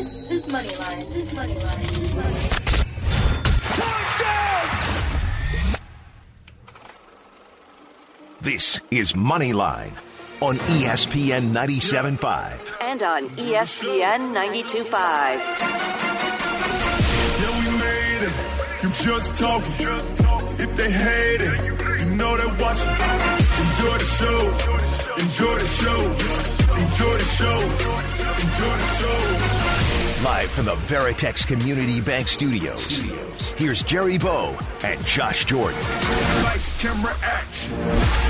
This 0.00 0.30
is 0.30 0.46
Moneyline. 0.46 1.12
This 1.12 1.26
is 1.26 1.34
Moneyline. 1.38 1.84
Touchdown! 3.76 4.66
This 8.40 8.80
is 8.90 9.12
Moneyline 9.12 9.92
on 10.40 10.56
ESPN 10.56 11.52
97.5. 11.52 12.80
And 12.80 13.02
on 13.02 13.28
ESPN 13.36 14.32
92.5. 14.32 14.90
Yeah, 17.36 17.52
we 17.60 17.66
made 17.76 18.22
it. 18.24 18.32
You 18.82 18.88
just 19.04 19.34
talking. 19.38 19.86
If 20.58 20.76
they 20.76 20.90
hate 20.90 21.42
it, 21.42 21.60
you 22.00 22.06
know 22.16 22.38
they 22.38 22.46
watching. 22.56 22.88
Enjoy 22.88 23.98
the 23.98 24.08
show. 24.16 24.40
Enjoy 25.18 25.58
the 25.58 25.66
show. 25.66 26.00
Enjoy 26.80 27.18
the 27.18 27.24
show. 27.36 27.60
Enjoy 28.40 28.76
the 28.78 28.88
show. 28.96 29.39
Live 30.24 30.50
from 30.50 30.66
the 30.66 30.72
Veritex 30.72 31.46
Community 31.46 31.98
Bank 32.02 32.28
Studios. 32.28 32.98
Here's 33.52 33.82
Jerry 33.82 34.18
Bow 34.18 34.54
and 34.84 35.02
Josh 35.06 35.46
Jordan. 35.46 35.80
Lights, 36.42 36.78
camera, 36.78 37.16
action. 37.22 38.29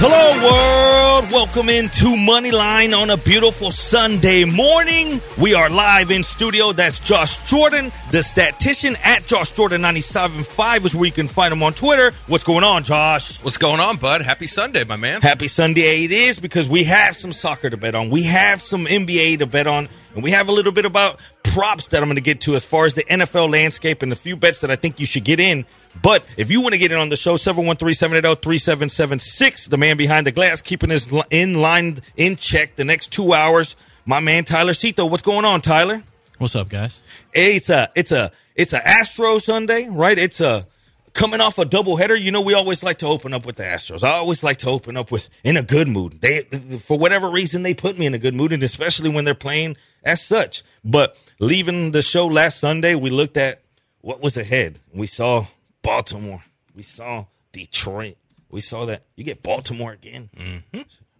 Hello, 0.00 0.44
world. 0.46 1.32
Welcome 1.32 1.68
into 1.68 2.14
Moneyline 2.14 2.96
on 2.96 3.10
a 3.10 3.16
beautiful 3.16 3.72
Sunday 3.72 4.44
morning. 4.44 5.20
We 5.36 5.54
are 5.54 5.68
live 5.68 6.12
in 6.12 6.22
studio. 6.22 6.70
That's 6.70 7.00
Josh 7.00 7.50
Jordan, 7.50 7.90
the 8.12 8.22
statistician 8.22 8.96
at 9.02 9.26
Josh 9.26 9.50
Jordan 9.50 9.82
97.5 9.82 10.84
is 10.84 10.94
where 10.94 11.06
you 11.06 11.10
can 11.10 11.26
find 11.26 11.52
him 11.52 11.64
on 11.64 11.74
Twitter. 11.74 12.12
What's 12.28 12.44
going 12.44 12.62
on, 12.62 12.84
Josh? 12.84 13.42
What's 13.42 13.58
going 13.58 13.80
on, 13.80 13.96
bud? 13.96 14.22
Happy 14.22 14.46
Sunday, 14.46 14.84
my 14.84 14.94
man. 14.94 15.20
Happy 15.20 15.48
Sunday 15.48 16.04
it 16.04 16.12
is 16.12 16.38
because 16.38 16.68
we 16.68 16.84
have 16.84 17.16
some 17.16 17.32
soccer 17.32 17.68
to 17.68 17.76
bet 17.76 17.96
on. 17.96 18.08
We 18.08 18.22
have 18.22 18.62
some 18.62 18.86
NBA 18.86 19.40
to 19.40 19.46
bet 19.46 19.66
on. 19.66 19.88
And 20.14 20.22
we 20.22 20.30
have 20.30 20.48
a 20.48 20.52
little 20.52 20.72
bit 20.72 20.84
about 20.84 21.20
props 21.42 21.88
that 21.88 22.02
I'm 22.02 22.08
going 22.08 22.16
to 22.16 22.20
get 22.20 22.40
to 22.42 22.54
as 22.54 22.64
far 22.64 22.84
as 22.84 22.94
the 22.94 23.04
NFL 23.04 23.50
landscape 23.50 24.02
and 24.02 24.12
the 24.12 24.16
few 24.16 24.36
bets 24.36 24.60
that 24.60 24.70
I 24.70 24.76
think 24.76 25.00
you 25.00 25.06
should 25.06 25.24
get 25.24 25.40
in. 25.40 25.66
But 26.02 26.24
if 26.36 26.50
you 26.50 26.60
want 26.60 26.74
to 26.74 26.78
get 26.78 26.92
in 26.92 26.98
on 26.98 27.08
the 27.08 27.16
show, 27.16 27.36
713-780-3776, 27.36 29.68
the 29.68 29.76
man 29.76 29.96
behind 29.96 30.26
the 30.26 30.32
glass, 30.32 30.62
keeping 30.62 30.92
us 30.92 31.08
in 31.30 31.54
line, 31.54 31.98
in 32.16 32.36
check 32.36 32.76
the 32.76 32.84
next 32.84 33.12
two 33.12 33.32
hours. 33.32 33.76
My 34.06 34.20
man 34.20 34.44
Tyler 34.44 34.74
Cito. 34.74 35.06
What's 35.06 35.22
going 35.22 35.44
on, 35.44 35.60
Tyler? 35.60 36.02
What's 36.38 36.56
up, 36.56 36.68
guys? 36.68 37.02
Hey, 37.34 37.56
it's 37.56 37.68
a 37.68 37.90
it's 37.94 38.12
a 38.12 38.30
it's 38.54 38.72
a 38.72 38.86
Astro 38.86 39.38
Sunday, 39.38 39.88
right? 39.88 40.16
It's 40.16 40.40
a 40.40 40.66
coming 41.12 41.40
off 41.40 41.58
a 41.58 41.64
doubleheader. 41.64 42.18
You 42.18 42.30
know, 42.30 42.40
we 42.40 42.54
always 42.54 42.82
like 42.82 42.98
to 42.98 43.06
open 43.06 43.34
up 43.34 43.44
with 43.44 43.56
the 43.56 43.64
Astros. 43.64 44.04
I 44.04 44.12
always 44.12 44.42
like 44.42 44.58
to 44.58 44.68
open 44.68 44.96
up 44.96 45.10
with 45.10 45.28
in 45.42 45.56
a 45.56 45.62
good 45.62 45.88
mood. 45.88 46.20
They 46.20 46.42
for 46.78 46.96
whatever 46.96 47.28
reason 47.28 47.64
they 47.64 47.74
put 47.74 47.98
me 47.98 48.06
in 48.06 48.14
a 48.14 48.18
good 48.18 48.34
mood, 48.34 48.52
and 48.52 48.62
especially 48.62 49.10
when 49.10 49.24
they're 49.24 49.34
playing 49.34 49.76
as 50.04 50.24
such. 50.24 50.62
But 50.84 51.18
leaving 51.40 51.90
the 51.90 52.02
show 52.02 52.26
last 52.26 52.60
Sunday, 52.60 52.94
we 52.94 53.10
looked 53.10 53.36
at 53.36 53.60
what 54.00 54.22
was 54.22 54.36
ahead. 54.36 54.78
We 54.94 55.08
saw 55.08 55.46
Baltimore. 55.82 56.42
We 56.74 56.82
saw 56.82 57.26
Detroit. 57.52 58.16
We 58.50 58.60
saw 58.60 58.86
that 58.86 59.02
you 59.16 59.24
get 59.24 59.42
Baltimore 59.42 59.92
again. 59.92 60.30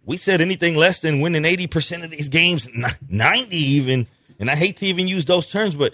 We 0.05 0.17
said 0.17 0.41
anything 0.41 0.75
less 0.75 0.99
than 0.99 1.21
winning 1.21 1.45
eighty 1.45 1.67
percent 1.67 2.03
of 2.03 2.09
these 2.09 2.29
games, 2.29 2.67
ninety 3.07 3.57
even. 3.57 4.07
And 4.39 4.49
I 4.49 4.55
hate 4.55 4.77
to 4.77 4.85
even 4.85 5.07
use 5.07 5.25
those 5.25 5.51
terms, 5.51 5.75
but 5.75 5.93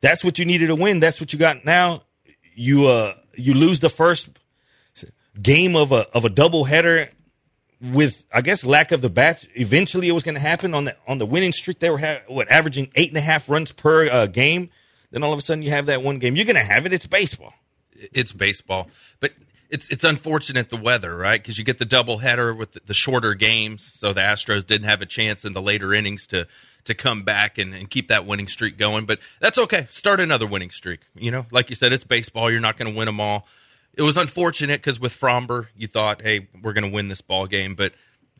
that's 0.00 0.22
what 0.24 0.38
you 0.38 0.44
needed 0.44 0.66
to 0.66 0.74
win. 0.74 1.00
That's 1.00 1.20
what 1.20 1.32
you 1.32 1.38
got 1.38 1.64
now. 1.64 2.02
You 2.54 2.86
uh 2.86 3.14
you 3.34 3.54
lose 3.54 3.80
the 3.80 3.88
first 3.88 4.28
game 5.40 5.74
of 5.74 5.90
a 5.92 6.06
of 6.14 6.24
a 6.24 6.28
double 6.28 6.64
header 6.64 7.08
with 7.80 8.24
I 8.32 8.42
guess 8.42 8.64
lack 8.64 8.92
of 8.92 9.00
the 9.00 9.08
bats. 9.10 9.48
Eventually, 9.54 10.08
it 10.08 10.12
was 10.12 10.22
going 10.22 10.34
to 10.36 10.40
happen 10.40 10.74
on 10.74 10.84
the 10.84 10.96
on 11.08 11.18
the 11.18 11.26
winning 11.26 11.52
streak. 11.52 11.80
They 11.80 11.90
were 11.90 11.98
ha- 11.98 12.20
what 12.28 12.50
averaging 12.50 12.90
eight 12.94 13.08
and 13.08 13.16
a 13.16 13.22
half 13.22 13.48
runs 13.48 13.72
per 13.72 14.06
uh, 14.08 14.26
game. 14.26 14.70
Then 15.10 15.24
all 15.24 15.32
of 15.32 15.38
a 15.38 15.42
sudden, 15.42 15.62
you 15.62 15.70
have 15.70 15.86
that 15.86 16.02
one 16.02 16.18
game. 16.18 16.36
You're 16.36 16.46
going 16.46 16.56
to 16.56 16.62
have 16.62 16.86
it. 16.86 16.92
It's 16.92 17.06
baseball. 17.06 17.52
It's 18.12 18.32
baseball, 18.32 18.88
but 19.20 19.32
it's 19.70 19.88
it's 19.88 20.04
unfortunate 20.04 20.68
the 20.68 20.76
weather, 20.76 21.16
right? 21.16 21.40
Because 21.40 21.58
you 21.58 21.64
get 21.64 21.78
the 21.78 21.84
double 21.84 22.18
header 22.18 22.54
with 22.54 22.72
the, 22.72 22.80
the 22.86 22.94
shorter 22.94 23.34
games, 23.34 23.90
so 23.94 24.12
the 24.12 24.20
Astros 24.20 24.66
didn't 24.66 24.88
have 24.88 25.00
a 25.00 25.06
chance 25.06 25.44
in 25.44 25.52
the 25.52 25.62
later 25.62 25.94
innings 25.94 26.26
to 26.28 26.46
to 26.84 26.94
come 26.94 27.22
back 27.22 27.58
and, 27.58 27.74
and 27.74 27.88
keep 27.88 28.08
that 28.08 28.26
winning 28.26 28.48
streak 28.48 28.76
going. 28.76 29.06
But 29.06 29.20
that's 29.40 29.58
okay. 29.58 29.86
Start 29.90 30.20
another 30.20 30.46
winning 30.46 30.70
streak. 30.70 31.00
You 31.14 31.30
know, 31.30 31.46
like 31.50 31.70
you 31.70 31.76
said, 31.76 31.92
it's 31.92 32.04
baseball. 32.04 32.50
You're 32.50 32.60
not 32.60 32.76
going 32.76 32.92
to 32.92 32.96
win 32.96 33.06
them 33.06 33.20
all. 33.20 33.46
It 33.94 34.02
was 34.02 34.16
unfortunate 34.16 34.80
because 34.80 34.98
with 34.98 35.18
Framber, 35.18 35.66
you 35.76 35.86
thought, 35.86 36.22
hey, 36.22 36.48
we're 36.62 36.72
going 36.72 36.84
to 36.84 36.94
win 36.94 37.08
this 37.08 37.20
ball 37.20 37.46
game, 37.46 37.74
but 37.74 37.92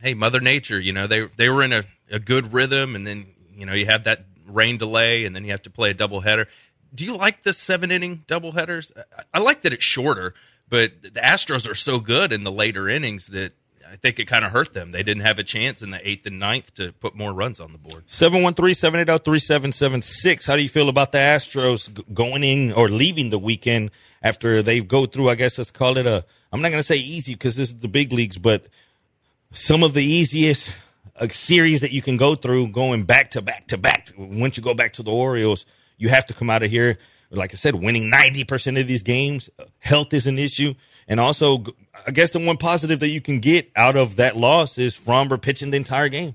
hey, 0.03 0.15
Mother 0.15 0.41
Nature, 0.41 0.81
you 0.81 0.93
know, 0.93 1.06
they 1.06 1.27
they 1.37 1.49
were 1.49 1.62
in 1.62 1.72
a, 1.72 1.84
a 2.11 2.19
good 2.19 2.53
rhythm, 2.53 2.95
and 2.95 3.06
then 3.06 3.27
you 3.55 3.65
know 3.65 3.72
you 3.72 3.87
have 3.87 4.05
that 4.05 4.27
rain 4.47 4.77
delay, 4.77 5.25
and 5.25 5.34
then 5.34 5.45
you 5.45 5.53
have 5.53 5.62
to 5.62 5.71
play 5.71 5.91
a 5.91 5.95
doubleheader. 5.95 6.47
Do 6.94 7.04
you 7.04 7.16
like 7.16 7.42
the 7.42 7.53
seven 7.53 7.91
inning 7.91 8.25
doubleheaders? 8.26 8.92
I, 8.97 9.22
I 9.34 9.38
like 9.41 9.62
that 9.62 9.72
it's 9.72 9.84
shorter, 9.84 10.34
but 10.69 11.03
the 11.03 11.20
Astros 11.20 11.70
are 11.70 11.75
so 11.75 12.00
good 12.00 12.32
in 12.32 12.44
the 12.44 12.53
later 12.53 12.88
innings 12.88 13.28
that 13.28 13.53
I 13.92 13.97
think 13.97 14.19
it 14.19 14.25
kind 14.25 14.44
of 14.44 14.50
hurt 14.53 14.72
them. 14.72 14.91
They 14.91 15.03
didn't 15.03 15.25
have 15.25 15.38
a 15.38 15.44
chance 15.44 15.82
in 15.82 15.91
the 15.91 16.08
eighth 16.08 16.25
and 16.25 16.38
ninth 16.38 16.72
to 16.75 16.92
put 16.92 17.14
more 17.14 17.34
runs 17.34 17.60
on 17.60 17.72
the 17.72 17.78
board. 17.78 18.06
713-780-3776. 18.06 20.47
How 20.47 20.56
do 20.56 20.62
you 20.62 20.70
feel 20.70 20.88
about 20.88 21.12
the 21.12 21.19
Astros 21.19 22.14
going 22.14 22.42
in 22.42 22.72
or 22.72 22.88
leaving 22.88 23.28
the 23.28 23.38
weekend 23.38 23.91
after 24.22 24.62
they 24.62 24.80
go 24.80 25.04
through, 25.04 25.28
I 25.28 25.34
guess 25.34 25.59
let's 25.59 25.70
call 25.70 25.98
it 25.98 26.06
a, 26.06 26.24
I'm 26.53 26.62
not 26.62 26.70
going 26.70 26.78
to 26.78 26.86
say 26.86 26.97
easy 26.97 27.34
because 27.34 27.56
this 27.56 27.69
is 27.69 27.80
the 27.80 27.88
big 27.88 28.14
leagues, 28.14 28.38
but 28.38 28.66
some 29.50 29.82
of 29.82 29.92
the 29.92 30.04
easiest 30.04 30.74
uh, 31.16 31.28
series 31.28 31.82
that 31.82 31.92
you 31.92 32.00
can 32.00 32.16
go 32.16 32.34
through 32.34 32.69
going 32.69 33.03
back 33.03 33.32
to 33.32 33.42
back 33.42 33.66
to 33.66 33.76
back. 33.76 34.10
Once 34.16 34.56
you 34.56 34.62
go 34.62 34.72
back 34.72 34.94
to 34.94 35.03
the 35.03 35.10
Orioles, 35.10 35.66
you 35.97 36.08
have 36.08 36.26
to 36.26 36.34
come 36.34 36.50
out 36.50 36.62
of 36.62 36.70
here, 36.70 36.98
like 37.30 37.53
I 37.53 37.56
said, 37.56 37.75
winning 37.75 38.10
90% 38.10 38.80
of 38.80 38.86
these 38.86 39.03
games. 39.03 39.50
Health 39.78 40.12
is 40.12 40.26
an 40.26 40.38
issue. 40.38 40.75
And 41.08 41.20
also, 41.20 41.64
I 42.06 42.10
guess 42.10 42.30
the 42.30 42.38
one 42.38 42.56
positive 42.56 43.00
that 43.00 43.08
you 43.08 43.20
can 43.20 43.41
get 43.41 43.70
out 43.76 43.97
of 43.97 44.16
that 44.16 44.36
loss 44.36 44.78
is 44.78 44.97
Framber 44.97 45.41
pitching 45.41 45.70
the 45.70 45.76
entire 45.76 46.08
game. 46.08 46.34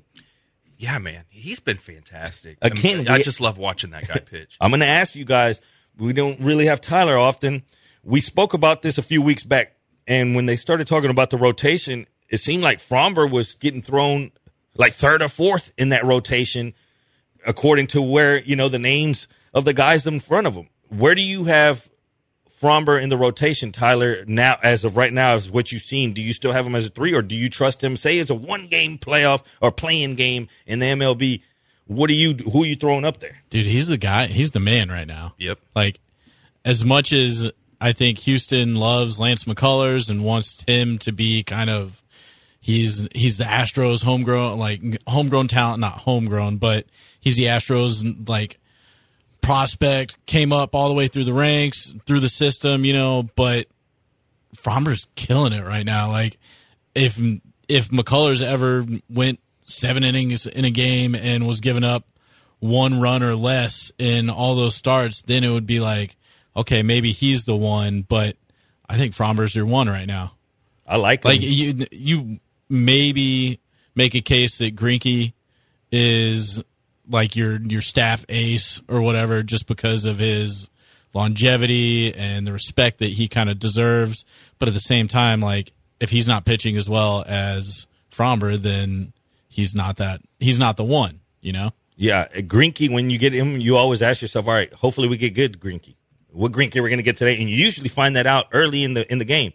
Yeah, 0.78 1.00
man, 1.00 1.24
he's 1.30 1.60
been 1.60 1.78
fantastic. 1.78 2.58
Again, 2.62 2.94
I, 2.94 2.98
mean, 2.98 3.08
I 3.08 3.22
just 3.22 3.42
love 3.42 3.58
watching 3.58 3.92
that 3.92 4.08
guy 4.08 4.20
pitch. 4.20 4.58
I'm 4.62 4.70
going 4.70 4.82
to 4.82 4.86
ask 4.86 5.16
you 5.16 5.26
guys. 5.26 5.60
We 5.98 6.14
don't 6.14 6.40
really 6.40 6.68
have 6.68 6.82
Tyler 6.82 7.18
often. 7.18 7.64
We 8.04 8.22
spoke 8.22 8.54
about 8.54 8.84
this 8.84 9.00
a 9.00 9.02
few 9.02 9.22
weeks 9.22 9.44
back, 9.44 9.76
and 10.06 10.36
when 10.36 10.46
they 10.46 10.56
started 10.56 10.86
talking 10.86 11.10
about 11.10 11.32
the 11.32 11.38
rotation, 11.38 12.06
it 12.30 12.38
seemed 12.38 12.62
like 12.62 12.78
Framber 12.78 13.30
was 13.30 13.56
getting 13.56 13.82
thrown 13.82 14.32
like 14.76 14.94
third 14.94 15.24
or 15.24 15.28
fourth 15.28 15.72
in 15.78 15.90
that 15.90 16.06
rotation, 16.06 16.76
according 17.46 17.88
to 17.88 18.02
where 18.02 18.40
you 18.40 18.56
know 18.56 18.70
the 18.70 18.80
names 18.80 19.28
of 19.58 19.66
the 19.66 19.74
guys 19.74 20.06
in 20.06 20.20
front 20.20 20.46
of 20.46 20.54
him. 20.54 20.70
Where 20.90 21.16
do 21.16 21.22
you 21.22 21.46
have 21.46 21.90
Framber 22.62 23.02
in 23.02 23.10
the 23.10 23.18
rotation, 23.18 23.72
Tyler? 23.72 24.24
Now, 24.28 24.58
as 24.62 24.84
of 24.84 24.96
right 24.96 25.12
now, 25.12 25.34
is 25.34 25.50
what 25.50 25.72
you've 25.72 25.82
seen. 25.82 26.14
Do 26.14 26.22
you 26.22 26.32
still 26.32 26.54
have 26.54 26.66
him 26.66 26.76
as 26.76 26.86
a 26.86 26.90
three, 26.90 27.14
or 27.14 27.24
do 27.24 27.36
you 27.36 27.50
trust 27.50 27.84
him? 27.84 27.98
Say 27.98 28.20
it's 28.20 28.30
a 28.30 28.36
one 28.36 28.68
game 28.68 29.00
playoff 29.00 29.44
or 29.60 29.72
playing 29.72 30.14
game 30.14 30.48
in 30.68 30.78
the 30.78 30.86
MLB. 30.86 31.42
What 31.88 32.12
are 32.12 32.14
you? 32.14 32.36
Who 32.36 32.64
are 32.64 32.68
you 32.68 32.76
throwing 32.76 33.04
up 33.04 33.20
there? 33.20 33.38
Dude, 33.50 33.66
he's 33.66 33.88
the 33.88 33.98
guy. 33.98 34.28
He's 34.28 34.52
the 34.52 34.60
man 34.60 34.90
right 34.90 35.08
now. 35.08 35.34
Yep. 35.40 35.60
Like, 35.76 36.00
as 36.64 36.86
much 36.86 37.12
as 37.14 37.52
I 37.82 37.94
think 37.94 38.20
Houston 38.20 38.76
loves 38.76 39.20
Lance 39.20 39.46
McCullers 39.46 40.10
and 40.10 40.24
wants 40.24 40.64
him 40.68 41.00
to 41.00 41.12
be 41.12 41.42
kind 41.42 41.72
of, 41.72 42.04
he's 42.60 43.08
he's 43.16 43.38
the 43.38 43.46
Astros 43.46 44.04
homegrown, 44.04 44.60
like 44.60 44.82
homegrown 45.08 45.48
talent, 45.48 45.80
not 45.80 45.94
homegrown, 46.00 46.58
but 46.58 46.86
he's 47.20 47.38
the 47.38 47.46
Astros 47.46 48.28
like 48.30 48.60
prospect. 49.48 50.26
Came 50.26 50.52
up 50.52 50.76
all 50.76 50.90
the 50.90 50.94
way 50.94 51.08
through 51.08 51.24
the 51.24 51.34
ranks, 51.34 51.94
through 52.06 52.20
the 52.20 52.30
system, 52.30 52.86
you 52.86 52.94
know. 52.94 53.24
But 53.36 53.68
Framber's 54.56 55.08
killing 55.16 55.54
it 55.54 55.64
right 55.64 55.86
now. 55.86 56.12
Like, 56.12 56.38
if 56.94 57.20
if 57.68 57.90
McCullers 57.90 58.44
ever 58.44 58.86
went 59.10 59.40
seven 59.64 60.04
innings 60.04 60.46
in 60.46 60.66
a 60.66 60.72
game 60.72 61.16
and 61.16 61.48
was 61.48 61.62
giving 61.62 61.84
up 61.84 62.06
one 62.60 63.00
run 63.00 63.24
or 63.24 63.36
less 63.36 63.92
in 63.98 64.30
all 64.30 64.56
those 64.56 64.76
starts, 64.76 65.22
then 65.22 65.44
it 65.44 65.50
would 65.50 65.68
be 65.68 65.80
like, 65.80 66.16
okay, 66.56 66.84
maybe 66.84 67.12
he's 67.12 67.46
the 67.46 67.56
one. 67.56 68.02
But 68.02 68.36
I 68.90 68.98
think 68.98 69.14
Framber's 69.14 69.56
your 69.56 69.66
one 69.66 69.88
right 69.88 70.08
now. 70.08 70.34
I 70.86 70.98
like 70.98 71.24
him. 71.24 71.30
Like 71.30 71.42
you, 71.42 71.86
you 71.92 72.40
maybe 72.70 73.60
make 73.96 74.16
a 74.16 74.22
case 74.22 74.58
that 74.60 74.76
Greinke 74.76 75.34
is 75.92 76.62
like 77.10 77.36
your 77.36 77.62
your 77.62 77.82
staff 77.82 78.26
ace 78.30 78.82
or 78.88 79.02
whatever, 79.02 79.44
just 79.44 79.68
because 79.68 80.06
of 80.06 80.18
his 80.20 80.70
longevity 81.14 82.14
and 82.14 82.46
the 82.46 82.54
respect 82.54 83.00
that 83.00 83.10
he 83.10 83.28
kind 83.28 83.50
of 83.50 83.60
deserves. 83.60 84.26
But 84.60 84.68
at 84.68 84.74
the 84.74 84.80
same 84.80 85.08
time, 85.08 85.40
like 85.40 85.74
if 86.00 86.10
he's 86.10 86.28
not 86.28 86.46
pitching 86.46 86.78
as 86.78 86.90
well 86.90 87.24
as 87.28 87.88
Framber, 88.12 88.60
then 88.60 89.14
he's 89.48 89.76
not 89.76 89.98
that 89.98 90.22
he's 90.40 90.60
not 90.60 90.78
the 90.78 90.84
one. 90.84 91.22
You 91.42 91.54
know. 91.54 91.72
Yeah, 91.96 92.28
uh, 92.36 92.42
Greinke. 92.42 92.92
When 92.92 93.10
you 93.10 93.18
get 93.18 93.34
him, 93.34 93.58
you 93.58 93.76
always 93.76 94.02
ask 94.02 94.22
yourself, 94.22 94.48
"All 94.48 94.54
right, 94.54 94.72
hopefully 94.74 95.08
we 95.08 95.18
get 95.18 95.34
good 95.34 95.60
Greinke." 95.60 95.96
what 96.38 96.52
Greinke 96.52 96.82
we're 96.82 96.96
to 96.96 97.02
get 97.02 97.18
today, 97.18 97.40
and 97.40 97.50
you 97.50 97.56
usually 97.56 97.90
find 97.90 98.16
that 98.16 98.28
out 98.28 98.48
early 98.54 98.84
in 98.84 98.94
the 98.94 99.12
in 99.12 99.18
the 99.18 99.26
game. 99.26 99.54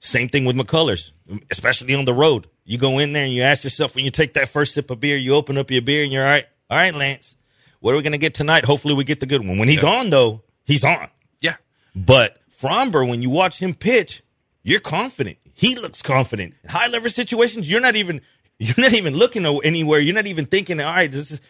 Same 0.00 0.28
thing 0.28 0.44
with 0.44 0.56
McCullers, 0.56 1.12
especially 1.50 1.94
on 1.94 2.04
the 2.04 2.14
road. 2.14 2.48
You 2.64 2.78
go 2.78 2.98
in 2.98 3.12
there 3.12 3.24
and 3.24 3.32
you 3.32 3.42
ask 3.42 3.64
yourself 3.64 3.96
when 3.96 4.04
you 4.04 4.10
take 4.10 4.34
that 4.34 4.48
first 4.48 4.74
sip 4.74 4.90
of 4.90 5.00
beer, 5.00 5.16
you 5.16 5.34
open 5.34 5.58
up 5.58 5.70
your 5.70 5.82
beer 5.82 6.04
and 6.04 6.12
you're 6.12 6.24
all 6.24 6.30
right. 6.30 6.44
All 6.70 6.76
right, 6.76 6.94
Lance, 6.94 7.36
what 7.80 7.92
are 7.92 7.96
we 7.96 8.02
going 8.02 8.12
to 8.12 8.18
get 8.18 8.34
tonight? 8.34 8.64
Hopefully, 8.64 8.94
we 8.94 9.04
get 9.04 9.20
the 9.20 9.26
good 9.26 9.46
one. 9.46 9.58
When 9.58 9.68
he's 9.68 9.84
on, 9.84 10.10
though, 10.10 10.42
he's 10.64 10.84
on. 10.84 11.08
Yeah. 11.40 11.56
But 11.94 12.38
Framber, 12.50 13.08
when 13.08 13.22
you 13.22 13.30
watch 13.30 13.58
him 13.58 13.74
pitch, 13.74 14.22
you're 14.62 14.80
confident. 14.80 15.38
He 15.54 15.74
looks 15.74 16.02
confident. 16.02 16.54
In 16.62 16.70
high 16.70 16.88
leverage 16.88 17.14
situations, 17.14 17.68
you're 17.68 17.80
not 17.80 17.96
even 17.96 18.20
you're 18.58 18.74
not 18.78 18.92
even 18.92 19.14
looking 19.14 19.46
anywhere. 19.64 20.00
You're 20.00 20.14
not 20.14 20.26
even 20.26 20.46
thinking, 20.46 20.80
all 20.80 20.92
right, 20.92 21.10
this 21.10 21.30
is 21.30 21.40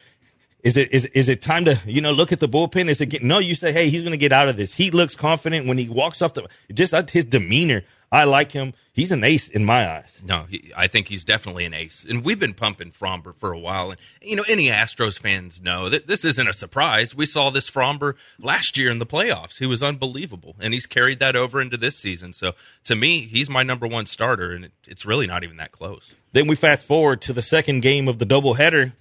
is 0.62 0.76
it 0.76 0.92
is 0.92 1.04
is 1.06 1.28
it 1.28 1.40
time 1.40 1.64
to 1.66 1.80
you 1.86 2.00
know 2.00 2.12
look 2.12 2.32
at 2.32 2.40
the 2.40 2.48
bullpen? 2.48 2.88
Is 2.88 3.00
it 3.00 3.06
get, 3.06 3.22
no? 3.22 3.38
You 3.38 3.54
say, 3.54 3.72
hey, 3.72 3.90
he's 3.90 4.02
going 4.02 4.12
to 4.12 4.18
get 4.18 4.32
out 4.32 4.48
of 4.48 4.56
this. 4.56 4.74
He 4.74 4.90
looks 4.90 5.14
confident 5.14 5.66
when 5.66 5.78
he 5.78 5.88
walks 5.88 6.20
off 6.20 6.34
the 6.34 6.48
just 6.72 6.92
uh, 6.92 7.02
his 7.10 7.24
demeanor. 7.24 7.82
I 8.10 8.24
like 8.24 8.52
him. 8.52 8.72
He's 8.94 9.12
an 9.12 9.22
ace 9.22 9.48
in 9.48 9.66
my 9.66 9.86
eyes. 9.86 10.18
No, 10.26 10.44
he, 10.48 10.72
I 10.74 10.86
think 10.86 11.08
he's 11.08 11.24
definitely 11.24 11.66
an 11.66 11.74
ace, 11.74 12.06
and 12.08 12.24
we've 12.24 12.38
been 12.38 12.54
pumping 12.54 12.90
Framber 12.90 13.36
for 13.36 13.52
a 13.52 13.58
while. 13.58 13.90
And 13.90 14.00
you 14.22 14.34
know, 14.34 14.44
any 14.48 14.68
Astros 14.68 15.18
fans 15.18 15.60
know 15.60 15.90
that 15.90 16.06
this 16.06 16.24
isn't 16.24 16.48
a 16.48 16.54
surprise. 16.54 17.14
We 17.14 17.26
saw 17.26 17.50
this 17.50 17.70
Framber 17.70 18.14
last 18.40 18.78
year 18.78 18.90
in 18.90 18.98
the 18.98 19.06
playoffs. 19.06 19.58
He 19.58 19.66
was 19.66 19.82
unbelievable, 19.82 20.56
and 20.58 20.72
he's 20.72 20.86
carried 20.86 21.20
that 21.20 21.36
over 21.36 21.60
into 21.60 21.76
this 21.76 21.98
season. 21.98 22.32
So 22.32 22.52
to 22.84 22.96
me, 22.96 23.26
he's 23.26 23.50
my 23.50 23.62
number 23.62 23.86
one 23.86 24.06
starter, 24.06 24.52
and 24.52 24.64
it, 24.64 24.72
it's 24.86 25.04
really 25.04 25.26
not 25.26 25.44
even 25.44 25.58
that 25.58 25.72
close. 25.72 26.14
Then 26.32 26.46
we 26.46 26.56
fast 26.56 26.86
forward 26.86 27.20
to 27.22 27.32
the 27.32 27.42
second 27.42 27.80
game 27.80 28.08
of 28.08 28.18
the 28.18 28.26
doubleheader. 28.26 28.92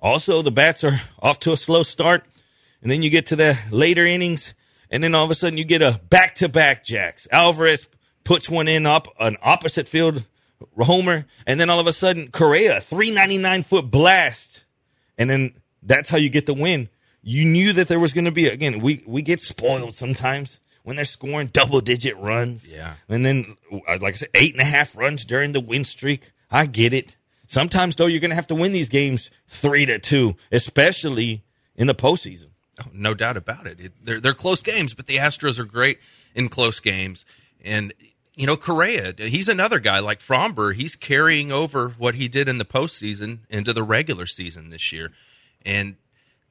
Also, 0.00 0.42
the 0.42 0.50
bats 0.50 0.84
are 0.84 1.00
off 1.20 1.38
to 1.40 1.52
a 1.52 1.56
slow 1.56 1.82
start, 1.82 2.24
and 2.82 2.90
then 2.90 3.02
you 3.02 3.10
get 3.10 3.26
to 3.26 3.36
the 3.36 3.58
later 3.70 4.04
innings, 4.04 4.54
and 4.90 5.02
then 5.02 5.14
all 5.14 5.24
of 5.24 5.30
a 5.30 5.34
sudden 5.34 5.58
you 5.58 5.64
get 5.64 5.82
a 5.82 6.00
back-to-back 6.08 6.84
jacks. 6.84 7.26
Alvarez 7.32 7.88
puts 8.24 8.50
one 8.50 8.68
in 8.68 8.86
up 8.86 9.08
an 9.18 9.36
opposite 9.42 9.88
field 9.88 10.24
homer, 10.78 11.26
and 11.46 11.58
then 11.58 11.70
all 11.70 11.80
of 11.80 11.86
a 11.86 11.92
sudden 11.92 12.30
Correa, 12.30 12.80
399 12.80 13.62
foot 13.62 13.90
blast. 13.90 14.64
And 15.18 15.30
then 15.30 15.54
that's 15.82 16.10
how 16.10 16.18
you 16.18 16.28
get 16.28 16.46
the 16.46 16.54
win. 16.54 16.88
You 17.22 17.44
knew 17.44 17.72
that 17.72 17.88
there 17.88 17.98
was 17.98 18.12
going 18.12 18.26
to 18.26 18.32
be 18.32 18.46
again. 18.46 18.80
We 18.80 19.02
we 19.06 19.22
get 19.22 19.40
spoiled 19.40 19.96
sometimes 19.96 20.60
when 20.84 20.94
they're 20.94 21.04
scoring 21.04 21.48
double 21.48 21.80
digit 21.80 22.16
runs. 22.18 22.70
Yeah, 22.70 22.94
and 23.08 23.24
then 23.26 23.56
uh, 23.72 23.98
like 24.00 24.14
I 24.14 24.16
said, 24.16 24.28
eight 24.34 24.52
and 24.52 24.60
a 24.60 24.64
half 24.64 24.96
runs 24.96 25.24
during 25.24 25.52
the 25.52 25.60
win 25.60 25.84
streak. 25.84 26.30
I 26.50 26.66
get 26.66 26.92
it. 26.92 27.16
Sometimes 27.46 27.96
though, 27.96 28.06
you're 28.06 28.20
going 28.20 28.30
to 28.30 28.36
have 28.36 28.46
to 28.48 28.54
win 28.54 28.72
these 28.72 28.88
games 28.88 29.30
three 29.48 29.86
to 29.86 29.98
two, 29.98 30.36
especially 30.52 31.44
in 31.74 31.86
the 31.86 31.94
postseason. 31.94 32.50
Oh, 32.80 32.90
no 32.92 33.14
doubt 33.14 33.36
about 33.36 33.66
it. 33.66 33.80
it. 33.80 33.92
They're 34.02 34.20
they're 34.20 34.34
close 34.34 34.62
games, 34.62 34.94
but 34.94 35.06
the 35.06 35.16
Astros 35.16 35.58
are 35.58 35.64
great 35.64 35.98
in 36.34 36.48
close 36.48 36.80
games. 36.80 37.24
And 37.64 37.92
you 38.34 38.46
know, 38.46 38.56
Correa, 38.56 39.14
he's 39.16 39.48
another 39.48 39.80
guy 39.80 39.98
like 40.00 40.20
Framber. 40.20 40.74
He's 40.74 40.94
carrying 40.94 41.50
over 41.50 41.88
what 41.96 42.16
he 42.16 42.28
did 42.28 42.48
in 42.48 42.58
the 42.58 42.66
postseason 42.66 43.40
into 43.48 43.72
the 43.72 43.82
regular 43.82 44.26
season 44.26 44.68
this 44.68 44.92
year. 44.92 45.12
And 45.64 45.96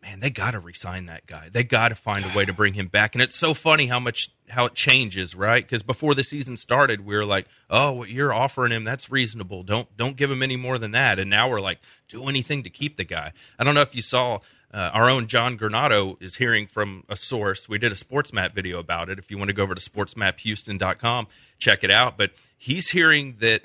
man, 0.05 0.19
they 0.19 0.29
got 0.29 0.51
to 0.51 0.59
resign 0.59 1.07
that 1.07 1.25
guy. 1.25 1.49
They 1.51 1.63
got 1.63 1.89
to 1.89 1.95
find 1.95 2.23
a 2.23 2.37
way 2.37 2.45
to 2.45 2.53
bring 2.53 2.73
him 2.73 2.87
back. 2.87 3.15
And 3.15 3.21
it's 3.21 3.35
so 3.35 3.53
funny 3.53 3.87
how 3.87 3.99
much 3.99 4.29
how 4.47 4.65
it 4.65 4.75
changes, 4.75 5.33
right? 5.33 5.63
Because 5.63 5.81
before 5.81 6.13
the 6.13 6.23
season 6.23 6.57
started, 6.57 7.05
we 7.05 7.15
were 7.15 7.25
like, 7.25 7.47
"Oh, 7.69 7.93
what 7.93 8.09
you're 8.09 8.33
offering 8.33 8.71
him, 8.71 8.83
that's 8.83 9.09
reasonable. 9.09 9.63
Don't 9.63 9.95
don't 9.97 10.15
give 10.15 10.29
him 10.29 10.43
any 10.43 10.55
more 10.55 10.77
than 10.77 10.91
that." 10.91 11.17
And 11.17 11.29
now 11.29 11.49
we're 11.49 11.59
like, 11.59 11.79
"Do 12.07 12.27
anything 12.27 12.63
to 12.63 12.69
keep 12.69 12.97
the 12.97 13.03
guy." 13.03 13.33
I 13.57 13.63
don't 13.63 13.73
know 13.73 13.81
if 13.81 13.95
you 13.95 14.03
saw 14.03 14.39
uh, 14.71 14.91
our 14.93 15.09
own 15.09 15.27
John 15.27 15.57
Granado 15.57 16.21
is 16.21 16.35
hearing 16.35 16.67
from 16.67 17.03
a 17.09 17.15
source. 17.15 17.67
We 17.67 17.79
did 17.79 17.91
a 17.91 17.95
sports 17.95 18.31
SportsMap 18.31 18.53
video 18.53 18.77
about 18.79 19.09
it. 19.09 19.17
If 19.17 19.31
you 19.31 19.37
want 19.37 19.49
to 19.49 19.53
go 19.53 19.63
over 19.63 19.73
to 19.73 19.89
sportsmaphouston.com, 19.89 21.27
check 21.57 21.83
it 21.83 21.91
out. 21.91 22.17
But 22.17 22.31
he's 22.57 22.89
hearing 22.89 23.37
that 23.39 23.61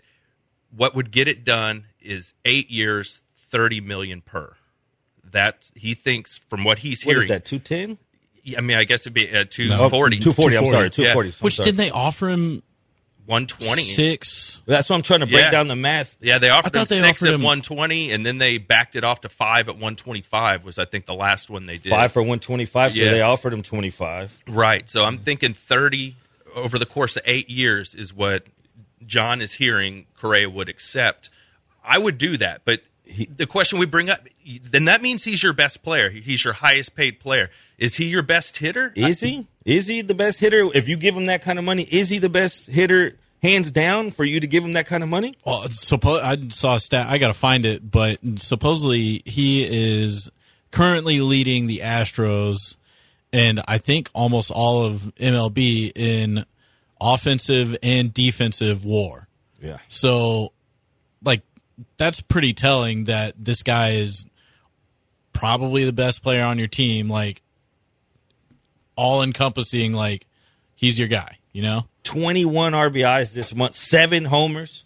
what 0.74 0.94
would 0.94 1.10
get 1.10 1.28
it 1.28 1.44
done 1.44 1.86
is 2.00 2.32
eight 2.44 2.70
years, 2.70 3.22
30 3.50 3.80
million 3.80 4.22
per. 4.22 4.54
That 5.32 5.70
he 5.74 5.94
thinks 5.94 6.38
from 6.48 6.64
what 6.64 6.78
he's 6.80 7.04
What 7.04 7.12
hearing. 7.16 7.24
is 7.24 7.28
that? 7.28 7.44
Two 7.44 7.58
ten? 7.58 7.98
I 8.56 8.60
mean, 8.62 8.76
I 8.76 8.84
guess 8.84 9.02
it'd 9.02 9.12
be 9.14 9.28
uh, 9.30 9.44
240. 9.48 10.18
Two 10.20 10.32
forty. 10.32 10.56
I'm 10.56 10.66
sorry. 10.66 10.90
Two 10.90 11.02
Yeah. 11.02 11.12
forty. 11.12 11.30
Which 11.40 11.56
didn't 11.56 11.76
they 11.76 11.90
offer 11.90 12.28
him 12.28 12.62
120. 13.26 13.82
six? 13.82 14.60
That's 14.66 14.88
what 14.90 14.96
I'm 14.96 15.02
trying 15.02 15.20
to 15.20 15.26
break 15.26 15.44
Yeah. 15.44 15.50
down 15.50 15.68
the 15.68 15.76
math. 15.76 16.16
Yeah, 16.20 16.38
they 16.38 16.48
offered 16.50 16.74
I 16.76 16.80
him 16.80 16.86
thought 16.86 16.88
they 16.88 17.00
six 17.00 17.08
offered 17.22 17.28
at 17.28 17.34
him- 17.34 17.42
120, 17.42 18.10
and 18.12 18.24
then 18.26 18.38
they 18.38 18.58
backed 18.58 18.96
it 18.96 19.04
off 19.04 19.20
to 19.20 19.28
five 19.28 19.68
at 19.68 19.76
125. 19.76 20.64
Was 20.64 20.78
I 20.78 20.84
think 20.84 21.06
the 21.06 21.14
last 21.14 21.48
one 21.50 21.66
they 21.66 21.76
did. 21.76 21.90
Five 21.90 22.12
for 22.12 22.22
one 22.22 22.40
twenty 22.40 22.64
five. 22.64 22.92
So 22.92 22.98
Yeah. 22.98 23.10
they 23.10 23.20
offered 23.20 23.52
him 23.52 23.62
twenty 23.62 23.90
five. 23.90 24.32
Right. 24.48 24.88
So 24.90 25.04
I'm 25.04 25.18
thinking 25.18 25.54
30 25.54 26.16
over 26.54 26.78
the 26.78 26.86
course 26.86 27.16
of 27.16 27.22
eight 27.26 27.48
years 27.48 27.94
is 27.94 28.12
what 28.12 28.46
John 29.06 29.40
is 29.40 29.52
hearing 29.52 30.06
Correa 30.18 30.50
would 30.50 30.68
accept. 30.68 31.30
I 31.84 31.98
would 31.98 32.18
do 32.18 32.36
that, 32.38 32.62
but 32.64 32.82
the 33.36 33.46
question 33.46 33.78
we 33.78 33.86
bring 33.86 34.10
up, 34.10 34.20
then 34.62 34.86
that 34.86 35.02
means 35.02 35.24
he's 35.24 35.42
your 35.42 35.52
best 35.52 35.82
player. 35.82 36.10
He's 36.10 36.44
your 36.44 36.54
highest 36.54 36.94
paid 36.94 37.20
player. 37.20 37.50
Is 37.78 37.96
he 37.96 38.06
your 38.06 38.22
best 38.22 38.58
hitter? 38.58 38.92
Is 38.94 39.20
he? 39.20 39.46
Is 39.64 39.86
he 39.86 40.02
the 40.02 40.14
best 40.14 40.38
hitter? 40.40 40.68
If 40.74 40.88
you 40.88 40.96
give 40.96 41.16
him 41.16 41.26
that 41.26 41.42
kind 41.42 41.58
of 41.58 41.64
money, 41.64 41.82
is 41.82 42.08
he 42.08 42.18
the 42.18 42.28
best 42.28 42.66
hitter, 42.66 43.16
hands 43.42 43.70
down, 43.70 44.10
for 44.10 44.24
you 44.24 44.40
to 44.40 44.46
give 44.46 44.64
him 44.64 44.74
that 44.74 44.86
kind 44.86 45.02
of 45.02 45.08
money? 45.08 45.34
Well, 45.44 45.62
suppo- 45.68 46.22
I 46.22 46.48
saw 46.50 46.74
a 46.74 46.80
stat. 46.80 47.08
I 47.08 47.18
got 47.18 47.28
to 47.28 47.34
find 47.34 47.64
it, 47.64 47.90
but 47.90 48.18
supposedly 48.36 49.22
he 49.24 49.64
is 50.02 50.30
currently 50.70 51.20
leading 51.20 51.66
the 51.66 51.78
Astros, 51.78 52.76
and 53.32 53.60
I 53.66 53.78
think 53.78 54.10
almost 54.12 54.50
all 54.50 54.84
of 54.84 55.12
MLB 55.16 55.92
in 55.94 56.44
offensive 57.00 57.76
and 57.82 58.12
defensive 58.12 58.84
WAR. 58.84 59.26
Yeah. 59.60 59.78
So, 59.88 60.42
like, 60.42 60.52
that's 61.96 62.20
pretty 62.20 62.52
telling 62.52 63.04
that 63.04 63.34
this 63.38 63.62
guy 63.62 63.90
is 63.90 64.24
probably 65.32 65.84
the 65.84 65.92
best 65.92 66.22
player 66.22 66.44
on 66.44 66.58
your 66.58 66.68
team. 66.68 67.08
Like, 67.08 67.42
all 68.96 69.22
encompassing. 69.22 69.92
Like, 69.92 70.26
he's 70.74 70.98
your 70.98 71.08
guy. 71.08 71.38
You 71.52 71.62
know. 71.62 71.86
21 72.04 72.72
RBIs 72.72 73.34
this 73.34 73.54
month, 73.54 73.74
seven 73.74 74.24
homers. 74.24 74.84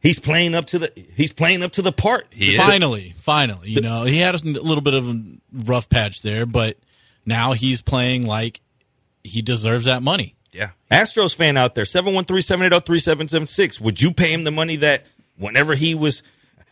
He's 0.00 0.18
playing 0.18 0.54
up 0.54 0.66
to 0.66 0.78
the 0.78 0.92
he's 1.16 1.32
playing 1.32 1.62
up 1.62 1.72
to 1.72 1.82
the 1.82 1.92
part. 1.92 2.26
He 2.30 2.52
is. 2.52 2.58
finally, 2.58 3.14
finally, 3.16 3.70
you 3.70 3.80
know, 3.80 4.04
he 4.04 4.18
had 4.18 4.34
a 4.34 4.38
little 4.44 4.82
bit 4.82 4.92
of 4.92 5.08
a 5.08 5.22
rough 5.50 5.88
patch 5.88 6.20
there, 6.20 6.44
but 6.44 6.76
now 7.24 7.52
he's 7.52 7.80
playing 7.80 8.26
like 8.26 8.60
he 9.22 9.40
deserves 9.40 9.86
that 9.86 10.02
money. 10.02 10.34
Yeah. 10.52 10.70
Astros 10.90 11.34
fan 11.34 11.56
out 11.56 11.74
there, 11.74 11.84
713-780-3776. 11.84 13.80
Would 13.80 14.02
you 14.02 14.12
pay 14.12 14.30
him 14.30 14.44
the 14.44 14.50
money 14.50 14.76
that 14.76 15.06
whenever 15.36 15.74
he 15.74 15.94
was 15.94 16.22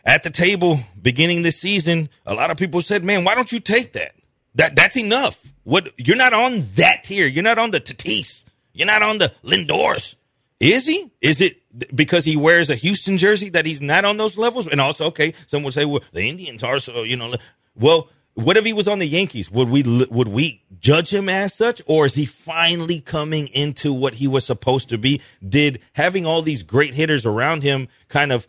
at 0.05 0.23
the 0.23 0.29
table 0.29 0.79
beginning 1.01 1.41
this 1.41 1.59
season, 1.59 2.09
a 2.25 2.33
lot 2.33 2.51
of 2.51 2.57
people 2.57 2.81
said, 2.81 3.03
"Man, 3.03 3.23
why 3.23 3.35
don't 3.35 3.51
you 3.51 3.59
take 3.59 3.93
that? 3.93 4.13
That 4.55 4.75
that's 4.75 4.97
enough. 4.97 5.51
What 5.63 5.91
you're 5.97 6.17
not 6.17 6.33
on 6.33 6.67
that 6.75 7.03
tier. 7.05 7.27
You're 7.27 7.43
not 7.43 7.57
on 7.57 7.71
the 7.71 7.79
Tatis. 7.79 8.45
You're 8.73 8.87
not 8.87 9.03
on 9.03 9.19
the 9.19 9.31
Lindors. 9.43 10.15
Is 10.59 10.85
he? 10.85 11.11
Is 11.21 11.41
it 11.41 11.57
because 11.95 12.25
he 12.25 12.37
wears 12.37 12.69
a 12.69 12.75
Houston 12.75 13.17
jersey 13.17 13.49
that 13.49 13.65
he's 13.65 13.81
not 13.81 14.05
on 14.05 14.17
those 14.17 14.37
levels? 14.37 14.67
And 14.67 14.79
also, 14.79 15.07
okay, 15.07 15.33
some 15.47 15.63
would 15.63 15.73
say, 15.73 15.85
well, 15.85 16.03
the 16.13 16.23
Indians 16.23 16.63
are 16.63 16.79
so, 16.79 17.03
you 17.03 17.17
know, 17.17 17.35
well, 17.75 18.09
what 18.35 18.57
if 18.57 18.65
he 18.65 18.73
was 18.73 18.87
on 18.87 18.99
the 18.99 19.05
Yankees? 19.05 19.51
Would 19.51 19.69
we 19.69 19.83
would 20.09 20.27
we 20.27 20.63
judge 20.79 21.13
him 21.13 21.29
as 21.29 21.53
such, 21.53 21.81
or 21.85 22.05
is 22.05 22.15
he 22.15 22.25
finally 22.25 22.99
coming 22.99 23.47
into 23.47 23.93
what 23.93 24.15
he 24.15 24.27
was 24.27 24.45
supposed 24.45 24.89
to 24.89 24.97
be? 24.97 25.21
Did 25.47 25.79
having 25.93 26.25
all 26.25 26.41
these 26.41 26.63
great 26.63 26.93
hitters 26.93 27.25
around 27.25 27.63
him 27.63 27.87
kind 28.09 28.31
of 28.31 28.47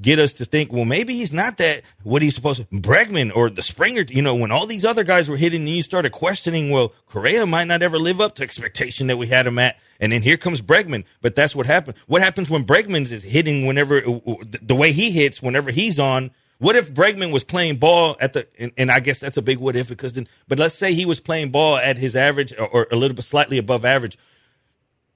get 0.00 0.18
us 0.18 0.34
to 0.34 0.44
think, 0.44 0.72
well, 0.72 0.84
maybe 0.84 1.14
he's 1.14 1.32
not 1.32 1.56
that 1.58 1.82
what 2.02 2.22
he's 2.22 2.34
supposed 2.34 2.60
to? 2.60 2.66
Bregman 2.80 3.34
or 3.34 3.48
the 3.50 3.62
Springer, 3.62 4.04
you 4.08 4.22
know, 4.22 4.34
when 4.34 4.50
all 4.50 4.66
these 4.66 4.84
other 4.84 5.04
guys 5.04 5.28
were 5.28 5.36
hitting, 5.36 5.62
and 5.62 5.68
you 5.68 5.82
started 5.82 6.12
questioning, 6.12 6.70
well, 6.70 6.92
Correa 7.06 7.46
might 7.46 7.64
not 7.64 7.82
ever 7.82 7.98
live 7.98 8.20
up 8.20 8.34
to 8.36 8.42
expectation 8.42 9.06
that 9.08 9.16
we 9.16 9.26
had 9.26 9.46
him 9.46 9.58
at, 9.58 9.76
and 10.00 10.12
then 10.12 10.22
here 10.22 10.36
comes 10.36 10.60
Bregman. 10.60 11.04
But 11.20 11.34
that's 11.34 11.56
what 11.56 11.66
happened. 11.66 11.96
What 12.06 12.22
happens 12.22 12.50
when 12.50 12.64
Bregman 12.64 13.10
is 13.10 13.22
hitting 13.22 13.66
whenever 13.66 14.00
the 14.00 14.74
way 14.74 14.92
he 14.92 15.10
hits 15.10 15.42
whenever 15.42 15.70
he's 15.70 15.98
on? 15.98 16.30
What 16.58 16.74
if 16.74 16.92
Bregman 16.92 17.32
was 17.32 17.44
playing 17.44 17.76
ball 17.76 18.16
at 18.18 18.32
the, 18.32 18.46
and, 18.58 18.72
and 18.78 18.90
I 18.90 19.00
guess 19.00 19.18
that's 19.18 19.36
a 19.36 19.42
big 19.42 19.58
what 19.58 19.76
if 19.76 19.88
because 19.88 20.14
then, 20.14 20.26
but 20.48 20.58
let's 20.58 20.74
say 20.74 20.94
he 20.94 21.04
was 21.04 21.20
playing 21.20 21.50
ball 21.50 21.76
at 21.76 21.98
his 21.98 22.16
average 22.16 22.54
or, 22.58 22.66
or 22.66 22.86
a 22.90 22.96
little 22.96 23.14
bit 23.14 23.24
slightly 23.24 23.58
above 23.58 23.84
average. 23.84 24.16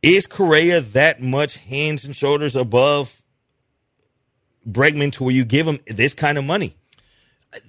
Is 0.03 0.27
Correa 0.27 0.81
that 0.81 1.21
much 1.21 1.57
hands 1.57 2.05
and 2.05 2.15
shoulders 2.15 2.57
above 2.57 3.23
Bregman 4.69 5.13
to 5.13 5.25
where 5.25 5.33
you 5.35 5.45
give 5.45 5.67
him 5.67 5.81
this 5.87 6.15
kind 6.15 6.37
of 6.37 6.45
money? 6.45 6.77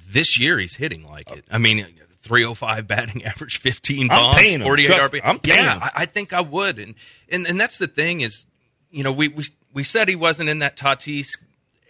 This 0.09 0.39
year 0.39 0.59
he's 0.59 0.75
hitting 0.75 1.07
like 1.07 1.31
it. 1.31 1.45
I 1.49 1.57
mean, 1.57 1.85
305 2.21 2.87
batting 2.87 3.23
average, 3.25 3.59
15 3.59 4.03
I'm 4.03 4.07
bombs, 4.07 4.63
48 4.63 4.85
Trust- 4.85 5.13
RBI. 5.13 5.21
I'm 5.23 5.39
paying 5.39 5.63
yeah, 5.63 5.73
him. 5.75 5.83
I, 5.83 5.91
I 5.95 6.05
think 6.05 6.33
I 6.33 6.41
would. 6.41 6.77
And, 6.77 6.95
and 7.29 7.47
and 7.47 7.59
that's 7.59 7.77
the 7.77 7.87
thing 7.87 8.21
is, 8.21 8.45
you 8.91 9.03
know, 9.03 9.11
we 9.11 9.29
we 9.29 9.45
we 9.73 9.83
said 9.83 10.07
he 10.07 10.15
wasn't 10.15 10.49
in 10.49 10.59
that 10.59 10.77
Tatis 10.77 11.37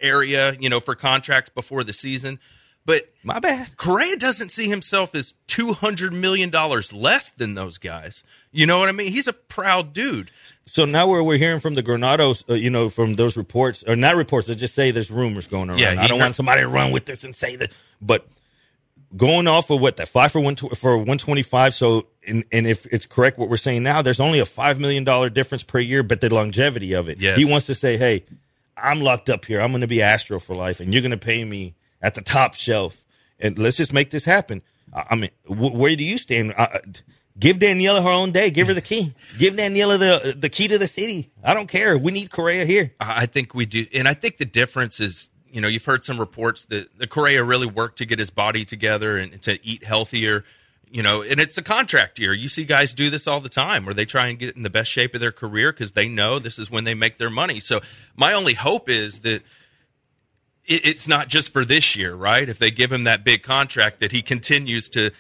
area, 0.02 0.56
you 0.60 0.70
know, 0.70 0.80
for 0.80 0.96
contracts 0.96 1.50
before 1.50 1.84
the 1.84 1.94
season. 1.94 2.40
But 2.84 3.14
My 3.24 3.40
bad. 3.40 3.78
Correa 3.78 4.18
doesn't 4.18 4.50
see 4.50 4.68
himself 4.68 5.14
as 5.14 5.36
two 5.46 5.74
hundred 5.74 6.14
million 6.14 6.50
dollars 6.50 6.92
less 6.92 7.30
than 7.30 7.54
those 7.54 7.78
guys. 7.78 8.24
You 8.52 8.66
know 8.66 8.80
what 8.80 8.90
I 8.90 8.92
mean? 8.92 9.12
He's 9.12 9.28
a 9.28 9.34
proud 9.34 9.94
dude. 9.94 10.32
So 10.66 10.86
now 10.86 11.08
we're 11.08 11.22
we're 11.22 11.38
hearing 11.38 11.60
from 11.60 11.76
the 11.76 11.84
Granados, 11.84 12.44
uh, 12.50 12.56
you 12.56 12.72
know, 12.72 12.90
from 12.90 13.14
those 13.16 13.38
reports 13.38 13.84
or 13.88 13.96
not 13.96 14.16
reports 14.16 14.48
that 14.48 14.56
just 14.56 14.74
say 14.74 14.90
there's 14.90 15.12
rumors 15.12 15.46
going 15.46 15.70
around. 15.70 15.78
Yeah, 15.78 15.92
I 15.92 16.08
don't 16.08 16.18
heard- 16.18 16.26
want 16.26 16.36
somebody 16.36 16.62
to 16.62 16.68
run 16.68 16.92
with 16.92 17.06
this 17.06 17.24
and 17.24 17.36
say 17.36 17.56
that, 17.58 17.72
but 18.02 18.26
going 19.16 19.46
off 19.48 19.70
of 19.70 19.80
what 19.82 19.98
that 19.98 20.08
five 20.08 20.32
for 20.32 20.40
one 20.40 20.56
tw- 20.56 20.76
for 20.76 20.98
one 20.98 21.18
twenty 21.20 21.44
five. 21.44 21.76
So 21.76 22.08
and 22.26 22.44
and 22.52 22.66
if 22.66 22.88
it's 22.88 23.06
correct 23.06 23.38
what 23.38 23.50
we're 23.50 23.58
saying 23.58 23.84
now, 23.84 24.02
there's 24.02 24.20
only 24.20 24.40
a 24.40 24.46
five 24.46 24.80
million 24.80 25.04
dollar 25.04 25.30
difference 25.30 25.64
per 25.64 25.78
year, 25.80 26.02
but 26.02 26.20
the 26.22 26.34
longevity 26.34 26.94
of 26.94 27.10
it. 27.10 27.20
Yes. 27.20 27.38
He 27.38 27.46
wants 27.46 27.68
to 27.68 27.76
say, 27.76 27.98
hey, 27.98 28.24
I'm 28.82 29.02
locked 29.02 29.30
up 29.30 29.46
here. 29.46 29.62
I'm 29.62 29.72
going 29.72 29.82
to 29.82 29.88
be 29.88 30.02
Astro 30.02 30.40
for 30.40 30.56
life, 30.56 30.80
and 30.80 30.94
you're 30.94 31.02
going 31.02 31.12
to 31.12 31.18
pay 31.18 31.44
me 31.44 31.76
at 32.02 32.16
the 32.16 32.22
top 32.22 32.56
shelf, 32.56 33.04
and 33.40 33.58
let's 33.58 33.78
just 33.78 33.94
make 33.94 34.10
this 34.10 34.26
happen. 34.26 34.62
I, 34.94 35.06
I 35.12 35.16
mean, 35.16 35.32
wh- 35.46 35.76
where 35.76 35.96
do 35.96 36.04
you 36.04 36.18
stand? 36.18 36.54
Uh, 36.58 36.80
give 37.40 37.58
Daniela 37.58 38.04
her 38.04 38.10
own 38.10 38.32
day. 38.32 38.50
Give 38.52 38.68
her 38.68 38.74
the 38.74 38.82
key. 38.82 39.14
Give 39.38 39.54
Daniela 39.54 39.98
the 39.98 40.36
the 40.38 40.50
key 40.50 40.68
to 40.68 40.78
the 40.78 40.88
city. 40.88 41.32
I 41.44 41.54
don't 41.54 41.68
care. 41.68 41.98
We 41.98 42.12
need 42.12 42.32
Correa 42.32 42.66
here. 42.66 42.94
I 43.00 43.26
think 43.26 43.54
we 43.54 43.66
do, 43.66 43.86
and 43.94 44.08
I 44.08 44.14
think 44.14 44.38
the 44.38 44.46
difference 44.46 45.00
is, 45.00 45.30
you 45.52 45.62
know, 45.62 45.68
you've 45.68 45.86
heard 45.86 46.04
some 46.04 46.20
reports 46.20 46.66
that 46.66 46.98
the 46.98 47.08
Correa 47.08 47.44
really 47.44 47.68
worked 47.68 48.00
to 48.00 48.06
get 48.06 48.20
his 48.20 48.30
body 48.30 48.66
together 48.66 49.18
and 49.18 49.42
to 49.44 49.66
eat 49.66 49.84
healthier. 49.84 50.44
You 50.94 51.04
know, 51.04 51.22
and 51.22 51.40
it's 51.40 51.58
a 51.58 51.62
contract 51.62 52.20
year. 52.20 52.34
You 52.34 52.50
see 52.50 52.66
guys 52.66 52.94
do 52.94 53.10
this 53.10 53.26
all 53.26 53.40
the 53.40 53.48
time, 53.48 53.86
where 53.86 53.94
they 53.94 54.04
try 54.04 54.28
and 54.28 54.38
get 54.38 54.58
in 54.58 54.64
the 54.64 54.70
best 54.70 54.92
shape 54.92 55.16
of 55.16 55.22
their 55.22 55.32
career 55.32 55.72
because 55.72 55.94
they 55.94 56.10
know 56.10 56.38
this 56.38 56.60
is 56.60 56.70
when 56.70 56.84
they 56.84 56.94
make 56.94 57.18
their 57.18 57.30
money. 57.30 57.62
So 57.62 57.80
my 58.18 58.34
only 58.34 58.56
hope 58.56 58.90
is 58.90 59.20
that 59.22 59.42
it, 60.66 60.86
it's 60.86 61.08
not 61.08 61.30
just 61.30 61.54
for 61.54 61.64
this 61.64 61.96
year, 61.96 62.14
right? 62.14 62.48
If 62.48 62.60
they 62.60 62.72
give 62.72 62.92
him 62.92 63.06
that 63.06 63.24
big 63.24 63.42
contract, 63.42 64.02
that 64.02 64.12
he 64.12 64.22
continues 64.22 64.90
to 64.90 65.12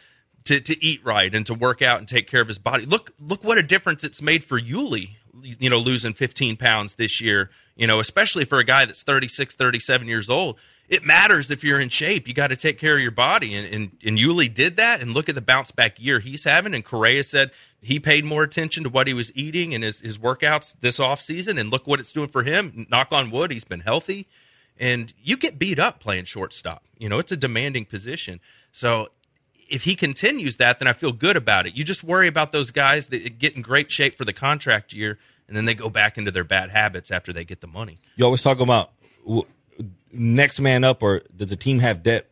to 0.45 0.59
to 0.59 0.83
eat 0.83 1.05
right 1.05 1.33
and 1.33 1.45
to 1.45 1.53
work 1.53 1.81
out 1.81 1.99
and 1.99 2.07
take 2.07 2.27
care 2.27 2.41
of 2.41 2.47
his 2.47 2.57
body. 2.57 2.85
Look 2.85 3.13
look 3.19 3.43
what 3.43 3.57
a 3.57 3.63
difference 3.63 4.03
it's 4.03 4.21
made 4.21 4.43
for 4.43 4.59
Yuli. 4.59 5.11
You 5.41 5.69
know, 5.69 5.77
losing 5.77 6.13
15 6.13 6.57
pounds 6.57 6.95
this 6.95 7.21
year. 7.21 7.49
You 7.75 7.87
know, 7.87 7.99
especially 7.99 8.45
for 8.45 8.59
a 8.59 8.63
guy 8.63 8.85
that's 8.85 9.03
36, 9.03 9.55
37 9.55 10.07
years 10.07 10.29
old. 10.29 10.59
It 10.91 11.03
matters 11.03 11.49
if 11.49 11.63
you're 11.63 11.79
in 11.79 11.89
shape. 11.89 12.27
You 12.27 12.35
got 12.35 12.47
to 12.47 12.55
take 12.55 12.77
care 12.77 12.95
of 12.95 13.01
your 13.01 13.11
body, 13.11 13.55
and, 13.55 13.73
and 13.73 13.91
and 14.05 14.19
Yuli 14.19 14.53
did 14.53 14.77
that. 14.77 15.01
And 15.01 15.13
look 15.13 15.29
at 15.29 15.35
the 15.35 15.41
bounce 15.41 15.71
back 15.71 15.99
year 15.99 16.19
he's 16.19 16.43
having. 16.43 16.75
And 16.75 16.85
Correa 16.85 17.23
said 17.23 17.51
he 17.81 17.99
paid 17.99 18.25
more 18.25 18.43
attention 18.43 18.83
to 18.83 18.89
what 18.89 19.07
he 19.07 19.13
was 19.15 19.35
eating 19.35 19.73
and 19.73 19.83
his 19.83 20.01
his 20.01 20.19
workouts 20.19 20.75
this 20.81 20.99
off 20.99 21.19
season. 21.19 21.57
And 21.57 21.71
look 21.71 21.87
what 21.87 21.99
it's 21.99 22.13
doing 22.13 22.27
for 22.27 22.43
him. 22.43 22.85
Knock 22.91 23.11
on 23.11 23.31
wood, 23.31 23.51
he's 23.51 23.63
been 23.63 23.79
healthy 23.79 24.27
and 24.81 25.13
you 25.21 25.37
get 25.37 25.59
beat 25.59 25.79
up 25.79 25.99
playing 25.99 26.25
shortstop. 26.25 26.83
You 26.97 27.07
know, 27.07 27.19
it's 27.19 27.31
a 27.31 27.37
demanding 27.37 27.85
position. 27.85 28.39
So 28.71 29.09
if 29.69 29.83
he 29.83 29.95
continues 29.95 30.57
that, 30.57 30.79
then 30.79 30.87
I 30.87 30.93
feel 30.93 31.13
good 31.13 31.37
about 31.37 31.67
it. 31.67 31.75
You 31.75 31.83
just 31.83 32.03
worry 32.03 32.27
about 32.27 32.51
those 32.51 32.71
guys 32.71 33.07
that 33.07 33.37
get 33.37 33.55
in 33.55 33.61
great 33.61 33.91
shape 33.91 34.17
for 34.17 34.25
the 34.25 34.33
contract 34.33 34.91
year, 34.91 35.19
and 35.47 35.55
then 35.55 35.65
they 35.65 35.75
go 35.75 35.89
back 35.89 36.17
into 36.17 36.31
their 36.31 36.43
bad 36.43 36.71
habits 36.71 37.11
after 37.11 37.31
they 37.31 37.45
get 37.45 37.61
the 37.61 37.67
money. 37.67 37.99
You 38.15 38.25
always 38.25 38.41
talk 38.41 38.59
about 38.59 38.91
next 40.13 40.59
man 40.59 40.83
up, 40.83 41.03
or 41.03 41.21
does 41.35 41.47
the 41.47 41.55
team 41.55 41.79
have 41.79 42.03
depth? 42.03 42.27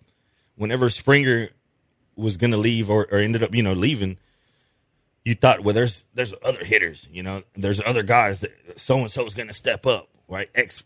Whenever 0.55 0.89
Springer 0.89 1.49
was 2.15 2.37
going 2.37 2.51
to 2.51 2.57
leave, 2.57 2.89
or, 2.89 3.07
or 3.11 3.19
ended 3.19 3.43
up, 3.43 3.55
you 3.55 3.63
know, 3.63 3.73
leaving, 3.73 4.17
you 5.23 5.35
thought, 5.35 5.61
well, 5.61 5.73
there's 5.73 6.03
there's 6.13 6.33
other 6.43 6.63
hitters, 6.63 7.07
you 7.11 7.23
know, 7.23 7.43
there's 7.55 7.81
other 7.85 8.03
guys 8.03 8.41
that 8.41 8.79
so 8.79 8.99
and 8.99 9.11
so 9.11 9.25
is 9.25 9.35
going 9.35 9.47
to 9.47 9.53
step 9.53 9.85
up, 9.85 10.09
right? 10.27 10.49
X. 10.55 10.83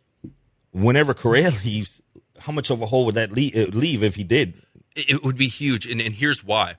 Whenever 0.71 1.13
Correa 1.13 1.51
leaves, 1.65 2.01
how 2.39 2.51
much 2.51 2.69
of 2.69 2.81
a 2.81 2.85
hole 2.85 3.05
would 3.05 3.15
that 3.15 3.31
leave, 3.31 3.55
uh, 3.55 3.69
leave 3.75 4.03
if 4.03 4.15
he 4.15 4.23
did? 4.23 4.61
It 4.95 5.09
it 5.09 5.23
would 5.23 5.37
be 5.37 5.47
huge, 5.47 5.87
and, 5.87 6.01
and 6.01 6.13
here's 6.13 6.43
why. 6.43 6.75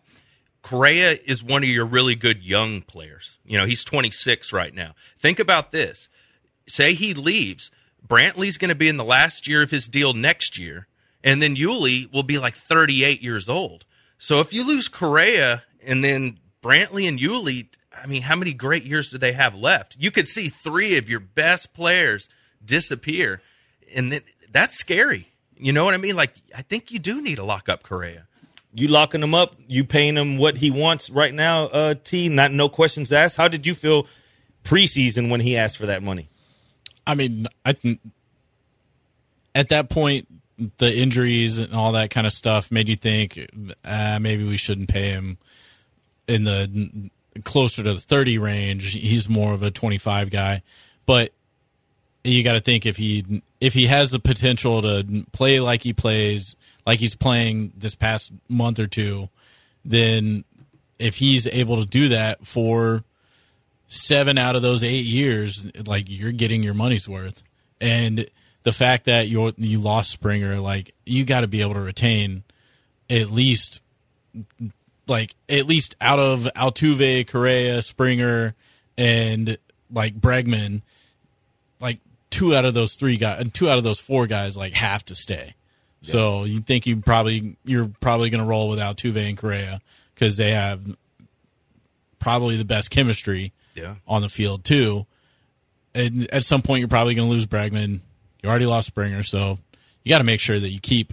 Correa 0.62 1.18
is 1.26 1.44
one 1.44 1.62
of 1.62 1.68
your 1.68 1.84
really 1.84 2.14
good 2.14 2.42
young 2.42 2.80
players. 2.80 3.36
You 3.44 3.58
know, 3.58 3.66
he's 3.66 3.84
26 3.84 4.50
right 4.50 4.74
now. 4.74 4.94
Think 5.18 5.38
about 5.38 5.72
this. 5.72 6.08
Say 6.66 6.94
he 6.94 7.12
leaves, 7.12 7.70
Brantley's 8.06 8.58
going 8.58 8.68
to 8.68 8.74
be 8.74 8.88
in 8.88 8.96
the 8.96 9.04
last 9.04 9.48
year 9.48 9.62
of 9.62 9.70
his 9.70 9.88
deal 9.88 10.12
next 10.12 10.58
year, 10.58 10.86
and 11.22 11.40
then 11.40 11.56
Yuli 11.56 12.12
will 12.12 12.22
be 12.22 12.38
like 12.38 12.54
38 12.54 13.22
years 13.22 13.48
old. 13.48 13.86
So 14.18 14.40
if 14.40 14.52
you 14.52 14.66
lose 14.66 14.88
Correa 14.88 15.62
and 15.84 16.04
then 16.04 16.38
Brantley 16.62 17.08
and 17.08 17.18
Yuli, 17.18 17.68
I 17.96 18.06
mean, 18.06 18.22
how 18.22 18.36
many 18.36 18.52
great 18.52 18.84
years 18.84 19.10
do 19.10 19.18
they 19.18 19.32
have 19.32 19.54
left? 19.54 19.96
You 19.98 20.10
could 20.10 20.28
see 20.28 20.48
three 20.48 20.98
of 20.98 21.08
your 21.08 21.20
best 21.20 21.74
players 21.74 22.28
disappear, 22.64 23.40
and 23.94 24.12
then 24.12 24.20
that's 24.50 24.76
scary. 24.76 25.28
You 25.56 25.72
know 25.72 25.84
what 25.84 25.94
I 25.94 25.98
mean? 25.98 26.16
Like, 26.16 26.34
I 26.54 26.62
think 26.62 26.90
you 26.90 26.98
do 26.98 27.22
need 27.22 27.36
to 27.36 27.44
lock 27.44 27.68
up 27.68 27.82
Correa. 27.82 28.26
You 28.72 28.88
locking 28.88 29.22
him 29.22 29.34
up? 29.34 29.54
You 29.68 29.84
paying 29.84 30.16
him 30.16 30.36
what 30.36 30.56
he 30.56 30.70
wants 30.70 31.08
right 31.08 31.32
now? 31.32 31.64
Uh, 31.66 31.94
T. 32.02 32.28
Not 32.28 32.50
no 32.50 32.68
questions 32.68 33.12
asked. 33.12 33.36
How 33.36 33.46
did 33.46 33.66
you 33.66 33.72
feel 33.72 34.06
preseason 34.64 35.30
when 35.30 35.40
he 35.40 35.56
asked 35.56 35.76
for 35.76 35.86
that 35.86 36.02
money? 36.02 36.28
I 37.06 37.14
mean, 37.14 37.46
I 37.64 37.76
at 39.54 39.68
that 39.68 39.88
point, 39.88 40.28
the 40.78 40.94
injuries 40.94 41.58
and 41.58 41.74
all 41.74 41.92
that 41.92 42.10
kind 42.10 42.26
of 42.26 42.32
stuff 42.32 42.70
made 42.70 42.88
you 42.88 42.96
think 42.96 43.38
uh, 43.84 44.18
maybe 44.20 44.44
we 44.44 44.56
shouldn't 44.56 44.88
pay 44.88 45.10
him 45.10 45.38
in 46.28 46.44
the 46.44 47.10
closer 47.42 47.82
to 47.82 47.94
the 47.94 48.00
30 48.00 48.38
range. 48.38 48.92
He's 48.92 49.28
more 49.28 49.52
of 49.52 49.62
a 49.62 49.70
25 49.70 50.30
guy, 50.30 50.62
but 51.06 51.30
you 52.22 52.42
got 52.42 52.54
to 52.54 52.60
think 52.60 52.86
if 52.86 52.96
he 52.96 53.42
if 53.60 53.74
he 53.74 53.86
has 53.86 54.10
the 54.10 54.18
potential 54.18 54.82
to 54.82 55.26
play 55.32 55.60
like 55.60 55.82
he 55.82 55.92
plays, 55.92 56.56
like 56.86 56.98
he's 57.00 57.14
playing 57.14 57.72
this 57.76 57.94
past 57.94 58.32
month 58.48 58.78
or 58.78 58.86
two, 58.86 59.28
then 59.84 60.44
if 60.98 61.16
he's 61.16 61.46
able 61.46 61.82
to 61.82 61.86
do 61.86 62.08
that 62.08 62.46
for 62.46 63.04
seven 63.86 64.38
out 64.38 64.56
of 64.56 64.62
those 64.62 64.82
eight 64.82 65.04
years, 65.04 65.66
like 65.86 66.06
you're 66.08 66.32
getting 66.32 66.62
your 66.62 66.74
money's 66.74 67.08
worth. 67.08 67.42
And 67.80 68.26
the 68.62 68.72
fact 68.72 69.04
that 69.04 69.28
you 69.28 69.52
you 69.56 69.80
lost 69.80 70.10
Springer, 70.10 70.60
like 70.60 70.94
you 71.04 71.24
got 71.24 71.40
to 71.40 71.46
be 71.46 71.60
able 71.60 71.74
to 71.74 71.80
retain 71.80 72.44
at 73.10 73.30
least 73.30 73.80
like 75.06 75.34
at 75.48 75.66
least 75.66 75.94
out 76.00 76.18
of 76.18 76.48
Altuve, 76.56 77.26
Correa, 77.28 77.82
Springer, 77.82 78.54
and 78.96 79.58
like 79.90 80.18
Bregman, 80.18 80.82
like 81.80 82.00
two 82.30 82.56
out 82.56 82.64
of 82.64 82.74
those 82.74 82.94
three 82.94 83.16
guys, 83.16 83.44
two 83.52 83.68
out 83.68 83.78
of 83.78 83.84
those 83.84 84.00
four 84.00 84.26
guys, 84.26 84.56
like 84.56 84.72
have 84.74 85.04
to 85.06 85.14
stay. 85.14 85.54
So 86.06 86.44
you 86.44 86.60
think 86.60 86.86
you 86.86 86.98
probably 86.98 87.56
you're 87.64 87.88
probably 88.00 88.28
going 88.28 88.42
to 88.42 88.48
roll 88.48 88.68
with 88.68 88.78
Altuve 88.78 89.26
and 89.26 89.38
Correa 89.38 89.80
because 90.14 90.36
they 90.36 90.50
have 90.50 90.82
probably 92.18 92.56
the 92.56 92.64
best 92.64 92.90
chemistry 92.90 93.52
Yeah. 93.74 93.96
on 94.06 94.22
the 94.22 94.28
field 94.28 94.64
too. 94.64 95.06
And 95.94 96.28
at 96.32 96.44
some 96.44 96.62
point, 96.62 96.80
you're 96.80 96.88
probably 96.88 97.14
going 97.14 97.28
to 97.28 97.32
lose 97.32 97.46
Bregman. 97.46 98.00
You 98.42 98.48
already 98.50 98.66
lost 98.66 98.88
Springer, 98.88 99.22
so 99.22 99.58
you 100.04 100.10
got 100.10 100.18
to 100.18 100.24
make 100.24 100.40
sure 100.40 100.58
that 100.58 100.68
you 100.68 100.80
keep 100.80 101.12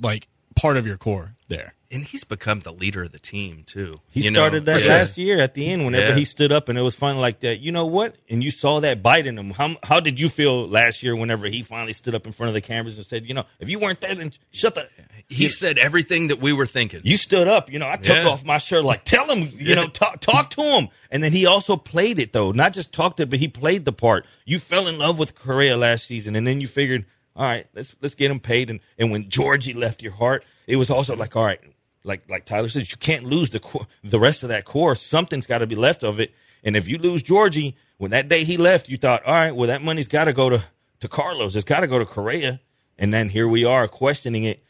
like 0.00 0.28
part 0.56 0.76
of 0.76 0.86
your 0.86 0.96
core 0.96 1.32
there. 1.48 1.74
And 1.90 2.04
he's 2.04 2.24
become 2.24 2.60
the 2.60 2.72
leader 2.72 3.02
of 3.02 3.12
the 3.12 3.18
team 3.18 3.64
too. 3.66 4.00
He 4.10 4.22
You 4.22 4.30
know? 4.30 4.40
started 4.40 4.64
that 4.64 4.80
Yeah. 4.82 4.88
last 4.88 5.18
year 5.18 5.38
at 5.40 5.52
the 5.54 5.66
end 5.66 5.84
whenever 5.84 6.08
Yeah. 6.10 6.14
he 6.16 6.24
stood 6.24 6.50
up 6.50 6.68
and 6.70 6.78
it 6.78 6.82
was 6.82 6.94
fun 6.94 7.18
like 7.18 7.40
that. 7.40 7.60
You 7.60 7.70
know 7.70 7.84
what? 7.84 8.16
And 8.30 8.42
you 8.42 8.50
saw 8.50 8.80
that 8.80 9.02
bite 9.02 9.26
in 9.26 9.36
him. 9.38 9.50
How 9.50 9.76
how 9.82 10.00
did 10.00 10.18
you 10.18 10.28
feel 10.30 10.66
last 10.66 11.02
year 11.02 11.14
whenever 11.14 11.46
he 11.48 11.62
finally 11.62 11.92
stood 11.92 12.14
up 12.14 12.26
in 12.26 12.32
front 12.32 12.48
of 12.48 12.54
the 12.54 12.62
cameras 12.62 12.96
and 12.96 13.04
said, 13.06 13.26
you 13.26 13.34
know, 13.34 13.44
if 13.60 13.68
you 13.68 13.78
weren't 13.78 14.00
there, 14.00 14.14
then 14.14 14.32
shut 14.52 14.74
the. 14.74 14.88
He 15.32 15.48
said 15.48 15.78
everything 15.78 16.28
that 16.28 16.40
we 16.40 16.52
were 16.52 16.66
thinking. 16.66 17.00
You 17.04 17.16
stood 17.16 17.48
up. 17.48 17.70
You 17.72 17.78
know, 17.78 17.88
I 17.88 17.96
took 17.96 18.16
Yeah. 18.16 18.28
off 18.28 18.44
my 18.44 18.58
shirt 18.58 18.84
like, 18.84 19.04
tell 19.04 19.28
him, 19.28 19.50
you 19.58 19.74
know, 19.74 19.86
talk, 19.88 20.20
talk 20.20 20.50
to 20.50 20.62
him. 20.62 20.88
And 21.10 21.22
then 21.22 21.32
he 21.32 21.46
also 21.46 21.76
played 21.76 22.18
it 22.18 22.32
though, 22.32 22.52
not 22.52 22.72
just 22.72 22.92
talked 22.92 23.20
it, 23.20 23.30
but 23.30 23.38
he 23.38 23.48
played 23.48 23.84
the 23.84 23.92
part. 23.92 24.26
You 24.44 24.58
fell 24.58 24.86
in 24.88 24.98
love 24.98 25.18
with 25.18 25.34
Correa 25.34 25.76
last 25.76 26.06
season, 26.06 26.36
and 26.36 26.46
then 26.46 26.60
you 26.60 26.66
figured, 26.66 27.04
all 27.34 27.44
right, 27.44 27.66
let's 27.74 27.94
let's 28.00 28.14
get 28.14 28.30
him 28.30 28.40
paid. 28.40 28.70
And 28.70 28.80
and 28.98 29.10
when 29.10 29.28
Georgie 29.28 29.74
left 29.74 30.02
your 30.02 30.12
heart, 30.12 30.44
it 30.66 30.76
was 30.76 30.90
also 30.90 31.16
like, 31.16 31.34
all 31.36 31.44
right, 31.44 31.60
like 32.04 32.28
like 32.28 32.44
Tyler 32.44 32.68
says, 32.68 32.90
you 32.90 32.96
can't 32.98 33.24
lose 33.24 33.50
the 33.50 33.60
core, 33.60 33.86
the 34.04 34.18
rest 34.20 34.42
of 34.42 34.48
that 34.50 34.64
core. 34.64 34.94
Something's 34.94 35.46
got 35.46 35.58
to 35.58 35.66
be 35.66 35.76
left 35.76 36.02
of 36.02 36.20
it. 36.20 36.32
And 36.64 36.76
if 36.76 36.88
you 36.88 36.98
lose 36.98 37.22
Georgie, 37.22 37.76
when 37.98 38.10
that 38.12 38.28
day 38.28 38.44
he 38.44 38.56
left, 38.56 38.88
you 38.88 38.96
thought, 38.96 39.24
all 39.24 39.32
right, 39.34 39.54
well 39.54 39.68
that 39.68 39.82
money's 39.82 40.08
got 40.08 40.24
to 40.26 40.32
go 40.32 40.48
to 40.50 40.62
to 41.00 41.08
Carlos. 41.08 41.56
It's 41.56 41.64
got 41.64 41.80
to 41.80 41.86
go 41.88 41.98
to 41.98 42.06
Correa. 42.06 42.60
And 42.98 43.12
then 43.12 43.28
here 43.30 43.48
we 43.48 43.64
are 43.64 43.88
questioning 43.88 44.44
it. 44.44 44.62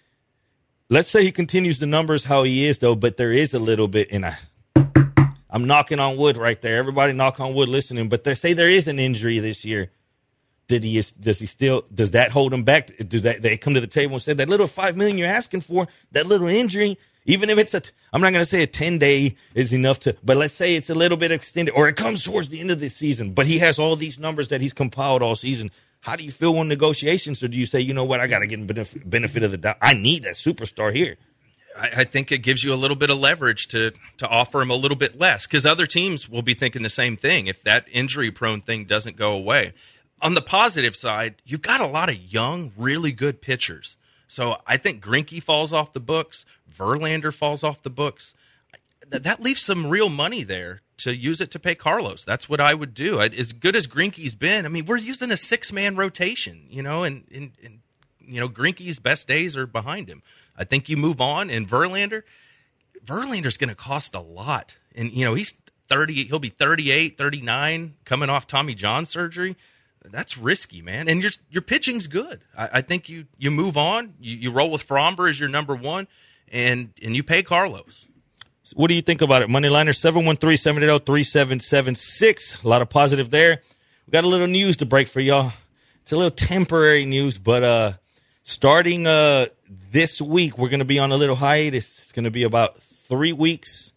Let's 0.92 1.08
say 1.08 1.24
he 1.24 1.32
continues 1.32 1.78
the 1.78 1.86
numbers 1.86 2.24
how 2.24 2.42
he 2.42 2.66
is 2.66 2.76
though, 2.76 2.94
but 2.94 3.16
there 3.16 3.32
is 3.32 3.54
a 3.54 3.58
little 3.58 3.88
bit, 3.88 4.08
and 4.12 4.26
I, 4.26 4.36
I'm 5.48 5.66
knocking 5.66 5.98
on 5.98 6.18
wood 6.18 6.36
right 6.36 6.60
there. 6.60 6.76
Everybody 6.76 7.14
knock 7.14 7.40
on 7.40 7.54
wood 7.54 7.70
listening, 7.70 8.10
but 8.10 8.24
they 8.24 8.34
say 8.34 8.52
there 8.52 8.68
is 8.68 8.88
an 8.88 8.98
injury 8.98 9.38
this 9.38 9.64
year. 9.64 9.90
Did 10.68 10.82
he? 10.82 11.02
Does 11.18 11.38
he 11.38 11.46
still? 11.46 11.86
Does 11.94 12.10
that 12.10 12.30
hold 12.30 12.52
him 12.52 12.64
back? 12.64 12.90
Do 13.08 13.20
that? 13.20 13.40
They 13.40 13.56
come 13.56 13.72
to 13.72 13.80
the 13.80 13.86
table 13.86 14.16
and 14.16 14.22
say 14.22 14.34
that 14.34 14.50
little 14.50 14.66
five 14.66 14.94
million 14.94 15.16
you're 15.16 15.28
asking 15.28 15.62
for, 15.62 15.88
that 16.10 16.26
little 16.26 16.48
injury, 16.48 16.98
even 17.24 17.48
if 17.48 17.56
it's 17.56 17.72
a, 17.72 17.80
I'm 18.12 18.20
not 18.20 18.34
going 18.34 18.42
to 18.42 18.46
say 18.46 18.62
a 18.62 18.66
ten 18.66 18.98
day 18.98 19.36
is 19.54 19.72
enough 19.72 19.98
to, 20.00 20.14
but 20.22 20.36
let's 20.36 20.52
say 20.52 20.76
it's 20.76 20.90
a 20.90 20.94
little 20.94 21.16
bit 21.16 21.32
extended, 21.32 21.72
or 21.72 21.88
it 21.88 21.96
comes 21.96 22.22
towards 22.22 22.50
the 22.50 22.60
end 22.60 22.70
of 22.70 22.80
the 22.80 22.90
season. 22.90 23.32
But 23.32 23.46
he 23.46 23.60
has 23.60 23.78
all 23.78 23.96
these 23.96 24.18
numbers 24.18 24.48
that 24.48 24.60
he's 24.60 24.74
compiled 24.74 25.22
all 25.22 25.36
season. 25.36 25.70
How 26.02 26.16
do 26.16 26.24
you 26.24 26.32
feel 26.32 26.54
when 26.54 26.66
negotiations, 26.66 27.42
or 27.44 27.48
do 27.48 27.56
you 27.56 27.64
say, 27.64 27.80
you 27.80 27.94
know 27.94 28.04
what, 28.04 28.18
I 28.18 28.26
got 28.26 28.40
to 28.40 28.46
get 28.48 28.66
benefit, 28.66 29.08
benefit 29.08 29.44
of 29.44 29.52
the 29.52 29.56
doubt. 29.56 29.76
I 29.80 29.94
need 29.94 30.24
that 30.24 30.34
superstar 30.34 30.92
here. 30.92 31.16
I, 31.78 31.90
I 31.98 32.04
think 32.04 32.32
it 32.32 32.38
gives 32.38 32.64
you 32.64 32.74
a 32.74 32.76
little 32.76 32.96
bit 32.96 33.08
of 33.08 33.18
leverage 33.18 33.68
to 33.68 33.92
to 34.18 34.28
offer 34.28 34.60
him 34.60 34.70
a 34.70 34.74
little 34.74 34.96
bit 34.96 35.18
less 35.18 35.46
because 35.46 35.64
other 35.64 35.86
teams 35.86 36.28
will 36.28 36.42
be 36.42 36.54
thinking 36.54 36.82
the 36.82 36.90
same 36.90 37.16
thing 37.16 37.46
if 37.46 37.62
that 37.62 37.86
injury 37.90 38.32
prone 38.32 38.60
thing 38.60 38.84
doesn't 38.84 39.16
go 39.16 39.32
away. 39.32 39.74
On 40.20 40.34
the 40.34 40.42
positive 40.42 40.96
side, 40.96 41.36
you've 41.44 41.62
got 41.62 41.80
a 41.80 41.86
lot 41.86 42.08
of 42.08 42.16
young, 42.16 42.72
really 42.76 43.12
good 43.12 43.40
pitchers. 43.40 43.96
So 44.26 44.56
I 44.66 44.78
think 44.78 45.04
Greinke 45.04 45.40
falls 45.40 45.72
off 45.72 45.92
the 45.92 46.00
books, 46.00 46.44
Verlander 46.76 47.32
falls 47.32 47.62
off 47.62 47.82
the 47.82 47.90
books. 47.90 48.34
That, 49.12 49.40
leaves 49.40 49.62
some 49.62 49.86
real 49.88 50.08
money 50.08 50.42
there 50.42 50.82
to 50.98 51.14
use 51.14 51.40
it 51.40 51.50
to 51.52 51.58
pay 51.58 51.74
Carlos. 51.74 52.24
That's 52.24 52.48
what 52.48 52.60
I 52.60 52.74
would 52.74 52.94
do. 52.94 53.20
I, 53.20 53.26
as 53.26 53.52
good 53.52 53.76
as 53.76 53.86
Greinke's 53.86 54.34
been, 54.34 54.64
I 54.64 54.68
mean, 54.68 54.86
we're 54.86 54.96
using 54.96 55.30
a 55.30 55.36
six 55.36 55.72
man 55.72 55.96
rotation, 55.96 56.66
you 56.70 56.82
know, 56.82 57.04
and, 57.04 57.24
and, 57.32 57.52
and 57.62 57.80
you 58.20 58.40
know, 58.40 58.48
Greinke's 58.48 58.98
best 58.98 59.28
days 59.28 59.56
are 59.56 59.66
behind 59.66 60.08
him. 60.08 60.22
I 60.56 60.64
think 60.64 60.88
you 60.88 60.96
move 60.96 61.20
on. 61.20 61.50
And 61.50 61.68
Verlander, 61.68 62.22
Verlander's 63.04 63.56
going 63.56 63.68
to 63.68 63.74
cost 63.74 64.14
a 64.14 64.20
lot. 64.20 64.78
And, 64.94 65.12
you 65.12 65.24
know, 65.24 65.34
he's 65.34 65.54
30, 65.88 66.24
he'll 66.24 66.38
be 66.38 66.48
38, 66.48 67.18
39, 67.18 67.94
coming 68.04 68.30
off 68.30 68.46
Tommy 68.46 68.74
John 68.74 69.06
surgery. 69.06 69.56
That's 70.10 70.36
risky, 70.36 70.82
man. 70.82 71.08
And 71.08 71.22
your 71.22 71.30
your 71.48 71.62
pitching's 71.62 72.08
good. 72.08 72.42
I, 72.56 72.68
I 72.74 72.80
think 72.80 73.08
you 73.08 73.26
you 73.38 73.50
move 73.50 73.76
on. 73.76 74.14
You, 74.20 74.36
you 74.36 74.50
roll 74.50 74.70
with 74.70 74.86
Framber 74.86 75.30
as 75.30 75.38
your 75.38 75.48
number 75.48 75.76
one, 75.76 76.08
and 76.50 76.92
and 77.02 77.14
you 77.14 77.22
pay 77.22 77.42
Carlos. 77.42 78.06
What 78.74 78.88
do 78.88 78.94
you 78.94 79.02
think 79.02 79.22
about 79.22 79.42
it? 79.42 79.48
Moneyliner 79.48 79.94
713-780-3776. 79.94 82.64
A 82.64 82.68
lot 82.68 82.82
of 82.82 82.88
positive 82.88 83.30
there. 83.30 83.62
We 84.06 84.10
got 84.10 84.24
a 84.24 84.28
little 84.28 84.46
news 84.46 84.78
to 84.78 84.86
break 84.86 85.08
for 85.08 85.20
y'all. 85.20 85.52
It's 86.02 86.12
a 86.12 86.16
little 86.16 86.30
temporary 86.30 87.04
news, 87.04 87.38
but 87.38 87.62
uh 87.62 87.92
starting 88.42 89.06
uh 89.06 89.46
this 89.90 90.20
week 90.20 90.58
we're 90.58 90.68
gonna 90.68 90.84
be 90.84 90.98
on 90.98 91.12
a 91.12 91.16
little 91.16 91.36
hiatus. 91.36 92.02
It's 92.02 92.12
gonna 92.12 92.30
be 92.30 92.42
about 92.42 92.76
three 92.78 93.32
weeks. 93.32 93.92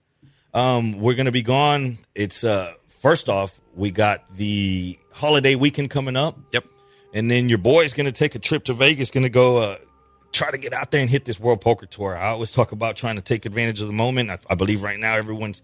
Um, 0.54 1.00
we're 1.00 1.16
gonna 1.16 1.32
be 1.32 1.44
gone. 1.44 1.98
It's 2.14 2.44
uh 2.44 2.74
first 2.88 3.30
off, 3.30 3.60
we 3.76 3.92
got 3.92 4.24
the 4.36 4.98
holiday 5.12 5.56
weekend 5.56 5.90
coming 5.90 6.16
up. 6.16 6.38
Yep. 6.52 6.66
And 7.14 7.30
then 7.30 7.50
your 7.50 7.60
boy's 7.60 7.94
going 7.94 8.08
to 8.08 8.12
take 8.12 8.36
a 8.36 8.40
trip 8.40 8.66
to 8.66 8.74
Vegas, 8.74 9.12
going 9.12 9.24
to 9.24 9.30
go 9.30 9.58
uh, 9.58 9.78
try 10.36 10.52
to 10.52 10.58
get 10.58 10.74
out 10.74 10.92
there 10.92 11.02
and 11.02 11.10
hit 11.10 11.26
this 11.26 11.40
World 11.40 11.62
Poker 11.62 11.86
Tour. 11.86 12.16
I 12.18 12.28
always 12.28 12.52
talk 12.52 12.72
about 12.72 12.96
trying 12.96 13.16
to 13.16 13.22
take 13.22 13.46
advantage 13.46 13.82
of 13.82 13.88
the 13.88 13.94
moment. 13.94 14.30
I, 14.30 14.38
I 14.50 14.56
believe 14.56 14.84
right 14.84 15.00
now 15.00 15.16
everyone's 15.16 15.62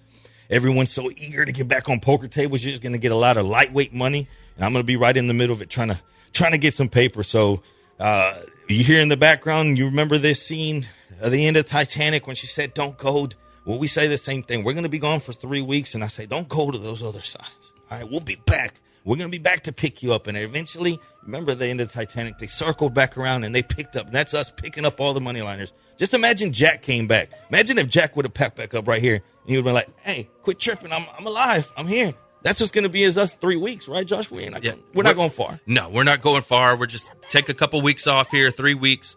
everyone's 0.50 0.92
so 0.92 1.10
eager 1.12 1.46
to 1.46 1.52
get 1.52 1.68
back 1.68 1.90
on 1.90 2.00
poker 2.00 2.28
tables. 2.28 2.64
You're 2.64 2.72
just 2.72 2.82
going 2.82 2.94
to 2.94 3.00
get 3.00 3.12
a 3.12 3.16
lot 3.16 3.38
of 3.38 3.46
lightweight 3.46 3.94
money, 3.94 4.28
and 4.56 4.66
I'm 4.66 4.74
going 4.74 4.84
to 4.84 4.88
be 4.88 4.96
right 4.96 5.16
in 5.16 5.28
the 5.28 5.34
middle 5.34 5.54
of 5.54 5.62
it, 5.62 5.70
trying 5.70 5.90
to 5.90 6.00
trying 6.34 6.54
to 6.54 6.58
get 6.58 6.74
some 6.74 6.90
paper. 6.90 7.24
So 7.24 7.62
uh, 8.00 8.40
you 8.68 8.84
hear 8.84 9.02
in 9.02 9.10
the 9.10 9.18
background, 9.18 9.78
you 9.78 9.86
remember 9.86 10.18
this 10.18 10.42
scene 10.42 10.88
at 11.22 11.32
the 11.32 11.46
end 11.46 11.58
of 11.58 11.66
Titanic 11.68 12.26
when 12.26 12.36
she 12.36 12.48
said, 12.48 12.74
"Don't 12.74 12.98
go." 12.98 13.28
Well, 13.64 13.78
we 13.78 13.86
say 13.86 14.08
the 14.08 14.18
same 14.18 14.42
thing. 14.42 14.64
We're 14.64 14.74
going 14.74 14.84
to 14.84 14.90
be 14.90 15.00
gone 15.00 15.20
for 15.20 15.34
three 15.34 15.62
weeks, 15.62 15.94
and 15.96 16.04
I 16.04 16.08
say, 16.08 16.26
"Don't 16.26 16.48
go 16.48 16.72
to 16.72 16.78
those 16.78 17.04
other 17.04 17.22
sides." 17.22 17.71
All 17.92 17.98
right, 18.00 18.10
we'll 18.10 18.22
be 18.22 18.38
back. 18.46 18.76
We're 19.04 19.18
going 19.18 19.30
to 19.30 19.38
be 19.38 19.42
back 19.42 19.62
to 19.64 19.72
pick 19.74 20.02
you 20.04 20.14
up. 20.14 20.28
And 20.28 20.38
eventually, 20.38 21.00
remember 21.24 21.56
the 21.56 21.66
end 21.68 21.82
of 21.82 21.92
Titanic, 21.92 22.38
they 22.38 22.48
circled 22.48 22.94
back 22.94 23.18
around 23.18 23.44
and 23.44 23.54
they 23.54 23.64
picked 23.64 23.96
up. 23.96 24.06
And 24.06 24.16
that's 24.16 24.34
us 24.34 24.50
picking 24.52 24.86
up 24.86 25.02
all 25.02 25.14
the 25.14 25.20
money 25.22 25.42
liners. 25.42 25.74
Just 25.98 26.14
imagine 26.14 26.54
Jack 26.54 26.82
came 26.84 27.08
back. 27.08 27.30
Imagine 27.50 27.78
if 27.80 27.90
Jack 27.90 28.16
would 28.16 28.26
have 28.26 28.34
packed 28.34 28.56
back 28.56 28.74
up 28.74 28.88
right 28.88 29.02
here. 29.02 29.16
And 29.16 29.24
he 29.50 29.56
would 29.58 29.66
have 29.66 29.66
been 29.66 29.74
like, 29.74 29.90
hey, 30.04 30.30
quit 30.44 30.60
tripping. 30.60 30.94
I'm, 30.94 31.06
I'm 31.18 31.26
alive. 31.26 31.72
I'm 31.76 31.88
here. 31.88 32.14
That's 32.44 32.60
what's 32.60 32.72
going 32.72 32.84
to 32.84 32.90
be 32.90 33.04
is 33.04 33.18
us 33.18 33.34
three 33.36 33.56
weeks, 33.58 33.88
right, 33.88 34.06
Josh? 34.06 34.32
We're 34.32 34.50
not, 34.50 34.64
Yeah. 34.64 34.72
going, 34.72 34.84
we're 34.94 35.04
not 35.04 35.16
going 35.16 35.30
far. 35.32 35.60
No, 35.68 35.90
we're 35.90 36.04
not 36.04 36.22
going 36.22 36.42
far. 36.44 36.78
We're 36.78 36.86
just 36.88 37.12
take 37.30 37.50
a 37.50 37.54
couple 37.54 37.82
weeks 37.82 38.08
off 38.08 38.30
here, 38.32 38.50
three 38.52 38.74
weeks. 38.74 39.16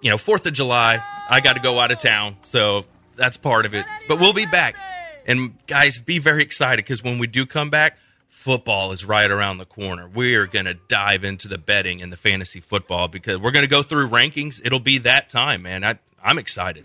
You 0.00 0.10
know, 0.10 0.18
Fourth 0.18 0.46
of 0.46 0.52
July, 0.52 1.00
I 1.28 1.40
got 1.40 1.54
to 1.54 1.60
go 1.62 1.78
out 1.80 1.90
of 1.92 1.98
town, 1.98 2.36
so 2.42 2.84
that's 3.16 3.36
part 3.36 3.66
of 3.66 3.74
it. 3.74 3.84
But 4.08 4.18
we'll 4.20 4.32
be 4.32 4.46
back, 4.46 4.74
and 5.26 5.54
guys, 5.66 6.00
be 6.00 6.18
very 6.18 6.42
excited 6.42 6.84
because 6.84 7.02
when 7.04 7.18
we 7.18 7.26
do 7.28 7.46
come 7.46 7.70
back, 7.70 7.98
football 8.42 8.90
is 8.90 9.04
right 9.04 9.30
around 9.30 9.58
the 9.58 9.64
corner. 9.64 10.08
We 10.08 10.34
are 10.34 10.46
going 10.46 10.64
to 10.64 10.74
dive 10.74 11.22
into 11.24 11.48
the 11.48 11.58
betting 11.58 12.02
and 12.02 12.12
the 12.12 12.16
fantasy 12.16 12.60
football 12.60 13.08
because 13.08 13.38
we're 13.38 13.52
going 13.52 13.64
to 13.64 13.70
go 13.70 13.82
through 13.82 14.08
rankings. 14.08 14.60
It'll 14.64 14.80
be 14.80 14.98
that 14.98 15.30
time, 15.30 15.62
man. 15.62 15.84
I, 15.84 15.98
I'm 16.22 16.38
excited. 16.38 16.84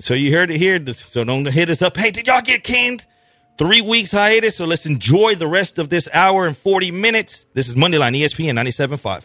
So 0.00 0.14
you 0.14 0.32
heard 0.32 0.50
it 0.50 0.58
here. 0.58 0.80
So 0.92 1.24
don't 1.24 1.44
hit 1.46 1.68
us 1.68 1.82
up. 1.82 1.96
Hey, 1.96 2.12
did 2.12 2.28
y'all 2.28 2.40
get 2.40 2.62
canned? 2.62 3.04
Three 3.58 3.80
weeks 3.80 4.12
hiatus. 4.12 4.56
So 4.56 4.64
let's 4.64 4.86
enjoy 4.86 5.34
the 5.34 5.48
rest 5.48 5.78
of 5.78 5.88
this 5.88 6.08
hour 6.12 6.46
and 6.46 6.56
40 6.56 6.92
minutes. 6.92 7.44
This 7.54 7.68
is 7.68 7.76
Monday 7.76 7.98
Line 7.98 8.14
ESPN 8.14 8.52
97.5. 8.52 9.24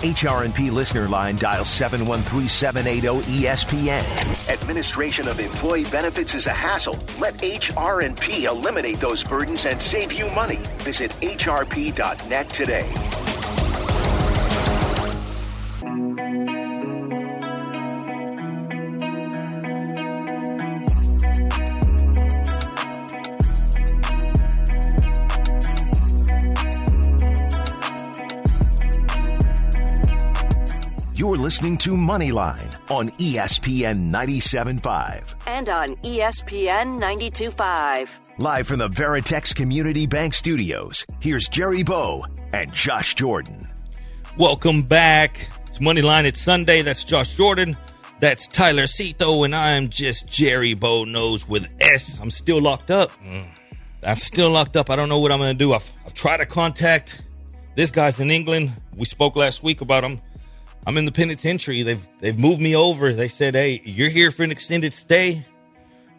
HRNP 0.00 0.72
listener 0.72 1.06
line, 1.08 1.36
dial 1.36 1.62
713-780-ESPN. 1.62 4.48
Administration 4.48 5.28
of 5.28 5.38
employee 5.40 5.84
benefits 5.84 6.34
is 6.34 6.46
a 6.46 6.52
hassle. 6.52 6.98
Let 7.18 7.34
HRNP 7.34 8.44
eliminate 8.44 8.98
those 8.98 9.22
burdens 9.22 9.66
and 9.66 9.78
save 9.80 10.14
you 10.14 10.30
money. 10.30 10.58
Visit 10.78 11.10
hrp.net 11.20 12.48
today. 12.48 12.90
Listening 31.40 31.78
to 31.78 31.92
Moneyline 31.92 32.76
on 32.90 33.08
ESPN 33.12 34.10
97.5. 34.10 35.34
And 35.46 35.68
on 35.70 35.96
ESPN 35.96 37.00
92.5. 37.00 38.10
Live 38.38 38.66
from 38.66 38.78
the 38.78 38.88
Veritex 38.88 39.54
Community 39.54 40.06
Bank 40.06 40.34
Studios, 40.34 41.06
here's 41.20 41.48
Jerry 41.48 41.82
Bow 41.82 42.26
and 42.52 42.72
Josh 42.72 43.14
Jordan. 43.14 43.66
Welcome 44.36 44.82
back. 44.82 45.48
It's 45.66 45.78
Moneyline. 45.78 46.24
It's 46.24 46.40
Sunday. 46.40 46.82
That's 46.82 47.04
Josh 47.04 47.36
Jordan. 47.36 47.76
That's 48.18 48.46
Tyler 48.46 48.86
Cito, 48.86 49.44
and 49.44 49.54
I'm 49.54 49.88
just 49.88 50.28
Jerry 50.28 50.74
Bow 50.74 51.04
Knows 51.04 51.48
with 51.48 51.72
S. 51.80 52.20
I'm 52.20 52.30
still 52.30 52.60
locked 52.60 52.90
up. 52.90 53.10
Mm. 53.24 53.46
I'm 54.02 54.18
still 54.18 54.50
locked 54.50 54.76
up. 54.76 54.90
I 54.90 54.96
don't 54.96 55.08
know 55.08 55.18
what 55.18 55.32
I'm 55.32 55.38
going 55.38 55.52
to 55.52 55.58
do. 55.58 55.72
I've, 55.72 55.90
I've 56.04 56.14
tried 56.14 56.38
to 56.38 56.46
contact 56.46 57.22
this 57.76 57.90
guy's 57.90 58.20
in 58.20 58.30
England. 58.30 58.72
We 58.94 59.06
spoke 59.06 59.36
last 59.36 59.62
week 59.62 59.80
about 59.80 60.04
him. 60.04 60.20
I'm 60.86 60.96
in 60.96 61.04
the 61.04 61.12
penitentiary. 61.12 61.82
They've 61.82 62.06
they've 62.20 62.38
moved 62.38 62.60
me 62.60 62.74
over. 62.74 63.12
They 63.12 63.28
said, 63.28 63.54
"Hey, 63.54 63.82
you're 63.84 64.08
here 64.08 64.30
for 64.30 64.42
an 64.42 64.50
extended 64.50 64.94
stay." 64.94 65.46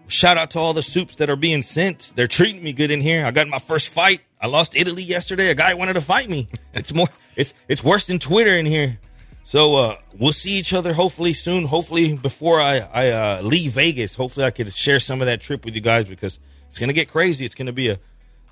Shout 0.08 0.38
out 0.38 0.52
to 0.52 0.60
all 0.60 0.74
the 0.74 0.84
soups 0.84 1.16
that 1.18 1.30
are 1.30 1.36
being 1.38 1.62
sent. 1.62 2.12
They're 2.16 2.28
treating 2.28 2.62
me 2.62 2.74
good 2.74 2.92
in 2.92 3.00
here. 3.00 3.26
I 3.26 3.32
got 3.32 3.48
my 3.48 3.60
first 3.60 3.90
fight. 3.90 4.20
I 4.42 4.48
lost 4.48 4.76
Italy 4.76 5.04
yesterday. 5.04 5.50
A 5.50 5.56
guy 5.56 5.74
wanted 5.74 5.94
to 5.94 6.02
fight 6.02 6.30
me. 6.30 6.48
It's 6.74 6.94
more 6.94 7.08
it's 7.36 7.54
it's 7.68 7.84
worse 7.84 8.08
than 8.08 8.20
Twitter 8.20 8.56
in 8.56 8.66
here. 8.66 8.98
So 9.44 9.76
uh, 9.76 9.96
we'll 10.18 10.32
see 10.32 10.58
each 10.58 10.74
other 10.74 10.94
hopefully 10.94 11.34
soon. 11.34 11.66
Hopefully 11.66 12.16
before 12.16 12.62
I 12.62 12.78
I 12.80 13.10
uh, 13.10 13.42
leave 13.42 13.72
Vegas. 13.72 14.14
Hopefully 14.14 14.46
I 14.46 14.52
could 14.52 14.72
share 14.74 15.00
some 15.00 15.22
of 15.22 15.28
that 15.28 15.42
trip 15.42 15.66
with 15.66 15.76
you 15.76 15.82
guys 15.82 16.06
because 16.06 16.40
it's 16.68 16.80
gonna 16.80 16.94
get 16.94 17.10
crazy. 17.10 17.46
It's 17.46 17.56
gonna 17.56 17.74
be 17.74 17.90
a 17.90 18.00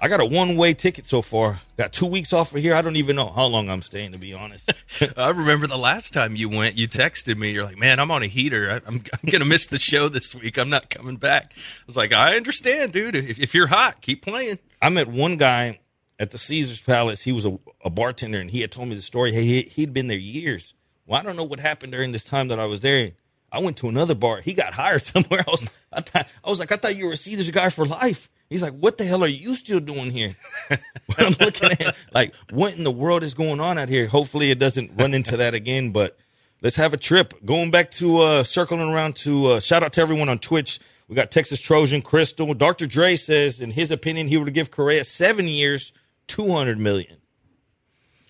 I 0.02 0.08
got 0.08 0.22
a 0.22 0.26
one 0.26 0.56
way 0.56 0.74
ticket 0.74 1.06
so 1.06 1.22
far. 1.22 1.60
Got 1.78 1.92
two 1.92 2.06
weeks 2.06 2.32
off 2.32 2.56
of 2.56 2.62
here. 2.62 2.74
I 2.74 2.82
don't 2.82 2.96
even 2.96 3.18
know 3.18 3.30
how 3.30 3.46
long 3.46 3.70
I'm 3.70 3.82
staying 3.82 4.14
to 4.14 4.18
be 4.18 4.34
honest. 4.34 4.72
I 5.18 5.30
remember 5.30 5.68
the 5.68 5.78
last 5.78 6.14
time 6.14 6.38
you 6.38 6.48
went, 6.48 6.78
you 6.78 6.88
texted 6.88 7.38
me. 7.38 7.52
You're 7.52 7.66
like, 7.66 7.78
"Man, 7.78 8.00
I'm 8.00 8.10
on 8.10 8.24
a 8.24 8.28
heater. 8.28 8.72
I, 8.72 8.76
I'm, 8.88 9.04
I'm 9.14 9.30
going 9.30 9.42
to 9.42 9.46
miss 9.46 9.68
the 9.68 9.78
show 9.78 10.08
this 10.08 10.34
week. 10.34 10.58
I'm 10.58 10.70
not 10.70 10.90
coming 10.90 11.18
back." 11.18 11.52
I 11.56 11.84
was 11.86 11.98
like, 11.98 12.14
"I 12.14 12.38
understand, 12.38 12.94
dude. 12.94 13.16
If, 13.16 13.40
if 13.40 13.54
you're 13.54 13.68
hot, 13.68 14.02
keep 14.02 14.22
playing." 14.22 14.60
I 14.82 14.88
met 14.90 15.08
one 15.08 15.36
guy 15.36 15.80
at 16.18 16.32
the 16.32 16.38
Caesar's 16.38 16.82
Palace. 16.82 17.24
He 17.24 17.34
was 17.34 17.46
a, 17.46 17.60
a 17.84 17.90
bartender, 17.90 18.40
and 18.40 18.52
he 18.52 18.62
had 18.62 18.72
told 18.72 18.88
me 18.88 18.96
the 18.96 19.02
story. 19.02 19.34
Hey, 19.34 19.44
he, 19.44 19.62
he'd 19.64 19.94
been 19.94 20.08
there 20.08 20.18
years. 20.18 20.74
Well, 21.06 21.20
I 21.20 21.24
don't 21.24 21.36
know 21.36 21.44
what 21.44 21.60
happened 21.60 21.92
during 21.92 22.14
this 22.14 22.24
time 22.24 22.48
that 22.50 22.60
I 22.60 22.66
was 22.66 22.80
there. 22.80 23.12
I 23.52 23.60
went 23.60 23.78
to 23.78 23.90
another 23.90 24.16
bar. 24.16 24.42
He 24.42 24.54
got 24.54 24.74
hired 24.74 25.02
somewhere 25.04 25.44
else. 25.48 25.66
I 25.92 26.02
thought 26.02 26.28
I 26.44 26.50
was 26.50 26.60
like, 26.60 26.72
I 26.72 26.76
thought 26.76 26.96
you 26.96 27.08
were 27.08 27.14
a 27.14 27.18
Caesar's 27.18 27.50
guy 27.52 27.70
for 27.70 27.86
life. 27.86 28.30
He's 28.50 28.64
like, 28.64 28.74
what 28.74 28.98
the 28.98 29.06
hell 29.06 29.24
are 29.24 29.28
you 29.28 29.54
still 29.54 29.80
doing 29.80 30.10
here? 30.10 30.36
I'm 31.18 31.36
looking 31.40 31.72
at 31.72 31.96
like, 32.12 32.34
what 32.50 32.76
in 32.76 32.84
the 32.84 32.92
world 32.92 33.24
is 33.24 33.36
going 33.36 33.60
on 33.60 33.78
out 33.78 33.90
here? 33.90 34.08
Hopefully, 34.08 34.50
it 34.50 34.58
doesn't 34.58 34.92
run 34.96 35.14
into 35.14 35.38
that 35.38 35.54
again. 35.54 35.92
But 35.92 36.18
let's 36.62 36.76
have 36.78 36.94
a 36.94 36.98
trip. 36.98 37.34
Going 37.46 37.70
back 37.70 37.92
to 37.92 38.20
uh, 38.22 38.44
circling 38.44 38.82
around 38.82 39.16
to 39.18 39.48
uh, 39.48 39.60
shout 39.60 39.84
out 39.84 39.94
to 39.94 40.02
everyone 40.02 40.30
on 40.30 40.40
Twitch. 40.40 40.80
We 41.08 41.16
got 41.16 41.32
Texas 41.32 41.60
Trojan 41.60 42.02
Crystal. 42.02 42.54
Dr. 42.54 42.86
Dre 42.86 43.16
says, 43.16 43.62
in 43.62 43.72
his 43.72 43.92
opinion, 43.92 44.28
he 44.28 44.38
would 44.38 44.54
give 44.54 44.72
Correa 44.72 45.04
seven 45.04 45.48
years, 45.48 45.92
two 46.28 46.52
hundred 46.52 46.80
million. 46.80 47.18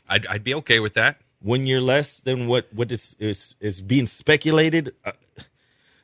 I'd, 0.08 0.26
I'd 0.28 0.44
be 0.44 0.56
okay 0.56 0.80
with 0.80 0.96
that. 0.96 1.22
One 1.42 1.66
year 1.66 1.80
less 1.80 2.20
than 2.20 2.48
what 2.48 2.68
what 2.74 2.92
is 2.92 3.16
is, 3.20 3.56
is 3.60 3.82
being 3.82 4.06
speculated. 4.06 4.94
Uh, 5.06 5.14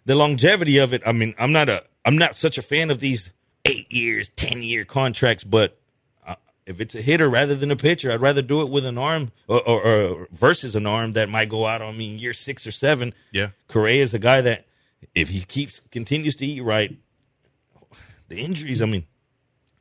the 0.05 0.15
longevity 0.15 0.77
of 0.77 0.93
it. 0.93 1.01
I 1.05 1.11
mean, 1.11 1.35
I'm 1.37 1.51
not 1.51 1.67
a 1.67 1.83
I'm 2.05 2.17
not 2.17 2.35
such 2.35 2.57
a 2.57 2.61
fan 2.61 2.89
of 2.89 2.99
these 2.99 3.31
eight 3.65 3.91
years, 3.91 4.29
ten 4.29 4.61
year 4.63 4.85
contracts, 4.85 5.43
but 5.43 5.77
uh, 6.25 6.35
if 6.65 6.79
it's 6.79 6.95
a 6.95 7.01
hitter 7.01 7.27
rather 7.27 7.55
than 7.55 7.71
a 7.71 7.75
pitcher, 7.75 8.11
I'd 8.11 8.21
rather 8.21 8.41
do 8.41 8.61
it 8.61 8.69
with 8.69 8.85
an 8.85 8.97
arm 8.97 9.31
or, 9.47 9.61
or, 9.67 9.85
or 9.85 10.27
versus 10.31 10.75
an 10.75 10.85
arm 10.85 11.13
that 11.13 11.27
might 11.27 11.49
go 11.49 11.65
out 11.65 11.81
on 11.81 11.97
me 11.97 12.11
in 12.11 12.19
year 12.19 12.33
six 12.33 12.65
or 12.65 12.71
seven. 12.71 13.13
Yeah. 13.31 13.49
Correa 13.67 14.03
is 14.03 14.13
a 14.13 14.19
guy 14.19 14.41
that 14.41 14.67
if 15.13 15.29
he 15.29 15.41
keeps 15.41 15.79
continues 15.91 16.35
to 16.37 16.45
eat 16.45 16.61
right, 16.61 16.95
the 18.27 18.39
injuries. 18.39 18.81
I 18.81 18.85
mean, 18.85 19.05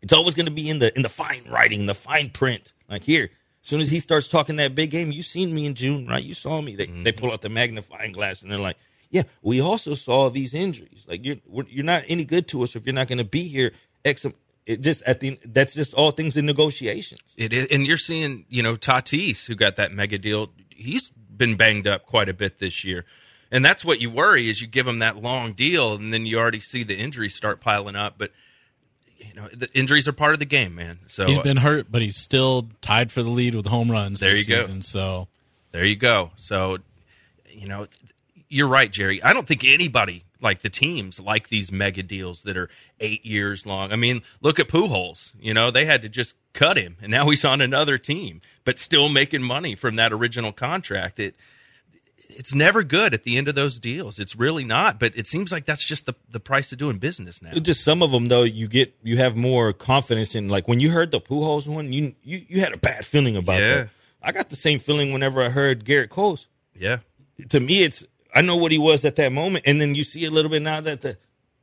it's 0.03 0.13
always 0.13 0.35
going 0.35 0.47
to 0.47 0.53
be 0.53 0.69
in 0.69 0.79
the 0.79 0.95
in 0.97 1.03
the 1.03 1.09
fine 1.09 1.45
writing, 1.49 1.87
the 1.87 1.95
fine 1.95 2.31
print. 2.31 2.73
Like 2.89 3.05
here, 3.05 3.31
as 3.65 3.69
soon 3.71 3.81
as 3.81 3.91
he 3.91 3.99
starts 3.99 4.29
talking 4.29 4.57
that 4.57 4.75
big 4.75 4.91
game, 4.91 5.11
you 5.11 5.23
seen 5.23 5.55
me 5.55 5.65
in 5.65 5.75
June, 5.75 6.07
right? 6.07 6.23
You 6.23 6.35
saw 6.35 6.61
me. 6.61 6.77
They 6.77 6.85
they 6.85 6.93
mm-hmm. 6.93 7.19
pull 7.19 7.33
out 7.33 7.41
the 7.41 7.49
magnifying 7.49 8.13
glass 8.13 8.43
and 8.43 8.53
they're 8.53 8.59
like, 8.59 8.77
"Yeah, 9.09 9.23
we 9.41 9.59
also 9.63 9.95
saw 9.95 10.29
these 10.29 10.53
injuries. 10.53 11.07
Like 11.09 11.25
you're 11.25 11.37
we're, 11.47 11.65
you're 11.71 11.83
not 11.83 12.03
any 12.07 12.27
good 12.27 12.47
to 12.49 12.63
us 12.63 12.77
if 12.77 12.85
you're 12.85 12.93
not 12.93 13.09
going 13.09 13.19
to 13.19 13.25
be 13.25 13.49
here." 13.49 13.73
X. 14.05 14.27
It 14.67 14.83
just 14.83 15.03
at 15.05 15.21
the 15.21 15.39
that's 15.47 15.75
just 15.75 15.95
all 15.95 16.11
things 16.11 16.37
in 16.37 16.45
negotiations. 16.45 17.23
It 17.39 17.55
is, 17.55 17.69
and 17.71 17.87
you're 17.87 17.97
seeing, 17.97 18.45
you 18.51 18.63
know, 18.63 18.77
Tatis, 18.77 19.47
who 19.47 19.55
got 19.55 19.77
that 19.77 19.93
mega 19.93 20.19
deal. 20.19 20.51
He's 20.69 21.11
been 21.11 21.57
banged 21.57 21.87
up 21.87 22.05
quite 22.05 22.29
a 22.29 22.35
bit 22.35 22.59
this 22.59 22.85
year, 22.85 23.07
and 23.51 23.65
that's 23.65 23.83
what 23.83 23.99
you 23.99 24.11
worry 24.11 24.51
is 24.51 24.61
you 24.61 24.67
give 24.67 24.87
him 24.87 24.99
that 24.99 25.17
long 25.17 25.53
deal, 25.53 25.95
and 25.95 26.13
then 26.13 26.27
you 26.27 26.39
already 26.39 26.61
see 26.61 26.83
the 26.83 26.97
injuries 26.97 27.35
start 27.35 27.61
piling 27.61 27.97
up. 27.97 28.17
But 28.19 28.31
you 29.29 29.35
know, 29.35 29.49
the 29.53 29.69
injuries 29.75 30.09
are 30.09 30.13
part 30.13 30.33
of 30.33 30.39
the 30.39 30.45
game, 30.45 30.75
man. 30.75 30.99
So 31.07 31.27
He's 31.27 31.39
been 31.39 31.57
hurt, 31.57 31.87
but 31.91 32.03
he's 32.03 32.17
still 32.17 32.69
tied 32.81 33.13
for 33.13 33.23
the 33.23 33.31
lead 33.31 33.55
with 33.55 33.67
home 33.67 33.91
runs. 33.91 34.21
There 34.21 34.33
this 34.33 34.49
you 34.49 34.55
go. 34.57 34.61
season, 34.63 34.83
So 34.83 35.29
There 35.73 35.85
you 35.85 35.97
go. 35.97 36.31
So, 36.37 36.79
you 37.49 37.69
know, 37.69 37.87
you're 38.49 38.69
right, 38.69 38.91
Jerry. 38.91 39.23
I 39.23 39.33
don't 39.33 39.47
think 39.47 39.65
anybody 39.65 40.25
like 40.41 40.61
the 40.61 40.71
teams 40.71 41.19
like 41.19 41.49
these 41.49 41.73
mega 41.73 42.03
deals 42.03 42.43
that 42.43 42.57
are 42.57 42.69
eight 43.01 43.25
years 43.25 43.67
long. 43.67 43.93
I 43.93 43.97
mean, 43.97 44.23
look 44.43 44.61
at 44.61 44.69
Pujols. 44.69 45.33
You 45.41 45.55
know, 45.55 45.71
they 45.71 45.87
had 45.87 46.03
to 46.03 46.09
just 46.09 46.37
cut 46.53 46.77
him, 46.77 46.97
and 47.03 47.11
now 47.11 47.29
he's 47.31 47.45
on 47.45 47.61
another 47.61 47.99
team, 47.99 48.43
but 48.65 48.79
still 48.79 49.09
making 49.09 49.43
money 49.43 49.75
from 49.75 49.97
that 49.97 50.13
original 50.13 50.53
contract. 50.53 51.19
It 51.19 51.35
it's 52.37 52.55
never 52.55 52.83
good 52.83 53.15
at 53.15 53.23
the 53.23 53.37
end 53.39 53.49
of 53.49 53.55
those 53.55 53.79
deals. 53.79 54.19
It's 54.19 54.37
really 54.37 54.65
not. 54.65 54.99
But 55.01 55.17
it 55.17 55.27
seems 55.27 55.51
like 55.53 55.65
that's 55.65 55.85
just 55.85 56.07
the 56.07 56.15
the 56.31 56.41
price 56.41 56.73
of 56.73 56.79
doing 56.79 56.99
business 56.99 57.41
now. 57.43 57.53
Just 57.53 57.85
some 57.85 58.03
of 58.03 58.11
them 58.13 58.27
though, 58.27 58.43
you 58.43 58.69
get 58.69 58.95
you 59.03 59.17
have 59.19 59.37
more 59.37 59.73
confidence 59.73 60.35
in. 60.35 60.49
Like 60.49 60.69
when 60.69 60.81
you 60.81 60.91
heard 60.91 61.11
the 61.11 61.21
Pujols 61.21 61.67
one, 61.69 61.93
you 61.93 62.15
you 62.23 62.45
you 62.49 62.61
had 62.61 62.73
a 62.73 62.77
bad 62.79 63.05
feeling 63.07 63.37
about 63.37 63.61
Yeah. 63.61 63.75
that. 63.75 63.89
I 64.23 64.33
got 64.33 64.49
the 64.51 64.57
same 64.57 64.79
feeling 64.79 65.13
whenever 65.13 65.43
I 65.43 65.51
heard 65.51 65.85
Gerrit 65.85 66.09
Cole's. 66.09 66.47
Yeah. 66.75 66.99
To 67.51 67.61
me, 67.61 67.83
it's 67.85 68.05
I 68.35 68.43
know 68.43 68.57
what 68.57 68.73
he 68.73 68.79
was 68.79 69.05
at 69.05 69.17
that 69.17 69.33
moment, 69.33 69.65
and 69.67 69.81
then 69.81 69.95
you 69.95 70.03
see 70.03 70.25
a 70.25 70.31
little 70.31 70.51
bit 70.51 70.63
now 70.63 70.81
that 70.81 71.01
the 71.03 71.19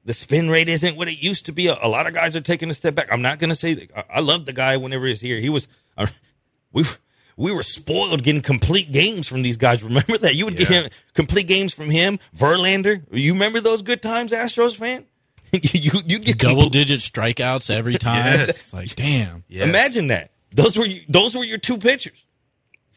the 0.05 0.13
spin 0.13 0.49
rate 0.49 0.67
isn't 0.69 0.95
what 0.97 1.07
it 1.07 1.21
used 1.21 1.45
to 1.47 1.51
be. 1.51 1.67
A, 1.67 1.77
a 1.81 1.87
lot 1.87 2.07
of 2.07 2.13
guys 2.13 2.35
are 2.35 2.41
taking 2.41 2.69
a 2.69 2.73
step 2.73 2.95
back. 2.95 3.07
I'm 3.11 3.21
not 3.21 3.37
going 3.39 3.49
to 3.51 3.55
say 3.55 3.73
that. 3.75 3.91
I, 3.95 4.03
I 4.15 4.19
love 4.19 4.45
the 4.45 4.53
guy 4.53 4.77
whenever 4.77 5.05
he's 5.05 5.21
here. 5.21 5.39
He 5.39 5.49
was 5.49 5.67
uh, 5.97 6.07
we 6.71 6.85
we 7.41 7.51
were 7.51 7.63
spoiled 7.63 8.21
getting 8.21 8.41
complete 8.41 8.91
games 8.91 9.27
from 9.27 9.41
these 9.41 9.57
guys. 9.57 9.81
Remember 9.91 10.17
that 10.19 10.35
you 10.35 10.45
would 10.45 10.55
get 10.55 10.67
him 10.67 10.89
complete 11.15 11.47
games 11.47 11.73
from 11.73 11.89
him, 11.89 12.19
Verlander. 12.37 13.03
You 13.11 13.33
remember 13.33 13.59
those 13.59 13.81
good 13.81 14.01
times, 14.01 14.31
Astros 14.31 14.75
fan? 14.75 15.05
you 15.51 15.91
you'd 16.05 16.23
get 16.23 16.37
double 16.37 16.63
complete- 16.63 16.87
digit 16.87 16.99
strikeouts 16.99 17.69
every 17.69 17.95
time. 17.95 18.21
Yes. 18.41 18.49
It's 18.49 18.73
like, 18.73 18.95
damn. 18.95 19.43
Yeah. 19.47 19.63
Imagine 19.63 20.07
that. 20.07 20.31
Those 20.53 20.77
were 20.77 20.85
you, 20.85 21.01
those 21.09 21.35
were 21.35 21.43
your 21.43 21.57
two 21.57 21.77
pitchers. 21.77 22.23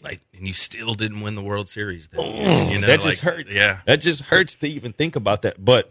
Like, 0.03 0.21
and 0.37 0.47
you 0.47 0.53
still 0.53 0.93
didn't 0.93 1.23
win 1.23 1.35
the 1.35 1.43
World 1.43 1.67
Series. 1.69 2.09
Then, 2.09 2.71
you 2.71 2.79
know, 2.81 2.87
that 2.87 3.01
just 3.01 3.25
like, 3.25 3.35
hurts. 3.37 3.55
Yeah. 3.55 3.79
that 3.87 4.03
just 4.03 4.21
hurts 4.23 4.55
to 4.57 4.69
even 4.69 4.93
think 4.93 5.17
about 5.17 5.43
that. 5.43 5.65
But 5.65 5.91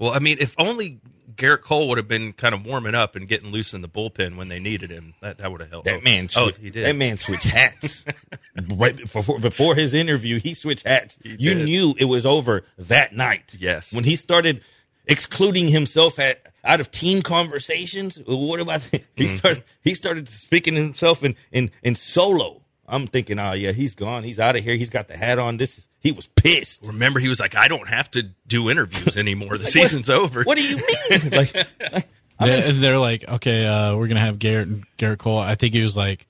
Well, 0.00 0.12
I 0.12 0.18
mean, 0.18 0.38
if 0.40 0.56
only 0.58 1.00
Gerrit 1.38 1.62
Cole 1.62 1.88
would 1.88 1.96
have 1.98 2.08
been 2.08 2.32
kind 2.34 2.54
of 2.54 2.66
warming 2.66 2.94
up 2.94 3.16
and 3.16 3.26
getting 3.26 3.50
loose 3.50 3.72
in 3.72 3.80
the 3.80 3.88
bullpen 3.88 4.36
when 4.36 4.48
they 4.48 4.58
needed 4.58 4.90
him, 4.90 5.14
that, 5.20 5.38
that 5.38 5.50
would 5.50 5.60
have 5.60 5.70
helped. 5.70 5.86
that 5.86 6.04
man, 6.04 6.28
oh, 6.36 6.50
he 6.60 6.68
did. 6.70 6.84
That 6.84 6.96
man 6.96 7.16
switched 7.16 7.46
hats 7.46 8.04
right 8.74 8.96
before 8.96 9.38
before 9.38 9.74
his 9.74 9.94
interview. 9.94 10.38
He 10.40 10.52
switched 10.54 10.86
hats. 10.86 11.16
you 11.22 11.54
did. 11.54 11.64
knew 11.64 11.94
it 11.98 12.04
was 12.06 12.26
over 12.26 12.64
that 12.76 13.14
night. 13.14 13.54
Yes. 13.58 13.92
when 13.94 14.04
he 14.04 14.16
started 14.16 14.62
excluding 15.06 15.68
himself 15.68 16.18
at 16.18 16.42
out 16.64 16.80
of 16.80 16.90
team 16.90 17.22
conversations. 17.22 18.20
What 18.26 18.60
about 18.60 18.82
he 18.82 18.98
Mm-hmm. 19.16 19.36
started? 19.36 19.64
He 19.82 19.94
started 19.94 20.28
speaking 20.28 20.74
himself 20.74 21.22
in 21.24 21.34
in 21.52 21.70
in 21.82 21.94
solo. 21.94 22.62
I'm 22.88 23.06
thinking, 23.06 23.38
oh 23.38 23.52
yeah, 23.52 23.72
he's 23.72 23.94
gone. 23.94 24.24
He's 24.24 24.38
out 24.40 24.56
of 24.56 24.64
here. 24.64 24.74
He's 24.74 24.90
got 24.90 25.08
the 25.08 25.16
hat 25.16 25.38
on. 25.38 25.56
This 25.58 25.78
is. 25.78 25.88
He 26.00 26.12
was 26.12 26.26
pissed. 26.28 26.86
Remember, 26.86 27.20
he 27.20 27.28
was 27.28 27.38
like, 27.40 27.54
"I 27.56 27.68
don't 27.68 27.88
have 27.88 28.10
to 28.12 28.22
do 28.46 28.70
interviews 28.70 29.16
anymore. 29.16 29.58
The 29.58 29.66
season's 29.78 30.08
over." 30.08 30.42
What 30.44 30.56
do 30.56 30.64
you 30.66 30.76
mean? 30.76 31.30
like, 31.32 31.54
like, 31.54 32.08
They- 32.40 32.68
and 32.70 32.82
they're 32.82 32.98
like, 32.98 33.28
okay, 33.28 33.66
uh, 33.66 33.96
we're 33.96 34.06
gonna 34.08 34.20
have 34.20 34.38
Gerrit 34.38 34.84
Gerrit 34.96 35.18
Cole. 35.18 35.38
I 35.38 35.54
think 35.56 35.74
he 35.74 35.82
was 35.82 35.96
like, 35.96 36.26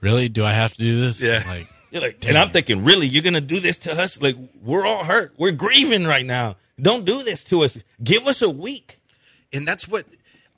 really? 0.00 0.28
Do 0.28 0.44
I 0.44 0.52
have 0.52 0.72
to 0.74 0.78
do 0.78 1.00
this? 1.00 1.22
Yeah. 1.22 1.42
Like, 1.46 1.68
You're 1.92 2.02
like, 2.02 2.24
and 2.26 2.36
I'm 2.36 2.50
thinking, 2.50 2.84
really, 2.84 3.06
you're 3.06 3.22
gonna 3.22 3.40
do 3.40 3.60
this 3.60 3.78
to 3.78 3.92
us? 3.92 4.20
Like, 4.20 4.36
we're 4.62 4.84
all 4.84 5.04
hurt. 5.04 5.32
We're 5.38 5.52
grieving 5.52 6.04
right 6.04 6.26
now. 6.26 6.56
Don't 6.82 7.04
do 7.06 7.22
this 7.22 7.42
to 7.44 7.62
us. 7.62 7.78
Give 8.02 8.26
us 8.26 8.42
a 8.42 8.50
week. 8.50 9.00
and 9.52 9.66
that's 9.66 9.86
what 9.88 10.04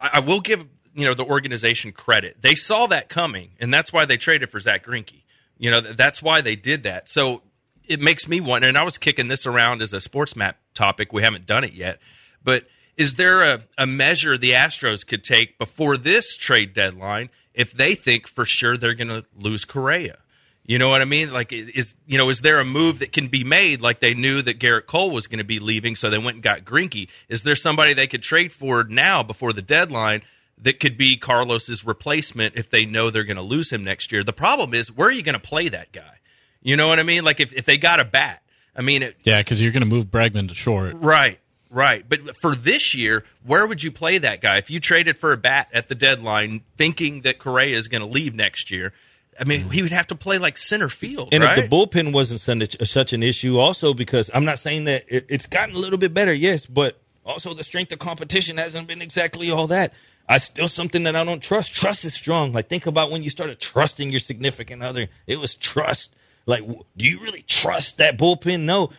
I, 0.00 0.10
I 0.14 0.20
will 0.20 0.40
give 0.40 0.66
you 0.94 1.04
know 1.06 1.14
the 1.14 1.24
organization 1.26 1.92
credit. 1.92 2.38
They 2.40 2.54
saw 2.54 2.86
that 2.88 3.08
coming, 3.10 3.50
and 3.60 3.72
that's 3.72 3.92
why 3.92 4.06
they 4.06 4.16
traded 4.16 4.50
for 4.50 4.58
Zach 4.58 4.84
Greinke. 4.86 5.20
You 5.58 5.70
know, 5.70 5.80
that's 5.80 6.22
why 6.22 6.40
they 6.40 6.56
did 6.56 6.84
that. 6.84 7.08
So 7.08 7.42
it 7.86 8.00
makes 8.00 8.28
me 8.28 8.40
wonder. 8.40 8.68
And 8.68 8.78
I 8.78 8.82
was 8.84 8.98
kicking 8.98 9.28
this 9.28 9.46
around 9.46 9.82
as 9.82 9.92
a 9.92 10.00
sports 10.00 10.36
map 10.36 10.56
topic. 10.74 11.12
We 11.12 11.22
haven't 11.22 11.46
done 11.46 11.64
it 11.64 11.72
yet, 11.74 11.98
but 12.44 12.64
is 12.96 13.14
there 13.14 13.42
a, 13.54 13.60
a 13.76 13.86
measure 13.86 14.36
the 14.36 14.52
Astros 14.52 15.06
could 15.06 15.22
take 15.22 15.58
before 15.58 15.96
this 15.96 16.36
trade 16.36 16.72
deadline 16.74 17.30
if 17.54 17.72
they 17.72 17.94
think 17.94 18.26
for 18.26 18.44
sure 18.44 18.76
they're 18.76 18.94
going 18.94 19.08
to 19.08 19.24
lose 19.36 19.64
Correa? 19.64 20.18
You 20.64 20.78
know 20.78 20.90
what 20.90 21.00
I 21.00 21.06
mean? 21.06 21.32
Like, 21.32 21.52
is- 21.52 21.94
you 22.06 22.18
know, 22.18 22.28
is 22.28 22.42
there 22.42 22.60
a 22.60 22.64
move 22.64 22.98
that 22.98 23.12
can 23.12 23.28
be 23.28 23.42
made? 23.42 23.80
Like 23.80 24.00
they 24.00 24.14
knew 24.14 24.42
that 24.42 24.58
Gerrit 24.58 24.86
Cole 24.86 25.10
was 25.10 25.26
going 25.26 25.38
to 25.38 25.44
be 25.44 25.60
leaving, 25.60 25.94
so 25.96 26.10
they 26.10 26.18
went 26.18 26.34
and 26.36 26.42
got 26.42 26.64
Greinke. 26.64 27.08
Is 27.28 27.42
there 27.42 27.56
somebody 27.56 27.94
they 27.94 28.06
could 28.06 28.22
trade 28.22 28.52
for 28.52 28.84
now 28.84 29.22
before 29.22 29.52
the 29.52 29.62
deadline 29.62 30.22
that 30.62 30.80
could 30.80 30.98
be 30.98 31.16
Carlos's 31.16 31.84
replacement 31.84 32.56
if 32.56 32.70
they 32.70 32.84
know 32.84 33.10
they're 33.10 33.24
going 33.24 33.36
to 33.36 33.42
lose 33.42 33.70
him 33.70 33.84
next 33.84 34.12
year? 34.12 34.22
The 34.24 34.32
problem 34.32 34.74
is, 34.74 34.90
where 34.90 35.08
are 35.08 35.12
you 35.12 35.22
going 35.22 35.34
to 35.34 35.40
play 35.40 35.68
that 35.68 35.92
guy? 35.92 36.18
You 36.62 36.76
know 36.76 36.88
what 36.88 36.98
I 36.98 37.02
mean? 37.02 37.24
Like 37.24 37.40
if, 37.40 37.52
if 37.52 37.64
they 37.64 37.78
got 37.78 38.00
a 38.00 38.04
bat, 38.04 38.42
I 38.74 38.82
mean, 38.82 39.02
it, 39.02 39.16
yeah, 39.24 39.38
because 39.38 39.60
you're 39.60 39.72
gonna 39.72 39.86
move 39.86 40.06
Bregman 40.06 40.48
to 40.48 40.54
short. 40.54 40.96
Right, 40.98 41.40
right. 41.70 42.04
But 42.08 42.36
for 42.36 42.54
this 42.54 42.94
year, 42.94 43.24
where 43.44 43.66
would 43.66 43.82
you 43.82 43.90
play 43.90 44.18
that 44.18 44.40
guy 44.40 44.58
if 44.58 44.70
you 44.70 44.78
traded 44.80 45.18
for 45.18 45.32
a 45.32 45.36
bat 45.36 45.68
at 45.72 45.88
the 45.88 45.94
deadline, 45.94 46.62
thinking 46.76 47.22
that 47.22 47.38
Correa 47.38 47.76
is 47.76 47.88
going 47.88 48.02
to 48.02 48.08
leave 48.08 48.34
next 48.34 48.70
year? 48.70 48.92
I 49.40 49.44
mean, 49.44 49.70
he 49.70 49.82
would 49.82 49.92
have 49.92 50.08
to 50.08 50.16
play 50.16 50.38
like 50.38 50.58
center 50.58 50.88
field, 50.88 51.28
And 51.32 51.44
right? 51.44 51.56
if 51.56 51.64
the 51.64 51.76
bullpen 51.76 52.12
wasn't 52.12 52.40
such, 52.40 52.88
such 52.88 53.12
an 53.12 53.22
issue, 53.22 53.56
also 53.58 53.94
because 53.94 54.30
I'm 54.34 54.44
not 54.44 54.58
saying 54.58 54.84
that 54.84 55.04
it's 55.08 55.46
gotten 55.46 55.76
a 55.76 55.78
little 55.78 55.98
bit 55.98 56.12
better, 56.12 56.32
yes, 56.32 56.66
but 56.66 57.00
also 57.24 57.54
the 57.54 57.62
strength 57.62 57.92
of 57.92 58.00
competition 58.00 58.56
hasn't 58.56 58.88
been 58.88 59.00
exactly 59.00 59.50
all 59.50 59.68
that. 59.68 59.92
I 60.28 60.38
still 60.38 60.68
something 60.68 61.04
that 61.04 61.16
I 61.16 61.24
don't 61.24 61.42
trust. 61.42 61.74
Trust 61.74 62.04
is 62.04 62.14
strong. 62.14 62.52
Like 62.52 62.68
think 62.68 62.86
about 62.86 63.10
when 63.10 63.22
you 63.22 63.30
started 63.30 63.60
trusting 63.60 64.10
your 64.10 64.20
significant 64.20 64.82
other. 64.82 65.08
It 65.26 65.38
was 65.38 65.54
trust. 65.54 66.14
Like, 66.46 66.66
do 66.96 67.04
you 67.06 67.20
really 67.22 67.42
trust 67.42 67.98
that 67.98 68.18
bullpen? 68.18 68.62
No. 68.62 68.90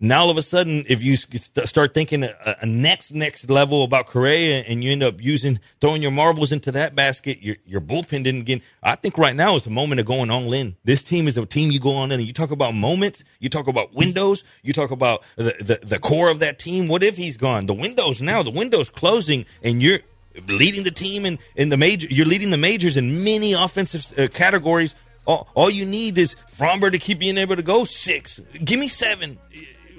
Now 0.00 0.22
all 0.22 0.30
of 0.30 0.38
a 0.38 0.42
sudden, 0.42 0.84
if 0.88 1.02
you 1.02 1.16
start 1.16 1.92
thinking 1.92 2.24
a, 2.24 2.56
a 2.62 2.64
next 2.64 3.12
next 3.12 3.50
level 3.50 3.84
about 3.84 4.06
Correa 4.06 4.60
and 4.66 4.82
you 4.82 4.90
end 4.90 5.02
up 5.02 5.20
using 5.22 5.60
throwing 5.82 6.00
your 6.00 6.10
marbles 6.10 6.50
into 6.50 6.72
that 6.72 6.94
basket, 6.94 7.42
your 7.42 7.56
your 7.66 7.82
bullpen 7.82 8.24
didn't 8.24 8.44
get. 8.44 8.62
I 8.82 8.96
think 8.96 9.18
right 9.18 9.36
now 9.36 9.56
is 9.56 9.66
a 9.66 9.70
moment 9.70 10.00
of 10.00 10.06
going 10.06 10.30
all 10.30 10.54
in. 10.54 10.76
This 10.84 11.02
team 11.02 11.28
is 11.28 11.36
a 11.36 11.44
team 11.44 11.70
you 11.70 11.78
go 11.78 11.92
on 11.92 12.10
in. 12.10 12.20
You 12.20 12.32
talk 12.32 12.50
about 12.50 12.74
moments, 12.74 13.22
you 13.38 13.50
talk 13.50 13.68
about 13.68 13.92
windows, 13.92 14.44
you 14.62 14.72
talk 14.72 14.90
about 14.90 15.24
the, 15.36 15.54
the 15.60 15.86
the 15.86 15.98
core 15.98 16.30
of 16.30 16.38
that 16.38 16.58
team. 16.58 16.88
What 16.88 17.02
if 17.02 17.18
he's 17.18 17.36
gone? 17.36 17.66
The 17.66 17.74
windows 17.74 18.22
now, 18.22 18.42
the 18.42 18.50
window's 18.50 18.88
closing, 18.88 19.44
and 19.62 19.82
you're 19.82 20.00
leading 20.46 20.84
the 20.84 20.90
team 20.90 21.26
in 21.26 21.38
in 21.56 21.68
the 21.68 21.76
major. 21.76 22.06
You're 22.10 22.26
leading 22.26 22.50
the 22.50 22.56
majors 22.56 22.96
in 22.96 23.24
many 23.24 23.52
offensive 23.52 24.12
uh, 24.18 24.28
categories. 24.28 24.94
All, 25.26 25.48
all 25.54 25.70
you 25.70 25.84
need 25.84 26.18
is 26.18 26.34
Framber 26.56 26.90
to 26.90 26.98
keep 26.98 27.18
being 27.18 27.38
able 27.38 27.56
to 27.56 27.62
go 27.62 27.84
six. 27.84 28.40
Give 28.64 28.80
me 28.80 28.88
seven, 28.88 29.38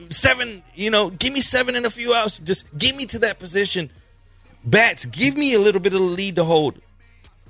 seven. 0.09 0.63
You 0.75 0.89
know, 0.89 1.09
give 1.09 1.33
me 1.33 1.41
seven 1.41 1.75
in 1.75 1.85
a 1.85 1.89
few 1.89 2.13
outs. 2.13 2.39
Just 2.39 2.65
give 2.77 2.95
me 2.95 3.05
to 3.07 3.19
that 3.19 3.39
position. 3.39 3.89
Bats, 4.63 5.05
give 5.05 5.35
me 5.35 5.53
a 5.53 5.59
little 5.59 5.81
bit 5.81 5.93
of 5.93 5.99
the 5.99 6.05
lead 6.05 6.35
to 6.35 6.43
hold. 6.43 6.79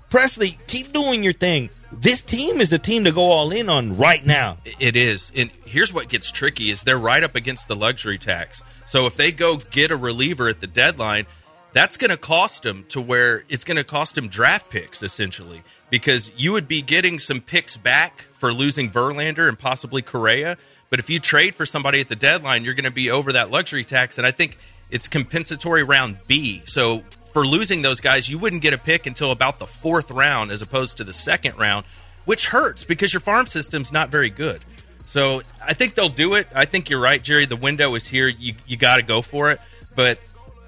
Pressly, 0.10 0.58
keep 0.68 0.94
doing 0.94 1.24
your 1.24 1.34
thing. 1.34 1.70
This 1.92 2.22
team 2.22 2.62
is 2.62 2.70
the 2.70 2.80
team 2.80 3.04
to 3.04 3.12
go 3.12 3.32
all 3.32 3.52
in 3.52 3.70
on 3.70 3.98
right 3.98 4.26
now. 4.26 4.58
It 4.80 4.96
is. 4.96 5.32
And 5.36 5.52
here's 5.66 5.94
what 5.94 6.08
gets 6.08 6.32
tricky 6.32 6.70
is 6.70 6.84
they're 6.84 6.98
right 6.98 7.24
up 7.24 7.36
against 7.36 7.68
the 7.68 7.76
luxury 7.76 8.18
tax. 8.18 8.62
So 8.86 9.06
if 9.06 9.16
they 9.16 9.32
go 9.32 9.58
get 9.58 9.92
a 9.92 9.98
reliever 9.98 10.48
at 10.50 10.62
the 10.62 10.68
deadline, 10.68 11.28
that's 11.74 11.98
going 11.98 12.12
to 12.12 12.18
cost 12.18 12.64
them 12.64 12.86
to 12.90 13.00
where 13.02 13.44
it's 13.50 13.64
going 13.64 13.78
to 13.78 13.84
cost 13.84 14.16
them 14.16 14.28
draft 14.28 14.70
picks 14.70 15.02
essentially. 15.04 15.64
because 15.90 16.32
you 16.38 16.54
would 16.54 16.68
be 16.68 16.82
getting 16.82 17.20
some 17.20 17.42
picks 17.42 17.78
back 17.78 18.26
for 18.34 18.52
losing 18.54 18.90
Verlander 18.90 19.48
and 19.48 19.60
possibly 19.60 20.02
Correa. 20.02 20.58
But 20.90 21.00
if 21.00 21.10
you 21.10 21.20
trade 21.20 21.54
for 21.54 21.66
somebody 21.66 22.00
at 22.02 22.10
the 22.10 22.16
deadline, 22.16 22.64
you're 22.64 22.74
going 22.74 22.86
to 22.86 22.92
be 22.92 23.12
over 23.12 23.34
that 23.34 23.52
luxury 23.52 23.84
tax. 23.84 24.18
And 24.18 24.26
I 24.26 24.32
think 24.32 24.58
it's 24.90 25.08
compensatory 25.08 25.84
round 25.84 26.18
B. 26.28 26.62
So 26.66 27.04
for 27.34 27.46
losing 27.46 27.82
those 27.82 28.00
guys, 28.02 28.30
you 28.30 28.38
wouldn't 28.40 28.62
get 28.62 28.74
a 28.74 28.78
pick 28.78 29.06
until 29.06 29.32
about 29.32 29.60
the 29.60 29.68
fourth 29.68 30.12
round 30.12 30.52
as 30.52 30.62
opposed 30.62 30.98
to 30.98 31.04
the 31.04 31.14
second 31.14 31.58
round, 31.58 31.86
which 32.26 32.48
hurts 32.48 32.84
because 32.84 33.14
your 33.14 33.22
farm 33.22 33.48
system's 33.48 33.92
not 33.92 34.10
very 34.10 34.30
good. 34.30 34.62
So 35.06 35.42
I 35.66 35.74
think 35.74 35.96
they'll 35.96 36.10
do 36.10 36.36
it. 36.36 36.48
I 36.56 36.66
think 36.66 36.90
you're 36.90 37.02
right, 37.02 37.22
Jerry. 37.22 37.46
The 37.46 37.58
window 37.58 37.96
is 37.96 38.08
here. 38.08 38.28
You 38.28 38.54
you 38.66 38.78
got 38.78 38.96
to 38.98 39.02
go 39.04 39.22
for 39.22 39.52
it, 39.52 39.60
but 39.94 40.20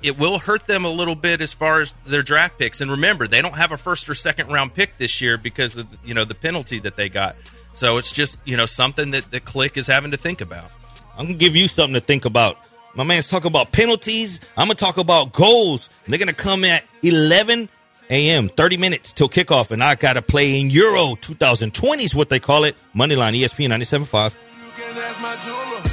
it 0.04 0.20
will 0.20 0.38
hurt 0.38 0.68
them 0.68 0.86
a 0.86 0.90
little 0.90 1.16
bit 1.16 1.42
as 1.42 1.54
far 1.54 1.82
as 1.82 1.94
their 2.06 2.22
draft 2.22 2.60
picks. 2.60 2.82
And 2.82 2.92
remember, 2.92 3.28
they 3.28 3.42
don't 3.42 3.56
have 3.56 3.72
a 3.72 3.78
first 3.78 4.10
or 4.10 4.16
second 4.16 4.50
round 4.50 4.74
pick 4.74 4.98
this 4.98 5.22
year 5.22 5.38
because 5.38 5.78
of 5.78 5.88
you 6.06 6.14
know 6.14 6.26
the 6.26 6.36
penalty 6.36 6.80
that 6.82 6.96
they 6.96 7.10
got. 7.10 7.36
So 7.74 7.98
it's 7.98 8.12
just 8.12 8.38
you 8.46 8.58
know 8.58 8.66
something 8.66 9.12
that 9.12 9.32
the 9.32 9.40
click 9.40 9.78
is 9.78 9.88
having 9.88 10.12
to 10.12 10.18
think 10.18 10.42
about. 10.42 10.70
I'm 11.18 11.26
gonna 11.26 11.38
give 11.38 11.56
you 11.56 11.68
something 11.68 11.94
to 11.94 12.02
think 12.02 12.26
about. 12.26 12.58
My 12.96 13.04
man's 13.04 13.28
talking 13.28 13.48
about 13.48 13.72
penalties. 13.72 14.40
I'm 14.58 14.68
gonna 14.68 14.76
talk 14.76 14.98
about 14.98 15.32
goals. 15.32 15.90
They're 16.08 16.20
gonna 16.20 16.34
come 16.34 16.64
at 16.64 16.84
11 17.02 17.70
a.m. 18.10 18.50
30 18.50 18.78
minutes 18.78 19.14
till 19.14 19.30
kickoff, 19.30 19.72
and 19.72 19.84
I 19.84 19.96
gotta 19.96 20.22
play 20.22 20.60
in 20.60 20.70
Euro 20.70 21.16
2020 21.16 22.04
is 22.04 22.14
what 22.14 22.30
they 22.30 22.40
call 22.40 22.66
it. 22.66 22.76
Moneyline 22.96 23.40
ESPN 23.40 23.70
97.5. 23.70 25.93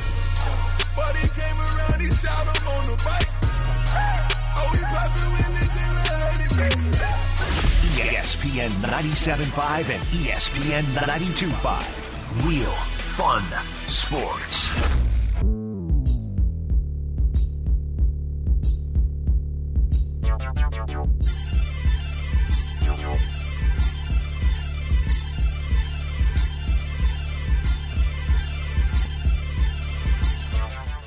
ESPN 8.31 8.71
97.5 8.83 9.91
and 9.91 10.03
ESPN 10.23 10.83
92.5. 10.95 12.47
Real 12.47 12.71
fun 12.71 13.43
sports. 13.89 14.71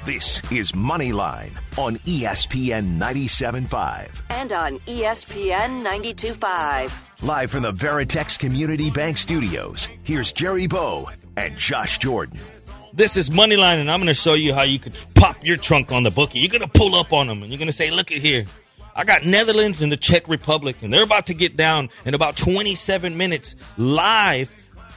This 0.05 0.41
is 0.51 0.73
Moneyline 0.73 1.51
on 1.77 1.95
ESPN 1.99 2.99
97.5. 2.99 4.09
And 4.29 4.51
on 4.51 4.79
ESPN 4.79 5.85
92.5. 5.85 7.12
Live 7.21 7.51
from 7.51 7.63
the 7.63 7.71
Veritex 7.71 8.37
Community 8.37 8.89
Bank 8.89 9.17
Studios, 9.17 9.87
here's 10.03 10.31
Jerry 10.31 10.67
Bow 10.67 11.07
and 11.37 11.57
Josh 11.57 11.99
Jordan. 11.99 12.37
This 12.91 13.15
is 13.15 13.29
Moneyline, 13.29 13.79
and 13.79 13.89
I'm 13.89 13.99
going 13.99 14.07
to 14.07 14.13
show 14.13 14.33
you 14.33 14.53
how 14.53 14.63
you 14.63 14.77
could 14.79 14.95
pop 15.15 15.37
your 15.45 15.55
trunk 15.57 15.91
on 15.91 16.03
the 16.03 16.11
bookie. 16.11 16.39
You're 16.39 16.49
going 16.49 16.61
to 16.61 16.67
pull 16.67 16.95
up 16.95 17.13
on 17.13 17.27
them, 17.27 17.41
and 17.41 17.51
you're 17.51 17.59
going 17.59 17.69
to 17.69 17.71
say, 17.71 17.91
look 17.91 18.11
at 18.11 18.17
here. 18.17 18.45
I 18.95 19.05
got 19.05 19.25
Netherlands 19.25 19.81
and 19.81 19.91
the 19.91 19.97
Czech 19.97 20.27
Republic, 20.27 20.75
and 20.81 20.91
they're 20.91 21.03
about 21.03 21.27
to 21.27 21.33
get 21.33 21.55
down 21.55 21.89
in 22.05 22.13
about 22.13 22.35
27 22.35 23.15
minutes 23.15 23.55
live 23.77 24.51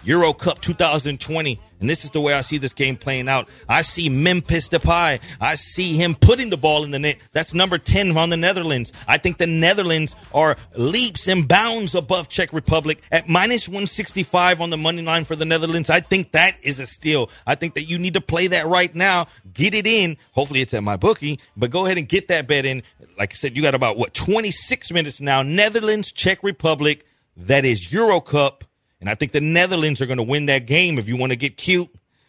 Euro 0.05 0.33
Cup 0.33 0.61
2020. 0.61 1.61
And 1.81 1.91
this 1.91 2.05
is 2.05 2.11
the 2.11 2.21
way 2.21 2.33
I 2.33 2.41
see 2.41 2.59
this 2.59 2.75
game 2.75 2.97
playing 2.97 3.29
out. 3.29 3.49
I 3.69 3.83
see 3.83 4.09
Memphis 4.09 4.69
Depay. 4.69 5.21
I 5.41 5.55
see 5.55 5.97
him 5.97 6.15
putting 6.15 6.51
the 6.51 6.57
ball 6.57 6.85
in 6.85 6.91
the 6.91 6.99
net. 6.99 7.19
That's 7.33 7.55
number 7.55 7.79
10 7.79 8.17
on 8.17 8.31
the 8.31 8.37
Netherlands. 8.37 8.93
I 9.07 9.19
think 9.19 9.39
the 9.39 9.47
Netherlands 9.47 10.15
are 10.33 10.57
leaps 10.75 11.29
and 11.29 11.47
bounds 11.47 11.95
above 11.95 12.29
Czech 12.29 12.53
Republic 12.53 13.03
at 13.13 13.29
minus 13.29 13.69
165 13.69 14.61
on 14.61 14.71
the 14.71 14.77
money 14.77 15.03
line 15.03 15.25
for 15.25 15.37
the 15.37 15.45
Netherlands. 15.45 15.91
I 15.91 16.01
think 16.01 16.33
that 16.33 16.57
is 16.63 16.81
a 16.81 16.87
steal. 16.87 17.31
I 17.47 17.55
think 17.55 17.75
that 17.75 17.85
you 17.85 17.99
need 17.99 18.15
to 18.15 18.21
play 18.21 18.47
that 18.49 18.67
right 18.67 18.95
now. 18.95 19.27
Get 19.53 19.75
it 19.75 19.87
in. 19.87 20.17
Hopefully 20.33 20.61
it's 20.61 20.75
at 20.75 20.83
my 20.83 20.97
bookie, 20.97 21.41
but 21.57 21.71
go 21.71 21.85
ahead 21.85 21.99
and 21.99 22.09
get 22.09 22.29
that 22.29 22.47
bet 22.47 22.65
in. 22.65 22.83
Like 23.19 23.33
I 23.33 23.35
said, 23.35 23.57
you 23.57 23.63
got 23.63 23.75
about 23.75 23.97
what 23.97 24.15
26 24.15 24.93
minutes 24.93 25.21
now. 25.21 25.43
Netherlands, 25.43 26.13
Czech 26.13 26.43
Republic. 26.43 27.05
That 27.37 27.65
is 27.65 27.93
Euro 27.93 28.21
Cup. 28.21 28.65
And 29.01 29.11
I 29.11 29.15
think 29.15 29.33
the 29.33 29.41
Netherlands 29.41 30.01
are 30.01 30.07
going 30.07 30.17
to 30.17 30.23
win 30.23 30.47
that 30.47 30.67
game 30.67 30.99
if 30.99 31.09
you 31.09 31.17
want 31.17 31.33
to 31.33 31.37
get 31.37 31.57
cute 31.57 31.89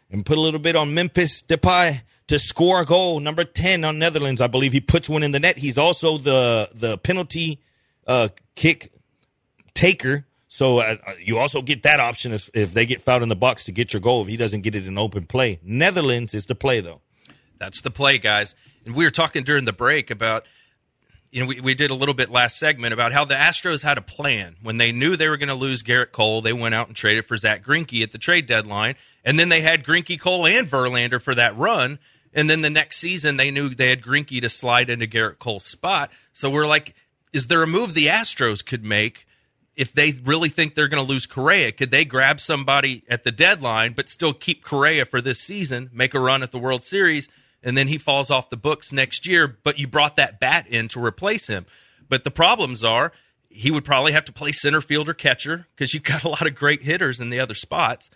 and 0.10 0.26
put 0.26 0.38
a 0.38 0.42
little 0.42 0.60
bit 0.60 0.76
on 0.76 0.94
Memphis 0.94 1.42
Depay 1.42 2.02
to 2.28 2.40
score 2.40 2.82
a 2.82 2.86
goal. 2.86 3.20
Number 3.20 3.44
10 3.44 3.84
on 3.84 4.00
Netherlands. 4.00 4.42
I 4.42 4.48
believe 4.48 4.74
he 4.74 4.82
puts 4.82 5.10
one 5.10 5.24
in 5.24 5.32
the 5.32 5.40
net. 5.40 5.58
He's 5.58 5.78
also 5.78 6.18
the, 6.18 6.70
the 6.74 6.98
penalty 6.98 7.62
uh, 8.06 8.30
kick 8.56 8.92
taker. 9.74 10.26
So 10.48 10.80
uh, 10.80 10.96
you 11.24 11.38
also 11.38 11.62
get 11.62 11.84
that 11.84 12.00
option 12.00 12.34
if, 12.34 12.50
if 12.54 12.74
they 12.74 12.86
get 12.86 13.02
fouled 13.02 13.24
in 13.24 13.30
the 13.30 13.36
box 13.36 13.66
to 13.66 13.72
get 13.72 13.94
your 13.94 14.00
goal 14.00 14.22
if 14.22 14.28
he 14.28 14.38
doesn't 14.38 14.62
get 14.62 14.76
it 14.76 14.88
in 14.88 14.98
open 14.98 15.26
play. 15.26 15.60
Netherlands 15.64 16.34
is 16.34 16.46
the 16.46 16.56
play, 16.56 16.82
though. 16.82 17.02
That's 17.58 17.82
the 17.82 17.92
play, 17.92 18.18
guys. 18.18 18.56
And 18.86 18.96
we 18.96 19.04
were 19.04 19.12
talking 19.12 19.44
during 19.44 19.66
the 19.66 19.74
break 19.74 20.10
about, 20.10 20.46
you 21.32 21.42
know, 21.42 21.48
we, 21.48 21.60
we 21.60 21.76
did 21.76 21.92
a 21.92 21.96
little 21.96 22.14
bit 22.14 22.30
last 22.30 22.58
segment 22.58 22.94
about 22.94 23.12
how 23.12 23.26
the 23.26 23.36
Astros 23.36 23.84
had 23.84 23.98
a 23.98 24.02
plan. 24.02 24.56
When 24.62 24.78
they 24.78 24.92
knew 24.92 25.16
they 25.16 25.28
were 25.28 25.38
going 25.38 25.50
to 25.50 25.56
lose 25.56 25.84
Gerrit 25.84 26.12
Cole, 26.12 26.42
they 26.42 26.54
went 26.54 26.76
out 26.76 26.88
and 26.88 26.96
traded 26.96 27.26
for 27.26 27.38
Zach 27.38 27.64
Greinke 27.64 28.04
at 28.04 28.12
the 28.12 28.18
trade 28.18 28.46
deadline. 28.46 28.96
And 29.24 29.40
then 29.40 29.50
they 29.50 29.62
had 29.62 29.84
Greinke, 29.84 30.20
Cole, 30.20 30.48
and 30.48 30.68
Verlander 30.68 31.22
for 31.22 31.36
that 31.36 31.58
run. 31.58 32.00
And 32.34 32.50
then 32.50 32.62
the 32.62 32.70
next 32.70 32.98
season, 32.98 33.38
they 33.38 33.52
knew 33.52 33.70
they 33.70 33.90
had 33.90 34.02
Greinke 34.02 34.42
to 34.42 34.50
slide 34.50 34.90
into 34.90 35.08
Gerrit 35.08 35.40
Cole's 35.40 35.66
spot. 35.66 36.12
So 36.34 36.50
we're 36.50 36.68
like, 36.68 36.96
is 37.34 37.48
there 37.48 37.64
a 37.64 37.68
move 37.68 37.94
the 37.94 38.08
Astros 38.08 38.66
could 38.66 38.84
make 38.84 39.26
if 39.78 39.94
they 39.94 40.12
really 40.24 40.50
think 40.50 40.74
they're 40.74 40.88
going 40.88 41.04
to 41.04 41.08
lose 41.08 41.28
Correa, 41.28 41.72
could 41.72 41.92
they 41.92 42.04
grab 42.04 42.40
somebody 42.40 43.04
at 43.08 43.24
the 43.24 43.32
deadline 43.32 43.94
but 43.94 44.10
still 44.10 44.34
keep 44.34 44.64
Correa 44.64 45.06
for 45.06 45.22
this 45.22 45.40
season, 45.40 45.92
make 45.94 46.16
a 46.16 46.20
run 46.20 46.42
at 46.42 46.52
the 46.52 46.58
World 46.58 46.84
Series, 46.84 47.30
and 47.64 47.78
then 47.78 47.88
he 47.88 47.98
falls 47.98 48.30
off 48.32 48.50
the 48.50 48.58
books 48.58 48.92
next 48.92 49.28
year, 49.28 49.58
but 49.64 49.80
you 49.80 49.88
brought 49.88 50.16
that 50.16 50.40
bat 50.40 50.68
in 50.68 50.88
to 50.90 51.04
replace 51.04 51.48
him? 51.48 51.66
But 52.10 52.24
the 52.24 52.32
problems 52.32 52.84
are 52.84 53.12
he 53.50 53.72
would 53.72 53.86
probably 53.86 54.12
have 54.12 54.26
to 54.26 54.34
play 54.34 54.52
center 54.52 54.82
field 54.82 55.10
or 55.10 55.14
catcher 55.14 55.68
because 55.76 55.94
you've 55.94 56.04
got 56.04 56.24
a 56.24 56.30
lot 56.30 56.46
of 56.46 56.56
great 56.56 56.84
hitters 56.84 57.20
in 57.20 57.30
the 57.30 57.40
other 57.40 57.56
spots. 57.56 58.10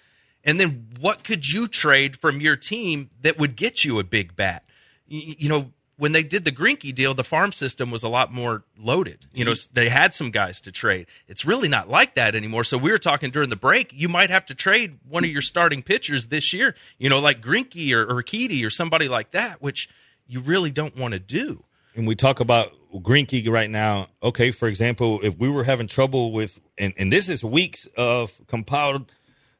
And 0.43 0.59
then 0.59 0.87
what 0.99 1.23
could 1.23 1.47
you 1.47 1.67
trade 1.67 2.17
from 2.17 2.41
your 2.41 2.55
team 2.55 3.09
that 3.21 3.37
would 3.37 3.55
get 3.55 3.83
you 3.83 3.99
a 3.99 4.03
big 4.03 4.35
bat? 4.35 4.63
You, 5.07 5.49
know, 5.49 5.71
when 6.01 6.13
they 6.13 6.23
did 6.23 6.45
the 6.45 6.51
Greinke 6.51 6.95
deal, 6.95 7.13
the 7.13 7.23
farm 7.23 7.51
system 7.51 7.91
was 7.91 8.01
a 8.01 8.09
lot 8.09 8.33
more 8.33 8.63
loaded. 8.75 9.27
You 9.33 9.45
know, 9.45 9.51
mm-hmm. 9.51 9.71
they 9.75 9.87
had 9.87 10.13
some 10.13 10.31
guys 10.31 10.59
to 10.61 10.71
trade. 10.71 11.05
It's 11.27 11.45
really 11.45 11.67
not 11.67 11.89
like 11.89 12.15
that 12.15 12.33
anymore. 12.33 12.63
So 12.63 12.79
we 12.79 12.89
were 12.89 12.97
talking 12.97 13.29
during 13.29 13.49
the 13.49 13.55
break. 13.55 13.93
You 13.93 14.09
might 14.09 14.31
have 14.31 14.47
to 14.47 14.55
trade 14.55 14.97
one 15.07 15.23
of 15.23 15.29
your 15.29 15.43
starting 15.43 15.83
pitchers 15.83 16.25
this 16.25 16.53
year. 16.53 16.73
You 16.97 17.09
know, 17.09 17.19
like 17.19 17.39
Greinke 17.39 17.93
or, 17.93 18.01
or 18.01 18.23
Keedy 18.23 18.65
or 18.65 18.71
somebody 18.71 19.09
like 19.09 19.29
that, 19.33 19.61
which 19.61 19.89
you 20.25 20.39
really 20.39 20.71
don't 20.71 20.97
want 20.97 21.11
to 21.11 21.19
do. 21.19 21.65
and 21.95 22.07
we 22.07 22.15
talk 22.15 22.39
about 22.39 22.73
Greinke 22.95 23.47
right 23.47 23.69
now. 23.69 24.07
Okay, 24.23 24.49
for 24.49 24.67
example, 24.67 25.19
if 25.21 25.37
we 25.37 25.49
were 25.49 25.65
having 25.65 25.85
trouble 25.85 26.31
with, 26.31 26.59
and, 26.79 26.95
and 26.97 27.13
this 27.13 27.29
is 27.29 27.43
weeks 27.43 27.85
of 27.95 28.41
compiled 28.47 29.11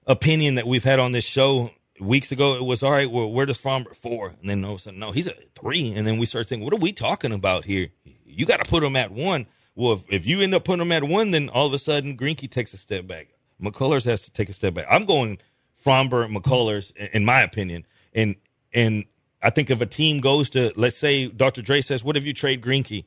opinion 0.08 0.56
that 0.56 0.66
we've 0.66 0.84
had 0.84 0.98
on 0.98 1.12
this 1.12 1.24
show. 1.24 1.70
Weeks 2.02 2.32
ago, 2.32 2.56
it 2.56 2.64
was 2.64 2.82
all 2.82 2.92
right. 2.92 3.10
Well, 3.10 3.32
where 3.32 3.46
does 3.46 3.58
Farmer 3.58 3.94
four? 3.94 4.34
And 4.42 4.50
then 4.50 4.66
all 4.66 4.72
of 4.74 4.80
a 4.80 4.82
sudden, 4.82 5.00
no, 5.00 5.12
he's 5.12 5.28
a 5.28 5.34
three. 5.34 5.94
And 5.96 6.06
then 6.06 6.18
we 6.18 6.26
start 6.26 6.48
thinking, 6.50 6.66
what 6.66 6.74
are 6.74 6.78
we 6.78 6.92
talking 6.92 7.32
about 7.32 7.66
here? 7.66 7.90
You 8.26 8.46
got 8.48 8.64
to 8.64 8.70
put 8.70 8.84
him 8.84 8.96
at 8.96 9.12
one. 9.12 9.46
Well, 9.76 9.94
if, 9.94 10.04
if 10.10 10.26
you 10.26 10.42
end 10.42 10.56
up 10.56 10.64
putting 10.64 10.82
him 10.82 10.92
at 10.92 11.04
one, 11.04 11.32
then 11.32 11.48
all 11.50 11.68
of 11.68 11.74
a 11.74 11.78
sudden 11.78 12.18
Greinke 12.18 12.50
takes 12.50 12.74
a 12.74 12.78
step 12.78 13.06
back. 13.06 13.28
McCullers 13.62 14.06
has 14.06 14.22
to 14.22 14.32
take 14.32 14.50
a 14.50 14.54
step 14.54 14.74
back. 14.74 14.88
I'm 14.90 15.06
going 15.06 15.38
Framber, 15.86 16.32
McCullers, 16.32 16.96
in- 16.96 17.26
my 17.26 17.42
opinion. 17.42 17.86
And 18.14 18.36
and 18.74 19.06
I 19.42 19.50
think 19.50 19.70
if 19.70 19.82
a 19.82 19.86
team 19.86 20.20
goes 20.20 20.50
to, 20.52 20.72
let's 20.76 20.98
say, 20.98 21.28
Dr. 21.28 21.62
Dre 21.62 21.82
says, 21.82 22.04
"What 22.04 22.18
if 22.18 22.26
you 22.26 22.34
trade 22.34 22.62
Greinke?" 22.62 23.06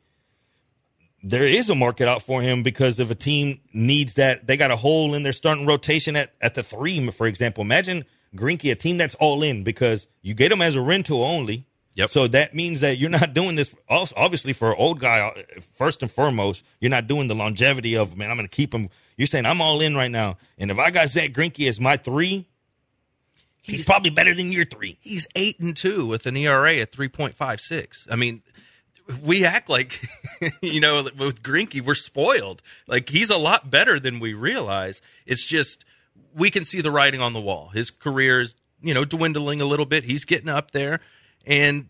There 1.22 1.42
is 1.42 1.70
a 1.70 1.74
market 1.74 2.06
out 2.06 2.22
for 2.22 2.42
him 2.42 2.62
because 2.62 3.00
if 3.00 3.10
a 3.10 3.14
team 3.14 3.60
needs 3.72 4.14
that, 4.14 4.46
they 4.46 4.58
got 4.58 4.70
a 4.70 4.76
hole 4.76 5.14
in 5.14 5.22
their 5.22 5.32
starting 5.32 5.64
rotation 5.64 6.16
at, 6.16 6.34
at 6.40 6.54
the 6.54 6.62
three, 6.62 7.08
for 7.10 7.26
example. 7.26 7.62
Imagine 7.62 8.04
Greinke, 8.34 8.70
a 8.70 8.74
team 8.74 8.98
that's 8.98 9.14
all 9.16 9.42
in 9.42 9.62
because 9.62 10.06
you 10.22 10.34
get 10.34 10.50
him 10.52 10.62
as 10.62 10.74
a 10.74 10.80
rental 10.80 11.22
only. 11.22 11.66
Yep. 11.94 12.10
So 12.10 12.26
that 12.28 12.54
means 12.54 12.80
that 12.80 12.98
you're 12.98 13.10
not 13.10 13.34
doing 13.34 13.54
this. 13.54 13.74
als- 13.88 14.12
Obviously, 14.16 14.52
for 14.52 14.70
an 14.70 14.76
old 14.78 14.98
guy, 14.98 15.20
uh, 15.20 15.60
first 15.74 16.02
and 16.02 16.10
foremost, 16.10 16.64
you're 16.80 16.90
not 16.90 17.06
doing 17.06 17.28
the 17.28 17.34
longevity 17.34 17.96
of 17.96 18.16
man. 18.16 18.30
I'm 18.30 18.36
going 18.36 18.48
to 18.48 18.54
keep 18.54 18.74
him. 18.74 18.90
You're 19.16 19.26
saying 19.26 19.46
I'm 19.46 19.60
all 19.60 19.80
in 19.80 19.96
right 19.96 20.10
now, 20.10 20.38
and 20.58 20.72
if 20.72 20.78
I 20.78 20.90
got 20.90 21.08
Zach 21.08 21.30
Greinke 21.30 21.68
as 21.68 21.78
my 21.78 21.96
three, 21.96 22.46
he's, 23.62 23.84
probably 23.84 24.10
better 24.10 24.34
than 24.34 24.50
your 24.50 24.64
three. 24.64 24.98
He's 25.00 25.28
eight 25.36 25.60
and 25.60 25.76
two 25.76 26.06
with 26.06 26.26
an 26.26 26.36
ERA 26.36 26.78
at 26.78 26.90
three 26.90 27.08
point 27.08 27.36
five 27.36 27.60
six. 27.60 28.08
I 28.10 28.16
mean, 28.16 28.42
we 29.22 29.44
act 29.44 29.68
like 29.68 30.04
you 30.62 30.80
know 30.80 31.04
with 31.16 31.44
Greinke 31.44 31.80
we're 31.80 31.94
spoiled. 31.94 32.60
Like 32.88 33.08
he's 33.08 33.30
a 33.30 33.38
lot 33.38 33.70
better 33.70 34.00
than 34.00 34.18
we 34.18 34.34
realize. 34.34 35.00
It's 35.26 35.46
just 35.46 35.84
we 36.34 36.50
can 36.50 36.64
see 36.64 36.80
the 36.80 36.90
writing 36.90 37.20
on 37.20 37.32
the 37.32 37.40
wall. 37.40 37.68
His 37.68 37.90
career 37.90 38.40
is 38.40 38.54
you 38.82 38.94
know 38.94 39.04
dwindling 39.04 39.60
a 39.60 39.64
little 39.64 39.86
bit. 39.86 40.04
He's 40.04 40.24
getting 40.24 40.48
up 40.48 40.70
there, 40.70 41.00
and 41.46 41.88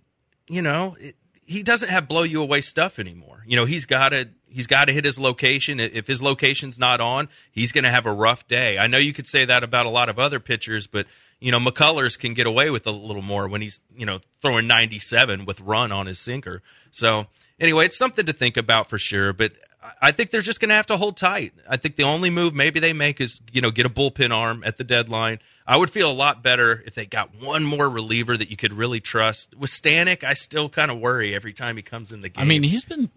you 0.48 0.62
know 0.62 0.96
it, 1.00 1.16
he 1.46 1.62
doesn't 1.62 1.88
have 1.88 2.08
blow 2.08 2.22
you 2.22 2.42
away 2.42 2.60
stuff 2.60 2.98
anymore. 2.98 3.42
You 3.46 3.56
know, 3.56 3.64
he's 3.64 3.86
got 3.86 4.10
to 4.10 4.28
he's 4.48 4.66
got 4.66 4.86
to 4.86 4.92
hit 4.92 5.04
his 5.04 5.18
location. 5.18 5.80
If 5.80 6.06
his 6.06 6.22
location's 6.22 6.78
not 6.78 7.00
on, 7.00 7.28
he's 7.52 7.72
going 7.72 7.84
to 7.84 7.90
have 7.90 8.06
a 8.06 8.12
rough 8.12 8.48
day. 8.48 8.78
I 8.78 8.86
know 8.86 8.98
you 8.98 9.12
could 9.12 9.26
say 9.26 9.44
that 9.44 9.62
about 9.62 9.86
a 9.86 9.90
lot 9.90 10.08
of 10.08 10.18
other 10.18 10.40
pitchers, 10.40 10.86
but 10.86 11.06
you 11.40 11.52
know, 11.52 11.58
McCullers 11.58 12.18
can 12.18 12.32
get 12.32 12.46
away 12.46 12.70
with 12.70 12.86
a 12.86 12.90
little 12.90 13.22
more 13.22 13.48
when 13.48 13.60
he's 13.60 13.80
you 13.94 14.06
know 14.06 14.20
throwing 14.40 14.66
97 14.66 15.44
with 15.44 15.60
run 15.60 15.92
on 15.92 16.06
his 16.06 16.18
sinker. 16.18 16.62
So 16.90 17.26
anyway, 17.60 17.86
it's 17.86 17.98
something 17.98 18.26
to 18.26 18.32
think 18.32 18.56
about 18.56 18.88
for 18.88 18.98
sure. 18.98 19.32
But 19.32 19.52
I 20.00 20.12
think 20.12 20.30
they're 20.30 20.40
just 20.40 20.60
going 20.60 20.70
to 20.70 20.74
have 20.74 20.86
to 20.86 20.96
hold 20.96 21.16
tight. 21.16 21.52
I 21.68 21.76
think 21.76 21.96
the 21.96 22.04
only 22.04 22.30
move 22.30 22.54
maybe 22.54 22.80
they 22.80 22.92
make 22.92 23.20
is 23.20 23.40
you 23.52 23.60
know 23.60 23.70
get 23.70 23.86
a 23.86 23.90
bullpen 23.90 24.34
arm 24.34 24.62
at 24.64 24.76
the 24.76 24.84
deadline. 24.84 25.40
I 25.66 25.76
would 25.76 25.90
feel 25.90 26.10
a 26.10 26.12
lot 26.12 26.42
better 26.42 26.82
if 26.86 26.94
they 26.94 27.06
got 27.06 27.34
one 27.40 27.64
more 27.64 27.88
reliever 27.88 28.36
that 28.36 28.50
you 28.50 28.56
could 28.56 28.72
really 28.72 29.00
trust. 29.00 29.56
With 29.56 29.70
Stanek, 29.70 30.22
I 30.22 30.34
still 30.34 30.68
kind 30.68 30.90
of 30.90 30.98
worry 30.98 31.34
every 31.34 31.54
time 31.54 31.76
he 31.76 31.82
comes 31.82 32.12
in 32.12 32.20
the 32.20 32.28
game. 32.28 32.42
I 32.42 32.44
mean, 32.44 32.62
he's 32.62 32.84
been 32.84 33.10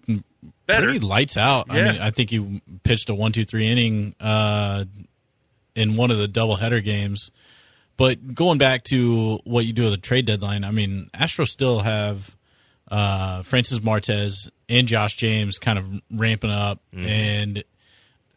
Better. 0.65 0.85
pretty 0.85 0.99
lights 0.99 1.35
out. 1.35 1.67
I 1.69 1.75
mean, 1.75 2.01
I 2.01 2.11
think 2.11 2.29
he 2.29 2.61
pitched 2.83 3.09
a 3.09 3.15
one, 3.15 3.33
two, 3.33 3.43
three 3.43 3.67
inning 3.67 4.15
uh, 4.21 4.85
in 5.75 5.95
one 5.97 6.09
of 6.11 6.17
the 6.19 6.27
doubleheader 6.27 6.83
games. 6.83 7.31
But 7.97 8.35
going 8.35 8.59
back 8.59 8.83
to 8.85 9.39
what 9.43 9.65
you 9.65 9.73
do 9.73 9.83
with 9.83 9.91
the 9.91 9.97
trade 9.97 10.25
deadline, 10.27 10.63
I 10.63 10.71
mean, 10.71 11.09
Astros 11.13 11.47
still 11.47 11.79
have 11.79 12.36
uh, 12.89 13.43
Francis 13.43 13.81
Martes 13.81 14.49
and 14.69 14.87
Josh 14.87 15.15
James 15.15 15.59
kind 15.59 15.79
of 15.79 15.89
ramping 16.11 16.51
up, 16.51 16.79
and 16.93 17.63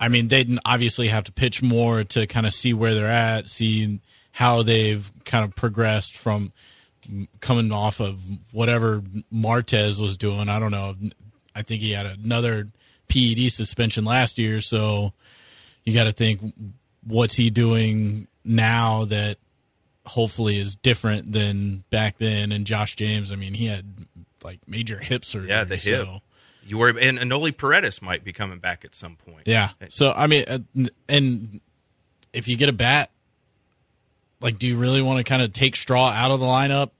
I 0.00 0.08
mean, 0.08 0.28
they'd 0.28 0.58
obviously 0.64 1.08
have 1.08 1.24
to 1.24 1.32
pitch 1.32 1.62
more 1.62 2.04
to 2.04 2.26
kind 2.26 2.46
of 2.46 2.54
see 2.54 2.72
where 2.72 2.94
they're 2.94 3.06
at, 3.06 3.48
see 3.48 4.00
how 4.32 4.62
they've 4.62 5.10
kind 5.24 5.44
of 5.44 5.54
progressed 5.54 6.16
from 6.16 6.52
coming 7.40 7.72
off 7.72 8.00
of 8.00 8.18
whatever 8.52 9.02
Martes 9.30 9.98
was 9.98 10.16
doing. 10.16 10.48
I 10.48 10.58
don't 10.58 10.70
know. 10.70 10.94
I 11.54 11.62
think 11.62 11.82
he 11.82 11.92
had 11.92 12.06
another 12.06 12.68
PED 13.08 13.52
suspension 13.52 14.04
last 14.04 14.38
year, 14.38 14.60
so 14.60 15.12
you 15.84 15.92
got 15.92 16.04
to 16.04 16.12
think 16.12 16.40
what's 17.04 17.36
he 17.36 17.50
doing 17.50 18.28
now 18.44 19.04
that 19.06 19.38
hopefully 20.06 20.58
is 20.58 20.76
different 20.76 21.32
than 21.32 21.84
back 21.90 22.18
then. 22.18 22.52
And 22.52 22.64
Josh 22.64 22.96
James, 22.96 23.32
I 23.32 23.36
mean, 23.36 23.54
he 23.54 23.66
had 23.66 23.84
like 24.44 24.60
major 24.66 24.98
hip 24.98 25.24
surgery. 25.24 25.50
yeah, 25.50 25.64
the 25.64 25.76
hip. 25.76 26.06
so- 26.06 26.20
You 26.66 26.78
worry, 26.78 27.06
and 27.08 27.18
Enoli 27.18 27.56
Paredes 27.56 28.00
might 28.02 28.22
be 28.24 28.32
coming 28.32 28.58
back 28.58 28.84
at 28.84 28.94
some 28.94 29.16
point. 29.16 29.42
Yeah. 29.46 29.70
So 29.88 30.12
I 30.12 30.26
mean, 30.26 30.44
uh, 30.48 30.58
and 31.08 31.60
if 32.32 32.48
you 32.48 32.56
get 32.56 32.68
a 32.68 32.72
bat, 32.72 33.10
like, 34.40 34.58
do 34.58 34.66
you 34.66 34.76
really 34.76 35.02
want 35.02 35.18
to 35.18 35.24
kind 35.24 35.42
of 35.42 35.52
take 35.52 35.76
Straw 35.76 36.08
out 36.10 36.30
of 36.30 36.40
the 36.40 36.46
lineup 36.46 36.90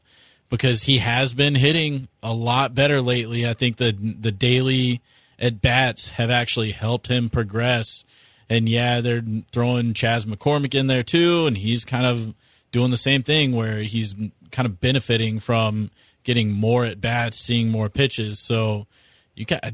because 0.48 0.82
he 0.82 0.98
has 0.98 1.32
been 1.32 1.54
hitting 1.54 2.08
a 2.22 2.32
lot 2.34 2.74
better 2.74 3.00
lately? 3.00 3.48
I 3.48 3.54
think 3.54 3.76
the 3.76 3.92
the 3.92 4.32
daily 4.32 5.00
at 5.38 5.60
bats 5.62 6.08
have 6.08 6.30
actually 6.30 6.72
helped 6.72 7.06
him 7.08 7.30
progress. 7.30 8.04
And 8.48 8.68
yeah, 8.68 9.00
they're 9.00 9.22
throwing 9.52 9.94
Chas 9.94 10.24
McCormick 10.26 10.74
in 10.74 10.86
there 10.88 11.04
too, 11.04 11.46
and 11.46 11.56
he's 11.56 11.84
kind 11.84 12.04
of 12.04 12.34
doing 12.72 12.90
the 12.90 12.96
same 12.96 13.22
thing 13.22 13.52
where 13.52 13.78
he's 13.82 14.14
kind 14.50 14.66
of 14.66 14.80
benefiting 14.80 15.38
from 15.38 15.90
getting 16.24 16.52
more 16.52 16.84
at 16.84 17.00
bats, 17.00 17.38
seeing 17.38 17.70
more 17.70 17.88
pitches. 17.88 18.38
So 18.40 18.86
you 19.34 19.44
got 19.44 19.64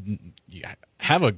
you 0.48 0.62
have 0.98 1.22
a 1.22 1.34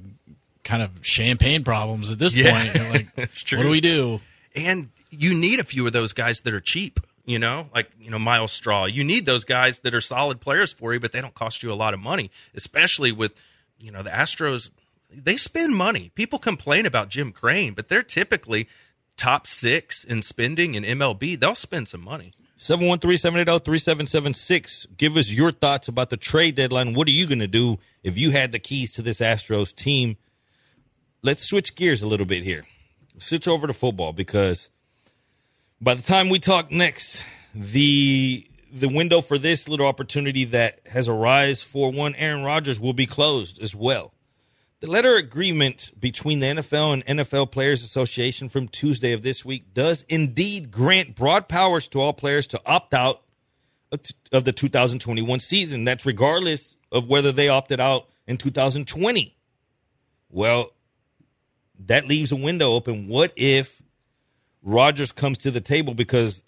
kind 0.63 0.83
of 0.83 0.91
champagne 1.01 1.63
problems 1.63 2.11
at 2.11 2.19
this 2.19 2.33
Yeah, 2.35 2.51
point. 2.51 2.89
Like, 2.93 3.15
that's 3.15 3.43
true. 3.43 3.57
What 3.57 3.63
do 3.63 3.69
we 3.69 3.81
do? 3.81 4.21
and 4.55 4.89
you 5.11 5.33
need 5.33 5.59
a 5.59 5.63
few 5.63 5.85
of 5.87 5.93
those 5.93 6.13
guys 6.13 6.41
that 6.41 6.53
are 6.53 6.59
cheap. 6.59 6.99
You 7.25 7.37
know, 7.37 7.69
like 7.75 7.91
you 8.01 8.09
know 8.09 8.17
Myles 8.17 8.51
Straw. 8.51 8.85
You 8.85 9.03
need 9.03 9.25
those 9.27 9.43
guys 9.45 9.81
that 9.81 9.93
are 9.93 10.01
solid 10.01 10.41
players 10.41 10.73
for 10.73 10.93
you, 10.93 10.99
but 10.99 11.11
they 11.11 11.21
don't 11.21 11.33
cost 11.35 11.61
you 11.61 11.71
a 11.71 11.75
lot 11.75 11.93
of 11.93 11.99
money. 11.99 12.31
Especially 12.55 13.11
with 13.11 13.33
you 13.79 13.91
know 13.91 14.01
the 14.01 14.09
Astros, 14.09 14.71
they 15.13 15.37
spend 15.37 15.75
money. 15.75 16.11
People 16.15 16.39
complain 16.39 16.87
about 16.87 17.09
Jim 17.09 17.31
Crane, 17.31 17.73
but 17.73 17.87
they're 17.87 18.01
typically 18.01 18.67
top 19.15 19.45
six 19.45 20.03
in 20.03 20.23
spending 20.23 20.73
in 20.73 20.83
MLB. 20.83 21.39
They'll 21.39 21.53
spend 21.53 21.87
some 21.87 22.03
money. 22.03 22.33
713-780-3776. 22.59 24.97
Give 24.97 25.17
us 25.17 25.31
your 25.31 25.51
thoughts 25.51 25.87
about 25.87 26.09
the 26.09 26.17
trade 26.17 26.55
deadline. 26.55 26.93
What 26.93 27.07
are 27.07 27.11
you 27.11 27.25
going 27.25 27.39
to 27.39 27.47
do 27.47 27.79
if 28.03 28.17
you 28.17 28.31
had 28.31 28.51
the 28.51 28.59
keys 28.59 28.91
to 28.93 29.01
this 29.01 29.21
Astros 29.21 29.73
team? 29.73 30.17
Let's 31.21 31.47
switch 31.47 31.75
gears 31.75 32.01
a 32.01 32.07
little 32.07 32.25
bit 32.25 32.43
here. 32.43 32.65
Switch 33.17 33.47
over 33.47 33.65
to 33.65 33.73
football 33.73 34.13
because 34.13 34.69
by 35.81 35.93
the 35.93 36.01
time 36.01 36.29
we 36.29 36.39
talk 36.39 36.71
next, 36.71 37.23
the 37.55 38.45
the 38.71 38.89
window 38.89 39.21
for 39.21 39.37
this 39.37 39.67
little 39.67 39.87
opportunity 39.87 40.45
that 40.45 40.79
has 40.85 41.07
arise 41.07 41.61
for 41.61 41.91
one 41.91 42.13
Aaron 42.15 42.43
Rodgers 42.43 42.79
will 42.79 42.93
be 42.93 43.07
closed 43.07 43.61
as 43.61 43.73
well. 43.73 44.13
The 44.81 44.89
letter 44.89 45.15
agreement 45.15 45.91
between 45.99 46.39
the 46.39 46.47
NFL 46.47 46.93
and 46.93 47.19
NFL 47.19 47.51
Players 47.51 47.83
Association 47.83 48.47
from 48.47 48.69
Tuesday 48.69 49.11
of 49.11 49.23
this 49.23 49.43
week 49.43 49.73
does 49.73 50.03
indeed 50.07 50.71
grant 50.71 51.15
broad 51.15 51.49
powers 51.49 51.89
to 51.89 51.99
all 51.99 52.13
players 52.13 52.47
to 52.47 52.61
opt 52.65 52.93
out 52.93 53.21
of 54.31 54.45
the 54.45 54.53
2021 54.53 55.39
season. 55.39 55.83
That's 55.83 56.05
regardless 56.05 56.77
of 56.93 57.09
whether 57.09 57.33
they 57.33 57.49
opted 57.49 57.81
out 57.81 58.07
in 58.25 58.37
2020. 58.37 59.35
Well, 60.29 60.71
that 61.87 62.07
leaves 62.07 62.31
a 62.31 62.37
window 62.37 62.71
open. 62.71 63.09
What 63.09 63.33
if 63.35 63.81
Rodgers 64.63 65.11
comes 65.11 65.39
to 65.39 65.51
the 65.51 65.61
table 65.61 65.93
because 65.93 66.41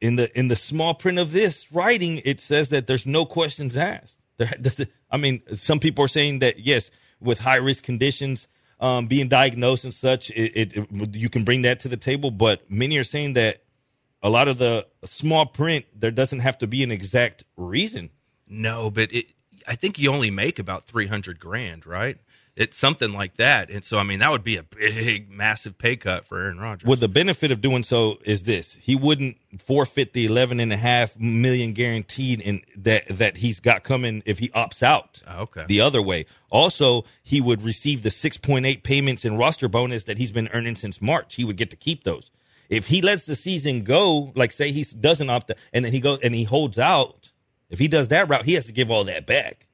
in 0.00 0.16
the 0.16 0.36
in 0.38 0.48
the 0.48 0.56
small 0.56 0.94
print 0.94 1.18
of 1.18 1.32
this 1.32 1.70
writing 1.72 2.20
it 2.24 2.40
says 2.40 2.70
that 2.70 2.86
there's 2.86 3.06
no 3.06 3.24
questions 3.24 3.76
asked. 3.76 4.18
There, 4.38 4.50
I 5.10 5.16
mean, 5.18 5.42
some 5.54 5.80
people 5.80 6.04
are 6.04 6.08
saying 6.08 6.38
that 6.40 6.58
yes, 6.58 6.90
with 7.22 7.40
high 7.40 7.56
risk 7.56 7.82
conditions 7.82 8.48
um, 8.80 9.06
being 9.06 9.28
diagnosed 9.28 9.84
and 9.84 9.94
such, 9.94 10.30
it, 10.30 10.74
it, 10.74 11.14
you 11.14 11.28
can 11.28 11.44
bring 11.44 11.62
that 11.62 11.80
to 11.80 11.88
the 11.88 11.96
table. 11.96 12.30
But 12.30 12.70
many 12.70 12.98
are 12.98 13.04
saying 13.04 13.34
that 13.34 13.62
a 14.22 14.28
lot 14.30 14.48
of 14.48 14.58
the 14.58 14.86
small 15.04 15.46
print 15.46 15.86
there 15.94 16.10
doesn't 16.10 16.40
have 16.40 16.58
to 16.58 16.66
be 16.66 16.82
an 16.82 16.90
exact 16.90 17.44
reason. 17.56 18.10
No, 18.48 18.90
but 18.90 19.12
it, 19.12 19.26
I 19.66 19.76
think 19.76 19.98
you 19.98 20.12
only 20.12 20.30
make 20.30 20.58
about 20.58 20.84
three 20.84 21.06
hundred 21.06 21.38
grand, 21.38 21.86
right? 21.86 22.18
It's 22.54 22.76
something 22.76 23.12
like 23.14 23.38
that, 23.38 23.70
and 23.70 23.82
so 23.82 23.98
I 23.98 24.02
mean 24.02 24.18
that 24.18 24.30
would 24.30 24.44
be 24.44 24.56
a 24.56 24.62
big, 24.62 25.30
massive 25.30 25.78
pay 25.78 25.96
cut 25.96 26.26
for 26.26 26.38
Aaron 26.38 26.58
Rodgers. 26.58 26.86
Well, 26.86 26.98
the 26.98 27.08
benefit 27.08 27.50
of 27.50 27.62
doing 27.62 27.82
so 27.82 28.18
is 28.26 28.42
this: 28.42 28.74
he 28.74 28.94
wouldn't 28.94 29.38
forfeit 29.58 30.12
the 30.12 30.26
eleven 30.26 30.60
and 30.60 30.70
a 30.70 30.76
half 30.76 31.18
million 31.18 31.72
guaranteed 31.72 32.40
in 32.40 32.60
that 32.76 33.08
that 33.08 33.38
he's 33.38 33.58
got 33.58 33.84
coming 33.84 34.22
if 34.26 34.38
he 34.38 34.50
opts 34.50 34.82
out. 34.82 35.22
Oh, 35.26 35.42
okay. 35.44 35.64
The 35.66 35.80
other 35.80 36.02
way. 36.02 36.26
Also, 36.50 37.04
he 37.22 37.40
would 37.40 37.62
receive 37.62 38.02
the 38.02 38.10
six 38.10 38.36
point 38.36 38.66
eight 38.66 38.82
payments 38.82 39.24
in 39.24 39.38
roster 39.38 39.68
bonus 39.68 40.04
that 40.04 40.18
he's 40.18 40.32
been 40.32 40.50
earning 40.52 40.76
since 40.76 41.00
March. 41.00 41.36
He 41.36 41.44
would 41.44 41.56
get 41.56 41.70
to 41.70 41.76
keep 41.76 42.04
those. 42.04 42.30
If 42.68 42.88
he 42.88 43.00
lets 43.00 43.24
the 43.24 43.34
season 43.34 43.82
go, 43.82 44.30
like 44.34 44.52
say 44.52 44.72
he 44.72 44.84
doesn't 45.00 45.30
opt, 45.30 45.52
and 45.72 45.86
then 45.86 45.92
he 45.92 46.00
goes 46.00 46.20
and 46.20 46.34
he 46.34 46.44
holds 46.44 46.78
out. 46.78 47.30
If 47.70 47.78
he 47.78 47.88
does 47.88 48.08
that 48.08 48.28
route, 48.28 48.44
he 48.44 48.52
has 48.52 48.66
to 48.66 48.72
give 48.72 48.90
all 48.90 49.04
that 49.04 49.24
back. 49.24 49.66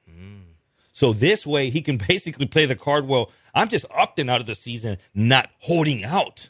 So 0.99 1.13
this 1.13 1.47
way, 1.47 1.69
he 1.69 1.81
can 1.81 1.97
basically 2.09 2.45
play 2.45 2.65
the 2.65 2.75
card. 2.75 3.07
Well, 3.07 3.31
I'm 3.55 3.69
just 3.69 3.87
opting 3.87 4.29
out 4.29 4.41
of 4.41 4.47
the 4.47 4.53
season, 4.53 4.97
not 5.15 5.49
holding 5.59 6.03
out. 6.03 6.49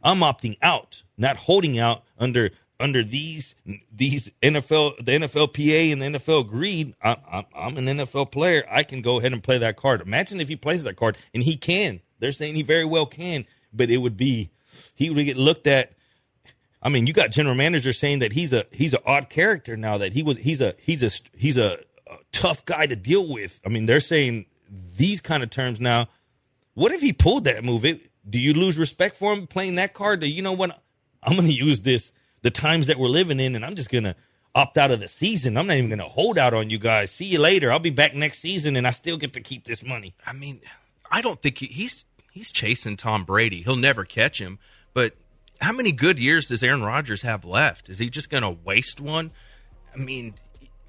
I'm 0.00 0.20
opting 0.20 0.56
out, 0.62 1.02
not 1.16 1.36
holding 1.36 1.80
out 1.80 2.04
under 2.16 2.50
under 2.78 3.02
these 3.02 3.56
these 3.92 4.30
NFL 4.40 5.04
the 5.04 5.10
NFLPA 5.10 5.92
and 5.92 6.00
the 6.00 6.18
NFL 6.18 6.42
agreed. 6.42 6.94
I, 7.02 7.16
I, 7.26 7.46
I'm 7.52 7.76
an 7.76 7.86
NFL 7.86 8.30
player. 8.30 8.62
I 8.70 8.84
can 8.84 9.02
go 9.02 9.18
ahead 9.18 9.32
and 9.32 9.42
play 9.42 9.58
that 9.58 9.76
card. 9.76 10.00
Imagine 10.00 10.40
if 10.40 10.46
he 10.46 10.54
plays 10.54 10.84
that 10.84 10.94
card, 10.94 11.18
and 11.34 11.42
he 11.42 11.56
can. 11.56 12.00
They're 12.20 12.30
saying 12.30 12.54
he 12.54 12.62
very 12.62 12.84
well 12.84 13.06
can, 13.06 13.46
but 13.72 13.90
it 13.90 13.96
would 13.96 14.16
be 14.16 14.50
he 14.94 15.10
would 15.10 15.24
get 15.24 15.36
looked 15.36 15.66
at. 15.66 15.90
I 16.80 16.88
mean, 16.88 17.08
you 17.08 17.12
got 17.12 17.32
general 17.32 17.56
manager 17.56 17.92
saying 17.92 18.20
that 18.20 18.32
he's 18.32 18.52
a 18.52 18.62
he's 18.70 18.94
an 18.94 19.00
odd 19.04 19.28
character 19.28 19.76
now. 19.76 19.98
That 19.98 20.12
he 20.12 20.22
was 20.22 20.36
he's 20.36 20.60
a 20.60 20.76
he's 20.78 21.02
a 21.02 21.10
he's 21.36 21.58
a, 21.58 21.78
tough 22.32 22.64
guy 22.64 22.86
to 22.86 22.96
deal 22.96 23.32
with. 23.32 23.60
I 23.64 23.68
mean, 23.68 23.86
they're 23.86 24.00
saying 24.00 24.46
these 24.96 25.20
kind 25.20 25.42
of 25.42 25.50
terms 25.50 25.80
now. 25.80 26.08
What 26.74 26.92
if 26.92 27.00
he 27.00 27.12
pulled 27.12 27.44
that 27.44 27.64
move? 27.64 27.84
It, 27.84 28.10
do 28.28 28.38
you 28.38 28.54
lose 28.54 28.78
respect 28.78 29.16
for 29.16 29.32
him 29.32 29.46
playing 29.46 29.76
that 29.76 29.94
card? 29.94 30.20
Do 30.20 30.28
you 30.28 30.42
know 30.42 30.52
what? 30.52 30.80
I'm 31.22 31.34
going 31.34 31.48
to 31.48 31.54
use 31.54 31.80
this 31.80 32.12
the 32.42 32.50
times 32.50 32.86
that 32.86 32.98
we're 32.98 33.08
living 33.08 33.40
in, 33.40 33.54
and 33.56 33.64
I'm 33.64 33.74
just 33.74 33.90
going 33.90 34.04
to 34.04 34.14
opt 34.54 34.78
out 34.78 34.90
of 34.90 35.00
the 35.00 35.08
season. 35.08 35.56
I'm 35.56 35.66
not 35.66 35.76
even 35.76 35.90
going 35.90 35.98
to 35.98 36.04
hold 36.04 36.38
out 36.38 36.54
on 36.54 36.70
you 36.70 36.78
guys. 36.78 37.10
See 37.10 37.26
you 37.26 37.40
later. 37.40 37.72
I'll 37.72 37.78
be 37.78 37.90
back 37.90 38.14
next 38.14 38.40
season, 38.40 38.76
and 38.76 38.86
I 38.86 38.90
still 38.90 39.16
get 39.16 39.32
to 39.34 39.40
keep 39.40 39.64
this 39.64 39.82
money. 39.82 40.14
I 40.26 40.32
mean, 40.32 40.60
I 41.10 41.20
don't 41.20 41.40
think 41.40 41.58
he, 41.58 41.66
he's 41.66 42.04
he's 42.30 42.52
chasing 42.52 42.96
Tom 42.96 43.24
Brady. 43.24 43.62
He'll 43.62 43.76
never 43.76 44.04
catch 44.04 44.40
him. 44.40 44.58
But 44.94 45.14
how 45.60 45.72
many 45.72 45.92
good 45.92 46.18
years 46.18 46.48
does 46.48 46.62
Aaron 46.62 46.82
Rodgers 46.82 47.22
have 47.22 47.44
left? 47.44 47.88
Is 47.88 47.98
he 47.98 48.08
just 48.08 48.30
going 48.30 48.42
to 48.42 48.50
waste 48.50 49.00
one? 49.00 49.32
I 49.94 49.98
mean, 49.98 50.34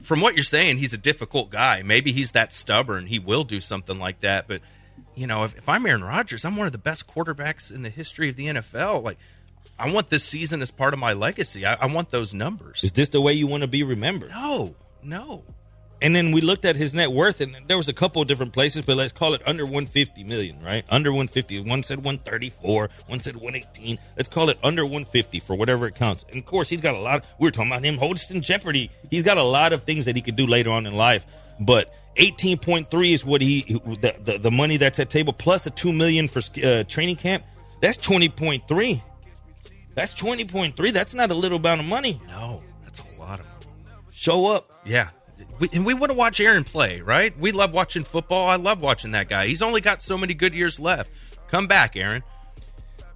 from 0.01 0.21
what 0.21 0.35
you're 0.35 0.43
saying, 0.43 0.77
he's 0.77 0.93
a 0.93 0.97
difficult 0.97 1.49
guy. 1.49 1.81
Maybe 1.83 2.11
he's 2.11 2.31
that 2.31 2.53
stubborn. 2.53 3.05
He 3.05 3.19
will 3.19 3.43
do 3.43 3.59
something 3.59 3.99
like 3.99 4.21
that. 4.21 4.47
But 4.47 4.61
you 5.15 5.27
know, 5.27 5.43
if, 5.43 5.57
if 5.57 5.67
I'm 5.67 5.85
Aaron 5.85 6.03
Rodgers, 6.03 6.45
I'm 6.45 6.55
one 6.55 6.65
of 6.65 6.71
the 6.71 6.77
best 6.77 7.07
quarterbacks 7.07 7.71
in 7.71 7.83
the 7.83 7.89
history 7.89 8.29
of 8.29 8.35
the 8.35 8.47
NFL. 8.47 9.03
Like, 9.03 9.17
I 9.77 9.91
want 9.91 10.09
this 10.09 10.23
season 10.23 10.61
as 10.61 10.71
part 10.71 10.93
of 10.93 10.99
my 10.99 11.13
legacy. 11.13 11.65
I, 11.65 11.73
I 11.73 11.85
want 11.87 12.11
those 12.11 12.33
numbers. 12.33 12.83
Is 12.83 12.91
this 12.91 13.09
the 13.09 13.21
way 13.21 13.33
you 13.33 13.47
want 13.47 13.61
to 13.61 13.67
be 13.67 13.83
remembered? 13.83 14.29
No, 14.29 14.75
no. 15.03 15.43
And 16.01 16.15
then 16.15 16.31
we 16.31 16.41
looked 16.41 16.65
at 16.65 16.75
his 16.75 16.93
net 16.93 17.11
worth, 17.11 17.41
and 17.41 17.55
there 17.67 17.77
was 17.77 17.89
a 17.89 17.93
couple 17.93 18.21
of 18.21 18.27
different 18.27 18.53
places, 18.53 18.83
but 18.83 18.95
let's 18.97 19.11
call 19.11 19.33
it 19.33 19.41
under 19.45 19.63
150 19.65 20.23
million, 20.23 20.61
right? 20.63 20.85
Under 20.89 21.11
150. 21.11 21.59
One 21.61 21.83
said 21.83 21.97
134, 21.99 22.89
one 23.07 23.19
said 23.19 23.35
118. 23.35 23.99
Let's 24.15 24.29
call 24.29 24.49
it 24.49 24.57
under 24.63 24.83
150 24.83 25.39
for 25.39 25.55
whatever 25.55 25.87
it 25.87 25.95
counts. 25.95 26.25
And 26.29 26.37
of 26.37 26.45
course, 26.45 26.69
he's 26.69 26.81
got 26.81 26.95
a 26.95 26.99
lot. 26.99 27.25
we 27.37 27.47
were 27.47 27.51
talking 27.51 27.71
about 27.71 27.83
him 27.83 27.97
hosting 27.97 28.41
Jeopardy. 28.41 28.91
He's 29.09 29.23
got 29.23 29.37
a 29.37 29.43
lot 29.43 29.73
of 29.73 29.83
things 29.83 30.05
that 30.05 30.15
he 30.15 30.21
could 30.21 30.35
do 30.35 30.47
later 30.47 30.71
on 30.71 30.85
in 30.85 30.95
life, 30.95 31.25
but 31.59 31.93
18.3 32.15 33.13
is 33.13 33.25
what 33.25 33.41
he 33.41 33.61
the 33.61 34.15
the, 34.23 34.37
the 34.37 34.51
money 34.51 34.77
that's 34.77 34.99
at 34.99 35.09
table 35.09 35.33
plus 35.33 35.63
the 35.63 35.69
two 35.69 35.93
million 35.93 36.27
for 36.27 36.41
uh, 36.63 36.83
training 36.83 37.15
camp. 37.17 37.43
That's 37.81 37.97
20.3. 37.97 39.01
That's 39.95 40.13
20.3. 40.13 40.91
That's 40.91 41.13
not 41.13 41.31
a 41.31 41.33
little 41.33 41.57
amount 41.57 41.81
of 41.81 41.87
money. 41.87 42.21
No, 42.27 42.61
that's 42.83 42.99
a 42.99 43.19
lot 43.19 43.39
of 43.39 43.45
money. 43.45 43.67
Show 44.11 44.47
up. 44.47 44.69
Yeah. 44.85 45.09
We, 45.59 45.69
and 45.73 45.85
we 45.85 45.93
want 45.93 46.11
to 46.11 46.17
watch 46.17 46.39
Aaron 46.39 46.63
play, 46.63 47.01
right? 47.01 47.37
We 47.37 47.51
love 47.51 47.73
watching 47.73 48.03
football. 48.03 48.47
I 48.47 48.55
love 48.55 48.81
watching 48.81 49.11
that 49.11 49.29
guy. 49.29 49.47
He's 49.47 49.61
only 49.61 49.81
got 49.81 50.01
so 50.01 50.17
many 50.17 50.33
good 50.33 50.55
years 50.55 50.79
left. 50.79 51.11
Come 51.49 51.67
back, 51.67 51.95
Aaron. 51.95 52.23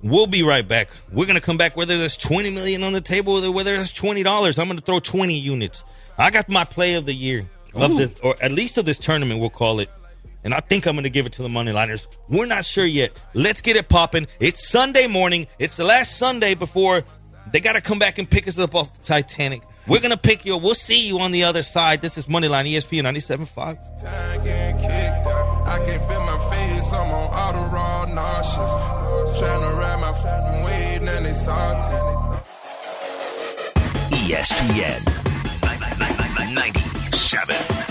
We'll 0.02 0.28
be 0.28 0.44
right 0.44 0.68
back. 0.68 0.90
We're 1.12 1.26
gonna 1.28 1.40
come 1.40 1.58
back 1.58 1.78
whether 1.78 1.98
there's 1.98 2.18
20 2.18 2.50
million 2.50 2.84
on 2.84 2.92
the 2.92 3.00
table 3.00 3.44
or 3.44 3.52
whether 3.52 3.76
there's 3.76 3.94
20 3.94 4.22
dollars. 4.24 4.60
I'm 4.60 4.68
gonna 4.68 4.82
throw 4.82 5.00
20 5.00 5.34
units. 5.38 5.84
I 6.18 6.30
got 6.30 6.50
my 6.50 6.66
play 6.66 6.96
of 6.96 7.06
the 7.06 7.14
year 7.14 7.50
of 7.74 7.92
Ooh. 7.92 8.06
the 8.06 8.22
or 8.22 8.36
at 8.42 8.52
least 8.52 8.78
of 8.78 8.86
this 8.86 9.00
tournament. 9.00 9.40
We'll 9.40 9.50
call 9.50 9.80
it. 9.80 9.90
And 10.44 10.54
I 10.54 10.60
think 10.60 10.86
I'm 10.86 10.96
going 10.96 11.06
to 11.06 11.10
give 11.10 11.26
it 11.26 11.32
to 11.34 11.42
the 11.42 11.48
Moneyliners. 11.48 12.08
We're 12.28 12.46
not 12.46 12.66
sure 12.66 12.86
yet. 12.86 13.18
Let's 13.34 13.62
get 13.62 13.78
it 13.78 13.88
popping. 13.88 14.28
It's 14.42 14.68
Sunday 14.68 15.08
morning. 15.08 15.48
It's 15.58 15.78
the 15.78 15.86
last 15.86 16.18
Sunday 16.18 16.54
before 16.54 17.04
they 17.52 17.62
got 17.62 17.74
to 17.74 17.82
come 17.82 17.98
back 17.98 18.18
and 18.18 18.30
pick 18.30 18.46
us 18.48 18.60
up 18.60 18.76
off 18.76 18.90
Titanic. 19.06 19.62
We're 19.86 20.00
going 20.00 20.12
to 20.12 20.18
pick 20.18 20.46
you. 20.46 20.56
We'll 20.56 20.76
see 20.76 21.06
you 21.08 21.20
on 21.20 21.32
the 21.32 21.44
other 21.44 21.62
side. 21.62 22.00
This 22.02 22.18
is 22.18 22.28
Moneyline 22.28 22.72
ESPN 22.72 23.04
97.5. 23.04 24.02
Time 24.02 24.44
getting 24.44 24.78
kicked 24.78 25.28
out. 25.28 25.68
I 25.68 25.84
can 25.86 26.00
feel 26.08 26.22
my 26.22 26.40
face. 26.50 26.94
I'm 26.94 27.12
on 27.12 27.34
Adderall, 27.34 28.14
nauseous. 28.14 28.72
Trying 29.40 29.60
to 29.62 29.68
ride 29.76 30.00
my 30.00 30.14
fucking 30.14 30.64
wave, 30.64 31.02
and 31.02 31.26
they 31.26 31.34
salty. 31.34 31.98
ESPN 34.16 35.00
97.5. 35.60 37.83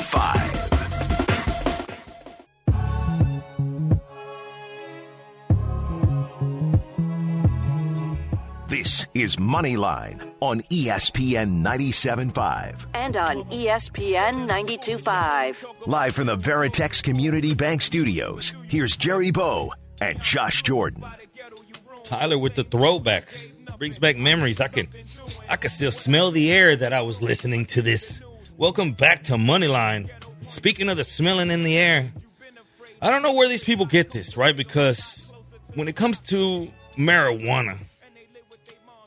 is 9.15 9.37
Moneyline 9.37 10.33
on 10.41 10.63
ESPN 10.63 11.63
97.5. 11.63 12.87
And 12.95 13.17
on 13.17 13.45
ESPN 13.45 14.49
92.5. 14.49 15.87
Live 15.87 16.15
from 16.15 16.27
the 16.27 16.37
Veritex 16.37 17.03
Community 17.03 17.55
Bank 17.55 17.83
Studios, 17.83 18.55
here's 18.69 18.97
Jerry 18.97 19.31
Bow 19.31 19.73
and 20.01 20.21
Josh 20.23 20.63
Jordan. 20.63 21.05
Tyler 22.05 22.39
with 22.39 22.55
the 22.55 22.65
throwback 22.65 23.29
brings 23.79 23.99
back 23.99 24.17
memories. 24.17 24.61
I 24.61 24.69
can, 24.69 24.89
I 25.49 25.57
can 25.57 25.71
still 25.71 25.93
smell 25.93 26.31
the 26.31 26.51
air 26.51 26.75
that 26.77 26.93
I 26.93 27.03
was 27.03 27.21
listening 27.21 27.67
to 27.67 27.83
this. 27.83 28.23
Welcome 28.57 28.93
back 28.93 29.25
to 29.25 29.35
Moneyline. 29.35 30.09
Speaking 30.41 30.89
of 30.89 30.97
the 30.97 31.05
smelling 31.05 31.51
in 31.51 31.63
the 31.63 31.77
air, 31.77 32.13
I 33.03 33.11
don't 33.11 33.23
know 33.23 33.35
where 33.35 33.49
these 33.49 33.63
people 33.63 33.85
get 33.85 34.11
this, 34.11 34.37
right? 34.37 34.57
Because 34.57 35.31
when 35.75 35.89
it 35.89 35.97
comes 35.97 36.21
to 36.21 36.69
marijuana, 36.97 37.79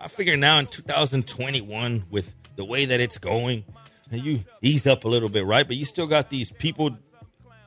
I 0.05 0.07
figure 0.07 0.37
now 0.37 0.59
in 0.59 0.67
2021, 0.67 2.05
with 2.11 2.31
the 2.55 2.63
way 2.63 2.85
that 2.85 2.99
it's 3.01 3.17
going, 3.17 3.63
you 4.11 4.43
ease 4.61 4.85
up 4.85 5.03
a 5.03 5.07
little 5.07 5.29
bit, 5.29 5.47
right? 5.47 5.65
But 5.67 5.77
you 5.77 5.85
still 5.85 6.05
got 6.05 6.29
these 6.29 6.51
people. 6.51 6.95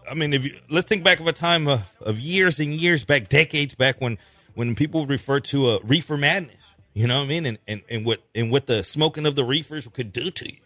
I 0.09 0.14
mean, 0.14 0.32
if 0.32 0.45
you 0.45 0.57
let's 0.70 0.89
think 0.89 1.03
back 1.03 1.18
of 1.18 1.26
a 1.26 1.32
time 1.32 1.66
of, 1.66 1.93
of 2.01 2.20
years 2.20 2.61
and 2.61 2.72
years 2.72 3.05
back, 3.05 3.28
decades 3.28 3.74
back, 3.74 4.01
when 4.01 4.18
when 4.55 4.76
people 4.76 5.05
refer 5.05 5.41
to 5.41 5.70
a 5.72 5.80
reefer 5.82 6.16
madness, 6.16 6.55
you 6.95 7.09
know 7.09 7.18
what 7.18 7.24
I 7.24 7.28
mean, 7.28 7.45
and 7.45 7.59
and, 7.66 7.82
and 7.91 8.07
what 8.07 8.20
and 8.36 8.53
what 8.53 8.68
the 8.68 8.84
smoking 8.84 9.26
of 9.26 9.34
the 9.34 9.45
reefers 9.45 9.89
could 9.89 10.12
do 10.12 10.30
to 10.30 10.47
you. 10.49 10.59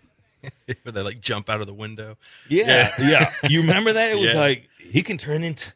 Where 0.82 0.92
they 0.92 1.00
like 1.02 1.20
jump 1.22 1.48
out 1.48 1.62
of 1.62 1.66
the 1.66 1.72
window. 1.74 2.18
Yeah, 2.50 2.92
yeah. 3.00 3.32
You 3.48 3.62
remember 3.62 3.94
that? 3.94 4.10
It 4.10 4.18
was 4.18 4.34
Yeah. 4.34 4.38
like 4.40 4.68
he 4.78 5.00
can 5.00 5.16
turn 5.16 5.42
into 5.42 5.72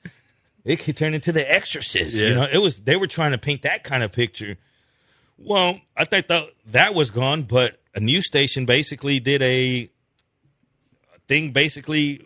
it 0.67 0.77
could 0.81 0.99
turn 0.99 1.15
into 1.15 1.33
the 1.33 1.51
exorcist. 1.51 2.17
You 2.17 2.35
know, 2.35 2.47
it 2.53 2.59
was 2.59 2.81
they 2.81 2.97
were 2.97 3.07
trying 3.07 3.31
to 3.31 3.39
paint 3.39 3.63
that 3.63 3.83
kind 3.83 4.03
of 4.03 4.13
picture. 4.13 4.59
Well, 5.39 5.81
I 5.97 6.05
think 6.05 6.29
that 6.29 6.45
that 6.67 6.95
was 6.95 7.11
gone, 7.11 7.43
but 7.43 7.81
a 7.95 8.01
news 8.01 8.27
station 8.27 8.67
basically 8.67 9.21
did 9.21 9.43
a 9.43 9.91
thing 11.29 11.51
basically 11.51 12.23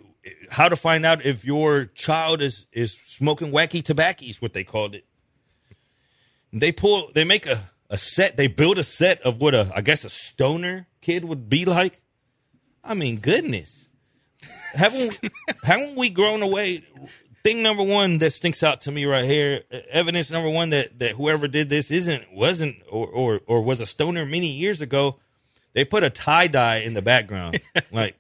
how 0.51 0.69
to 0.69 0.77
find 0.77 1.07
out 1.07 1.25
if 1.25 1.45
your 1.45 1.87
child 1.87 2.43
is 2.43 2.67
is 2.73 2.93
smoking 3.07 3.51
wacky 3.51 3.83
tobacco 3.83 4.27
is 4.27 4.41
what 4.41 4.53
they 4.53 4.65
called 4.65 4.95
it. 4.95 5.05
They 6.53 6.73
pull 6.73 7.11
they 7.15 7.25
make 7.25 7.47
a, 7.47 7.71
a 7.89 7.99
set, 7.99 8.37
they 8.37 8.47
build 8.47 8.79
a 8.79 8.83
set 8.83 9.23
of 9.23 9.41
what 9.41 9.55
a 9.55 9.71
I 9.75 9.81
guess 9.81 10.05
a 10.05 10.11
stoner 10.11 10.87
kid 11.01 11.25
would 11.25 11.49
be 11.49 11.65
like. 11.65 12.01
I 12.83 12.95
mean, 12.95 13.19
goodness. 13.19 13.89
Haven't 14.73 15.21
haven't 15.65 15.97
we 15.97 16.11
grown 16.11 16.43
away? 16.43 16.83
Thing 17.43 17.63
number 17.63 17.83
one 17.83 18.19
that 18.19 18.33
stinks 18.33 18.63
out 18.63 18.83
to 18.83 18.91
me 18.91 19.07
right 19.07 19.25
here, 19.25 19.63
evidence 19.91 20.31
number 20.31 20.51
one 20.51 20.71
that, 20.71 20.99
that 20.99 21.13
whoever 21.13 21.49
did 21.49 21.71
this 21.71 21.91
isn't 21.91 22.33
wasn't 22.35 22.77
or, 22.91 23.07
or 23.07 23.41
or 23.47 23.63
was 23.63 23.81
a 23.81 23.87
stoner 23.87 24.27
many 24.27 24.49
years 24.49 24.81
ago. 24.83 25.17
They 25.73 25.85
put 25.85 26.05
a 26.05 26.11
tie 26.11 26.49
dye 26.49 26.79
in 26.79 26.95
the 26.95 27.01
background. 27.01 27.61
like, 27.93 28.17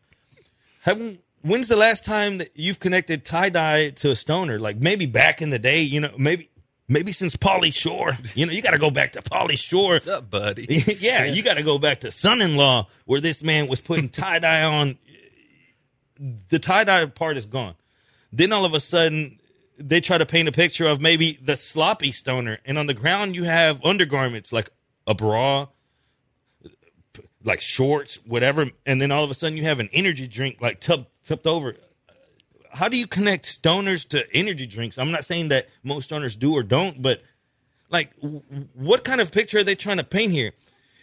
haven't 0.80 1.20
when's 1.42 1.68
the 1.68 1.76
last 1.76 2.04
time 2.04 2.38
that 2.38 2.50
you've 2.54 2.80
connected 2.80 3.24
tie 3.24 3.50
dye 3.50 3.90
to 3.90 4.10
a 4.10 4.16
stoner? 4.16 4.58
Like 4.58 4.78
maybe 4.78 5.06
back 5.06 5.42
in 5.42 5.50
the 5.50 5.58
day, 5.58 5.82
you 5.82 6.00
know, 6.00 6.12
maybe 6.16 6.48
maybe 6.88 7.12
since 7.12 7.36
Pauly 7.36 7.72
Shore. 7.72 8.16
You 8.34 8.46
know, 8.46 8.52
you 8.52 8.62
got 8.62 8.72
to 8.72 8.78
go 8.78 8.90
back 8.90 9.12
to 9.12 9.22
Pauly 9.22 9.58
Shore. 9.58 9.94
What's 9.94 10.08
up, 10.08 10.30
buddy? 10.30 10.66
yeah, 11.00 11.24
you 11.24 11.42
got 11.42 11.54
to 11.54 11.62
go 11.62 11.78
back 11.78 12.00
to 12.00 12.10
son-in-law 12.10 12.86
where 13.06 13.20
this 13.20 13.42
man 13.42 13.68
was 13.68 13.80
putting 13.80 14.08
tie 14.10 14.40
dye 14.40 14.64
on. 14.64 14.98
The 16.48 16.58
tie 16.58 16.84
dye 16.84 17.06
part 17.06 17.38
is 17.38 17.46
gone. 17.46 17.74
Then 18.32 18.52
all 18.52 18.64
of 18.64 18.74
a 18.74 18.80
sudden, 18.80 19.40
they 19.76 20.00
try 20.00 20.18
to 20.18 20.26
paint 20.26 20.48
a 20.48 20.52
picture 20.52 20.86
of 20.86 21.00
maybe 21.00 21.38
the 21.42 21.56
sloppy 21.56 22.12
stoner, 22.12 22.58
and 22.64 22.78
on 22.78 22.86
the 22.86 22.94
ground 22.94 23.34
you 23.34 23.44
have 23.44 23.84
undergarments 23.84 24.52
like 24.52 24.70
a 25.06 25.14
bra, 25.14 25.66
like 27.42 27.60
shorts, 27.60 28.16
whatever, 28.26 28.66
and 28.84 29.00
then 29.00 29.10
all 29.10 29.24
of 29.24 29.30
a 29.30 29.34
sudden 29.34 29.56
you 29.56 29.64
have 29.64 29.80
an 29.80 29.88
energy 29.92 30.28
drink 30.28 30.58
like 30.60 30.80
tubbed, 30.80 31.06
tubbed 31.26 31.46
over. 31.46 31.74
How 32.72 32.88
do 32.88 32.96
you 32.96 33.06
connect 33.06 33.46
stoners 33.46 34.06
to 34.10 34.24
energy 34.32 34.66
drinks? 34.66 34.98
I'm 34.98 35.10
not 35.10 35.24
saying 35.24 35.48
that 35.48 35.68
most 35.82 36.10
stoners 36.10 36.38
do 36.38 36.52
or 36.54 36.62
don't, 36.62 37.02
but 37.02 37.22
like 37.90 38.14
w- 38.20 38.42
what 38.74 39.02
kind 39.02 39.20
of 39.20 39.32
picture 39.32 39.58
are 39.58 39.64
they 39.64 39.74
trying 39.74 39.96
to 39.96 40.04
paint 40.04 40.32
here 40.32 40.52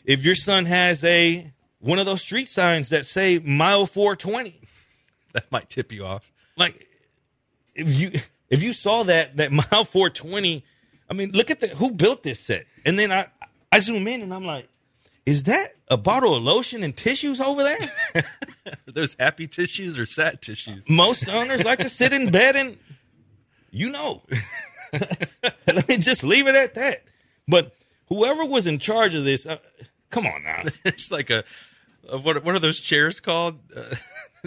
if 0.06 0.24
your 0.24 0.36
son 0.36 0.66
has 0.66 1.04
a 1.04 1.52
one 1.80 2.00
of 2.00 2.06
those 2.06 2.22
street 2.22 2.48
signs 2.48 2.90
that 2.90 3.06
say 3.06 3.40
mile 3.40 3.86
420 3.86 4.62
that 5.34 5.52
might 5.52 5.70
tip 5.70 5.92
you 5.92 6.06
off. 6.06 6.32
like 6.56 6.87
if 7.78 7.94
you 7.94 8.12
if 8.50 8.62
you 8.64 8.74
saw 8.74 9.04
that 9.04 9.38
that 9.38 9.52
mile 9.72 9.86
420 9.86 10.64
i 11.10 11.14
mean 11.14 11.32
look 11.32 11.50
at 11.52 11.60
the 11.62 11.68
who 11.68 11.92
built 11.92 12.24
this 12.24 12.40
set 12.40 12.66
and 12.86 12.98
then 13.00 13.12
i 13.12 13.28
i 13.72 13.80
zoom 13.80 14.08
in 14.08 14.22
and 14.22 14.34
i'm 14.34 14.44
like 14.46 14.68
is 15.26 15.44
that 15.44 15.76
a 15.90 15.98
bottle 15.98 16.36
of 16.36 16.44
lotion 16.44 16.84
and 16.84 16.96
tissues 16.96 17.40
over 17.42 17.64
there 17.64 17.78
Are 18.16 18.76
those 18.94 19.16
happy 19.20 19.48
tissues 19.48 19.98
or 20.00 20.06
sad 20.06 20.42
tissues? 20.42 20.84
most 20.90 21.30
owners 21.30 21.64
like 21.64 21.80
to 21.80 21.90
sit 21.90 22.14
in 22.14 22.32
bed 22.40 22.56
and 22.56 22.78
you 23.72 23.90
know 23.90 24.22
let 25.68 25.88
me 25.88 25.98
just 25.98 26.24
leave 26.24 26.48
it 26.48 26.56
at 26.56 26.74
that 26.76 27.04
but 27.48 27.76
whoever 28.08 28.46
was 28.46 28.68
in 28.68 28.80
charge 28.80 29.16
of 29.16 29.24
this 29.26 29.46
uh, 29.46 29.58
come 30.10 30.26
on 30.26 30.44
now 30.44 30.64
It's 30.86 31.12
like 31.12 31.30
a, 31.30 31.44
a 32.10 32.18
what? 32.18 32.44
What 32.46 32.56
are 32.56 32.60
those 32.60 32.80
chairs 32.80 33.20
called? 33.20 33.60
Uh, 33.76 33.96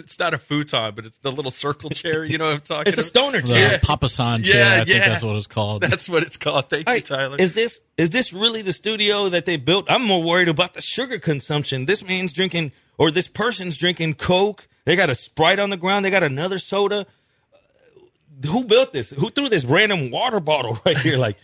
it's 0.03 0.19
not 0.19 0.33
a 0.33 0.37
futon, 0.37 0.93
but 0.95 1.05
it's 1.05 1.17
the 1.19 1.31
little 1.31 1.51
circle 1.51 1.89
chair. 2.01 2.23
You 2.25 2.37
know 2.37 2.45
what 2.45 2.53
I'm 2.55 2.61
talking? 2.61 2.87
it's 2.93 2.97
a 2.97 3.01
about? 3.01 3.05
stoner 3.07 3.41
The 3.41 3.47
chair 3.47 3.77
Papasan 3.79 4.43
chair, 4.45 4.57
Yeah, 4.75 4.81
I 4.81 4.85
think 4.85 4.97
yeah. 4.97 5.07
that's 5.09 5.23
what 5.23 5.35
it's 5.35 5.47
called. 5.47 5.81
That's 5.81 6.09
what 6.09 6.23
it's 6.23 6.37
called. 6.37 6.69
Thank 6.69 6.89
you, 6.89 7.01
Tyler. 7.01 7.37
Is 7.39 7.53
this 7.53 7.79
is 7.97 8.09
this 8.09 8.33
really 8.33 8.61
the 8.61 8.73
studio 8.73 9.29
that 9.29 9.45
they 9.45 9.57
built? 9.57 9.85
I'm 9.89 10.03
more 10.03 10.21
worried 10.21 10.49
about 10.49 10.73
the 10.73 10.81
sugar 10.81 11.17
consumption. 11.19 11.85
This 11.85 12.03
man's 12.05 12.33
drinking, 12.33 12.71
or 12.97 13.11
this 13.11 13.27
person's 13.27 13.77
drinking 13.77 14.15
Coke. 14.15 14.67
They 14.85 14.95
got 14.95 15.09
a 15.09 15.15
Sprite 15.15 15.59
on 15.59 15.69
the 15.69 15.77
ground. 15.77 16.03
They 16.05 16.09
got 16.09 16.23
another 16.23 16.57
soda. 16.59 17.05
Uh, 17.53 18.47
Who 18.47 18.63
built 18.65 18.91
this? 18.93 19.11
Who 19.11 19.29
threw 19.29 19.49
this 19.49 19.63
random 19.65 20.09
water 20.11 20.39
bottle 20.39 20.79
right 20.85 20.97
here? 20.97 21.17
Like, 21.17 21.37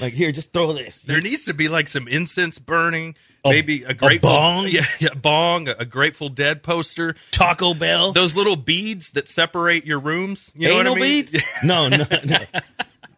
like 0.00 0.14
here, 0.14 0.32
just 0.32 0.52
throw 0.52 0.72
this. 0.72 1.02
there 1.02 1.20
needs 1.20 1.44
to 1.44 1.54
be 1.54 1.68
like 1.68 1.88
some 1.88 2.08
incense 2.08 2.58
burning, 2.58 3.16
A- 3.44 3.50
maybe 3.50 3.82
a 3.84 3.88
a 3.90 3.94
grateful 3.94 4.30
bong? 4.30 4.68
yeah, 4.70 4.86
yeah, 4.98 5.14
bong, 5.14 5.68
a, 5.68 5.72
a 5.80 5.84
Grateful 5.84 6.28
Dead 6.28 6.62
poster, 6.62 7.14
Taco 7.30 7.72
Bell. 7.74 8.12
those 8.12 8.36
little 8.36 8.56
beads 8.56 9.10
that 9.12 9.28
separate 9.28 9.86
your 9.86 9.98
rooms. 10.00 10.52
You 10.54 10.68
know 10.68 10.76
what 10.76 10.86
I 10.86 10.94
mean? 10.94 11.02
beads? 11.24 11.42
No, 11.64 11.88
no, 11.88 12.04
no. 12.24 12.38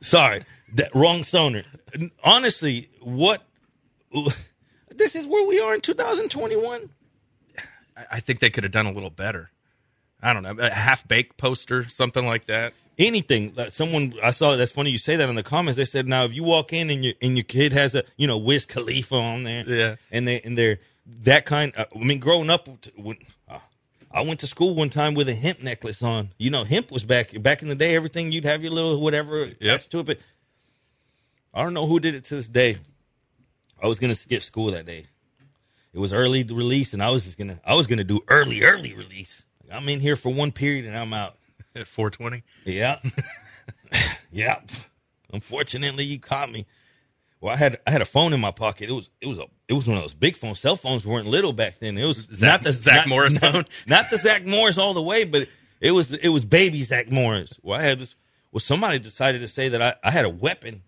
Sorry, 0.01 0.45
that 0.75 0.95
wrong 0.95 1.25
stoner. 1.25 1.63
Honestly, 2.25 2.89
what? 3.01 3.43
This 4.95 5.17
is 5.17 5.27
where 5.27 5.45
we 5.47 5.59
are 5.59 5.75
in 5.75 5.81
2021. 5.81 6.91
I- 7.97 8.05
I 8.13 8.21
think 8.21 8.41
they 8.41 8.51
could 8.51 8.63
have 8.65 8.73
done 8.73 8.87
a 8.87 8.93
little 8.93 9.11
better. 9.11 9.51
I 10.23 10.33
don't 10.33 10.43
know, 10.45 10.55
a 10.59 10.71
half 10.71 11.09
baked 11.09 11.37
poster, 11.39 11.89
something 11.89 12.25
like 12.27 12.45
that. 12.47 12.75
Anything. 12.99 13.55
Someone 13.69 14.15
I 14.23 14.31
saw 14.31 14.57
that's 14.57 14.73
funny. 14.73 14.91
You 14.91 14.99
say 14.99 15.17
that 15.17 15.29
in 15.29 15.35
the 15.35 15.43
comments. 15.43 15.77
They 15.77 15.85
said 15.85 16.07
now 16.07 16.25
if 16.25 16.33
you 16.35 16.45
walk 16.45 16.73
in 16.73 16.91
and 16.91 17.05
your 17.05 17.15
and 17.23 17.37
your 17.37 17.45
kid 17.45 17.73
has 17.73 17.95
a 17.95 18.05
you 18.17 18.27
know 18.27 18.39
Wiz 18.39 18.67
Khalifa 18.67 19.15
on 19.15 19.45
there, 19.45 19.65
Yeah. 19.67 19.95
and 20.11 20.27
they 20.27 20.41
and 20.41 20.57
they're 20.57 20.79
that 21.23 21.47
kind. 21.47 21.73
uh, 21.77 21.85
I 21.95 21.99
mean, 21.99 22.19
growing 22.21 22.49
up, 22.51 22.69
when 22.97 23.17
uh, 23.49 23.59
I 24.11 24.23
went 24.23 24.41
to 24.41 24.47
school 24.47 24.75
one 24.75 24.91
time 24.91 25.15
with 25.15 25.29
a 25.29 25.35
hemp 25.35 25.63
necklace 25.63 26.03
on. 26.03 26.31
You 26.39 26.51
know, 26.51 26.65
hemp 26.65 26.91
was 26.91 27.05
back 27.05 27.41
back 27.43 27.63
in 27.63 27.69
the 27.69 27.75
day. 27.75 27.95
Everything 27.97 28.31
you'd 28.33 28.45
have 28.45 28.63
your 28.63 28.73
little 28.73 29.01
whatever 29.01 29.43
attached 29.43 29.91
to 29.93 30.01
it, 30.01 30.07
but 30.07 30.19
I 31.55 31.63
don't 31.63 31.75
know 31.75 31.87
who 31.87 32.01
did 32.01 32.15
it 32.15 32.25
to 32.25 32.37
this 32.37 32.49
day. 32.49 32.77
I 33.83 33.87
was 33.87 33.99
gonna 33.99 34.15
skip 34.15 34.43
school 34.43 34.71
that 34.73 34.87
day. 34.87 35.07
It 35.93 35.99
was 35.99 36.13
early 36.13 36.43
release, 36.45 36.93
and 36.95 37.03
I 37.03 37.11
was 37.11 37.25
just 37.25 37.37
gonna 37.37 37.61
I 37.65 37.75
was 37.75 37.87
gonna 37.87 38.05
do 38.05 38.21
early 38.29 38.63
early 38.63 38.95
release. 38.95 39.43
I'm 39.71 39.89
in 39.89 40.01
here 40.01 40.17
for 40.17 40.33
one 40.33 40.53
period, 40.53 40.85
and 40.85 40.97
I'm 40.97 41.13
out. 41.13 41.37
At 41.75 41.87
420. 41.89 42.43
Yeah. 42.65 42.99
yeah. 44.33 44.61
Unfortunately, 45.33 46.05
you 46.05 46.19
caught 46.19 46.51
me. 46.51 46.67
Well, 47.41 47.53
I 47.53 47.57
had 47.57 47.79
I 47.87 47.91
had 47.91 48.03
a 48.03 48.07
phone 48.07 48.33
in 48.33 48.41
my 48.41 48.51
pocket. 48.53 48.89
It 48.89 48.93
was 48.93 49.11
it 49.21 49.27
was 49.27 49.39
a 49.39 49.47
it 49.69 49.73
was 49.73 49.87
one 49.89 49.97
of 49.97 50.03
those 50.03 50.15
big 50.15 50.37
phones. 50.37 50.61
Cell 50.61 50.77
phones 50.77 51.07
weren't 51.07 51.27
little 51.27 51.53
back 51.53 51.79
then. 51.81 51.99
It 51.99 52.05
was 52.05 52.19
Zach- 52.33 52.49
not 52.51 52.63
the 52.63 52.73
Zach 52.73 52.97
not- 52.99 53.09
Morris 53.09 53.41
not, 53.41 53.53
phone? 53.53 53.65
not 53.87 54.11
the 54.11 54.19
Zach 54.19 54.45
Morris 54.47 54.79
all 54.79 54.95
the 54.95 55.03
way, 55.03 55.25
but 55.25 55.49
it 55.81 55.91
was 55.93 56.13
it 56.13 56.29
was 56.29 56.45
baby 56.45 56.83
Zach 56.83 57.11
Morris. 57.11 57.59
Well, 57.63 57.81
I 57.81 57.83
had 57.83 57.99
this. 57.99 58.15
Well, 58.53 58.61
somebody 58.61 58.99
decided 58.99 59.41
to 59.41 59.49
say 59.49 59.71
that 59.71 59.81
I, 59.83 59.95
I 60.05 60.11
had 60.11 60.25
a 60.27 60.31
weapon. 60.31 60.83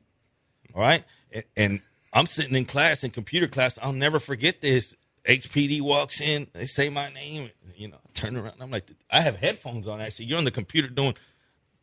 All 0.75 0.83
right, 0.83 1.03
and, 1.33 1.45
and 1.57 1.81
I'm 2.13 2.27
sitting 2.27 2.55
in 2.55 2.67
class 2.67 3.03
in 3.03 3.11
computer 3.11 3.49
class. 3.49 3.79
I'll 3.83 3.93
never 3.93 4.19
forget 4.19 4.61
this. 4.61 4.95
HPD 5.27 5.81
walks 5.81 6.21
in. 6.21 6.47
They 6.53 6.67
say 6.67 6.89
my 6.89 7.13
name. 7.13 7.51
You 7.77 7.89
know, 7.89 7.97
I 7.97 8.13
turn 8.13 8.37
around. 8.37 8.55
I'm 8.61 8.71
like, 8.71 8.91
I 9.11 9.21
have 9.21 9.37
headphones 9.37 9.89
on. 9.89 10.01
Actually, 10.01 10.27
you're 10.27 10.39
on 10.39 10.45
the 10.45 10.51
computer 10.51 10.89
doing 10.89 11.15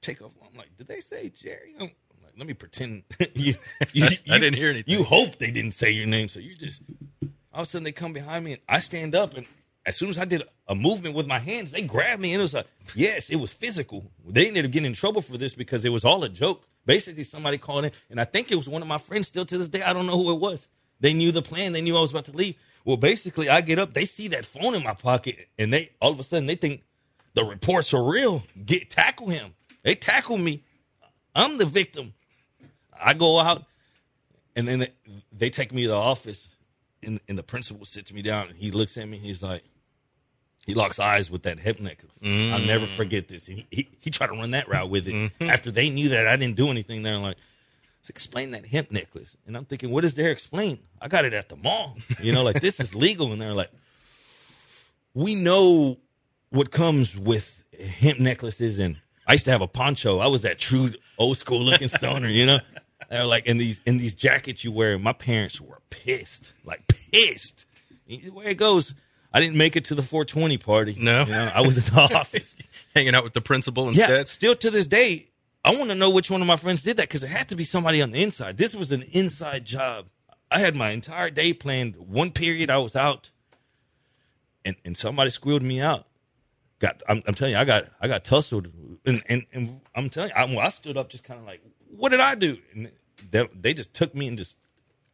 take 0.02 0.22
off. 0.22 0.32
I'm 0.42 0.58
like, 0.58 0.76
did 0.78 0.88
they 0.88 1.00
say 1.00 1.30
Jerry? 1.30 1.76
I'm, 1.80 1.84
I'm 1.84 2.24
like, 2.24 2.34
let 2.38 2.48
me 2.48 2.54
pretend. 2.54 3.04
you, 3.36 3.56
you, 3.94 4.06
I 4.30 4.40
didn't 4.40 4.56
hear 4.56 4.70
anything. 4.70 4.94
You 4.94 5.04
hope 5.04 5.38
they 5.38 5.52
didn't 5.52 5.72
say 5.72 5.92
your 5.92 6.08
name, 6.08 6.28
so 6.28 6.40
you 6.40 6.56
just 6.56 6.82
all 7.54 7.62
of 7.62 7.68
a 7.68 7.70
sudden 7.70 7.84
they 7.84 7.92
come 7.92 8.14
behind 8.14 8.46
me 8.46 8.54
and 8.54 8.62
I 8.68 8.80
stand 8.80 9.14
up 9.14 9.36
and 9.36 9.46
as 9.86 9.96
soon 9.96 10.10
as 10.10 10.18
I 10.18 10.26
did 10.26 10.44
a 10.68 10.76
movement 10.76 11.16
with 11.16 11.28
my 11.28 11.40
hands, 11.40 11.72
they 11.72 11.82
grabbed 11.82 12.22
me 12.22 12.34
and 12.34 12.40
it 12.40 12.44
was 12.44 12.54
like, 12.54 12.68
yes, 12.96 13.30
it 13.30 13.38
was 13.38 13.52
physical. 13.52 14.12
They 14.26 14.48
ended 14.48 14.66
up 14.66 14.72
getting 14.72 14.86
in 14.86 14.94
trouble 14.94 15.22
for 15.22 15.38
this 15.38 15.54
because 15.54 15.84
it 15.86 15.90
was 15.90 16.06
all 16.06 16.24
a 16.24 16.30
joke. 16.30 16.64
Basically, 16.86 17.24
somebody 17.24 17.58
called 17.58 17.86
in, 17.86 17.92
and 18.10 18.20
I 18.20 18.26
think 18.26 18.52
it 18.52 18.56
was 18.56 18.70
one 18.70 18.82
of 18.82 18.88
my 18.88 18.98
friends 18.98 19.28
still 19.28 19.46
to 19.46 19.58
this 19.58 19.70
day. 19.70 19.82
I 19.82 19.94
don't 19.94 20.08
know 20.08 20.18
who 20.18 20.32
it 20.32 20.40
was. 20.40 20.68
They 21.00 21.14
knew 21.14 21.32
the 21.32 21.42
plan. 21.42 21.74
They 21.74 21.82
knew 21.82 21.98
I 21.98 22.02
was 22.02 22.12
about 22.12 22.26
to 22.26 22.32
leave. 22.32 22.56
Well, 22.86 22.98
basically, 22.98 23.50
I 23.50 23.62
get 23.62 23.80
up, 23.80 23.94
they 23.94 24.06
see 24.06 24.30
that 24.30 24.46
phone 24.46 24.76
in 24.76 24.84
my 24.84 24.94
pocket, 24.94 25.48
and 25.58 25.72
they 25.72 25.92
all 26.02 26.12
of 26.12 26.20
a 26.20 26.24
sudden 26.24 26.48
they 26.48 26.56
think 26.56 26.84
the 27.34 27.44
reports 27.44 27.94
are 27.94 28.04
real. 28.04 28.44
Get 28.66 28.90
tackle 28.90 29.28
him. 29.30 29.54
They 29.84 29.96
tackle 29.96 30.38
me. 30.38 30.64
I'm 31.36 31.58
the 31.58 31.66
victim. 31.66 32.14
I 33.04 33.14
go 33.14 33.40
out, 33.40 33.64
and 34.56 34.68
then 34.68 34.80
they, 34.80 34.90
they 35.32 35.50
take 35.50 35.74
me 35.74 35.84
to 35.84 35.90
the 35.90 35.96
office, 35.96 36.56
and, 37.02 37.20
and 37.28 37.38
the 37.38 37.44
principal 37.44 37.86
sits 37.86 38.14
me 38.14 38.22
down, 38.22 38.50
and 38.50 38.58
he 38.58 38.72
looks 38.72 38.98
at 38.98 39.08
me, 39.08 39.18
he's 39.18 39.42
like, 39.42 39.64
he 40.66 40.76
locks 40.76 41.00
eyes 41.00 41.32
with 41.32 41.44
that 41.44 41.60
hip 41.60 41.80
necklace. 41.80 42.20
I'll 42.24 42.60
never 42.60 42.86
mm. 42.86 42.96
forget 42.96 43.28
this. 43.28 43.48
He, 43.48 43.66
he 43.72 43.90
he 44.00 44.10
tried 44.12 44.28
to 44.28 44.34
run 44.34 44.52
that 44.52 44.70
route 44.70 44.90
with 44.90 45.08
it 45.08 45.14
mm-hmm. 45.14 45.50
after 45.50 45.72
they 45.72 45.90
knew 45.90 46.10
that 46.10 46.28
I 46.28 46.36
didn't 46.36 46.56
do 46.56 46.70
anything. 46.70 47.02
They're 47.02 47.18
like, 47.18 47.38
"Let's 47.38 47.42
explain 48.10 48.52
that 48.52 48.66
hemp 48.66 48.92
necklace." 48.92 49.38
And 49.46 49.56
I'm 49.56 49.66
thinking, 49.66 49.92
what 49.92 50.04
is 50.06 50.14
there 50.16 50.32
explain? 50.32 50.80
I 51.02 51.08
got 51.08 51.26
it 51.26 51.34
at 51.34 51.50
the 51.50 51.56
mall. 51.58 51.98
You 52.22 52.32
know, 52.34 52.44
like 52.44 52.62
this 52.62 52.80
is 52.80 52.96
legal. 53.08 53.32
And 53.32 53.42
they're 53.42 53.54
like, 53.54 53.72
we 55.14 55.36
know 55.36 55.98
what 56.50 56.72
comes 56.72 57.18
with 57.18 57.64
hemp 58.00 58.20
necklaces. 58.20 58.80
And 58.80 58.98
I 59.28 59.34
used 59.34 59.46
to 59.46 59.52
have 59.52 59.62
a 59.62 59.68
poncho. 59.68 60.20
I 60.20 60.28
was 60.28 60.42
that 60.42 60.60
true 60.60 60.90
old 61.18 61.38
school 61.38 61.60
looking 61.62 61.88
stoner. 62.00 62.28
You 62.28 62.46
know, 62.46 62.60
they're 63.10 63.26
like 63.26 63.46
in 63.46 63.58
these 63.58 63.82
in 63.86 63.98
these 63.98 64.14
jackets 64.16 64.64
you 64.64 64.72
wear. 64.72 64.98
My 65.00 65.14
parents 65.14 65.60
were 65.62 65.80
pissed, 65.90 66.54
like 66.64 66.88
pissed. 66.88 67.66
The 68.08 68.30
way 68.30 68.46
it 68.48 68.56
goes. 68.56 68.94
I 69.34 69.40
didn't 69.40 69.56
make 69.56 69.78
it 69.78 69.86
to 69.86 69.96
the 69.96 70.04
420 70.04 70.58
party. 70.58 70.98
No. 71.00 71.24
You 71.24 71.32
know, 71.32 71.52
I 71.56 71.62
was 71.62 71.78
in 71.78 71.86
the 71.96 72.02
office. 72.18 72.54
Hanging 72.94 73.16
out 73.16 73.24
with 73.24 73.32
the 73.32 73.40
principal 73.40 73.86
Yeah, 73.86 73.90
instead. 73.92 74.28
still 74.28 74.56
to 74.56 74.70
this 74.70 74.88
day, 74.88 75.30
I 75.64 75.76
want 75.76 75.90
to 75.90 75.96
know 75.96 76.10
which 76.10 76.32
one 76.32 76.42
of 76.42 76.48
my 76.48 76.56
friends 76.56 76.82
did 76.82 76.98
that 76.98 77.08
because 77.08 77.24
it 77.24 77.30
had 77.30 77.50
to 77.50 77.56
be 77.56 77.64
somebody 77.64 78.02
on 78.02 78.12
the 78.12 78.22
inside. 78.24 78.58
This 78.58 78.76
was 78.76 78.92
an 78.92 79.04
inside 79.12 79.66
job. 79.66 80.08
I 80.50 80.60
had 80.60 80.76
my 80.76 80.90
entire 80.90 81.30
day 81.30 81.54
planned. 81.54 81.96
One 81.96 82.32
period 82.32 82.70
I 82.70 82.80
was 82.80 82.96
out, 82.96 83.32
and 84.66 84.76
and 84.84 84.98
somebody 84.98 85.30
squealed 85.30 85.64
me 85.64 85.80
out. 85.80 86.08
Got, 86.80 87.04
I'm, 87.08 87.22
I'm 87.28 87.36
telling 87.36 87.54
you, 87.54 87.60
I 87.60 87.66
got 87.66 87.86
I 88.02 88.08
got 88.08 88.26
tussled, 88.26 88.72
and 89.06 89.22
and, 89.30 89.46
and 89.54 89.82
I'm 89.96 90.10
telling 90.10 90.32
you, 90.36 90.60
I, 90.60 90.66
I 90.66 90.70
stood 90.70 90.98
up 90.98 91.10
just 91.10 91.24
kind 91.24 91.40
of 91.40 91.46
like, 91.46 91.62
what 91.96 92.10
did 92.10 92.20
I 92.20 92.36
do? 92.36 92.58
And 92.74 92.92
they, 93.30 93.48
they 93.54 93.74
just 93.74 93.94
took 93.94 94.16
me 94.16 94.28
and 94.28 94.38
just 94.38 94.58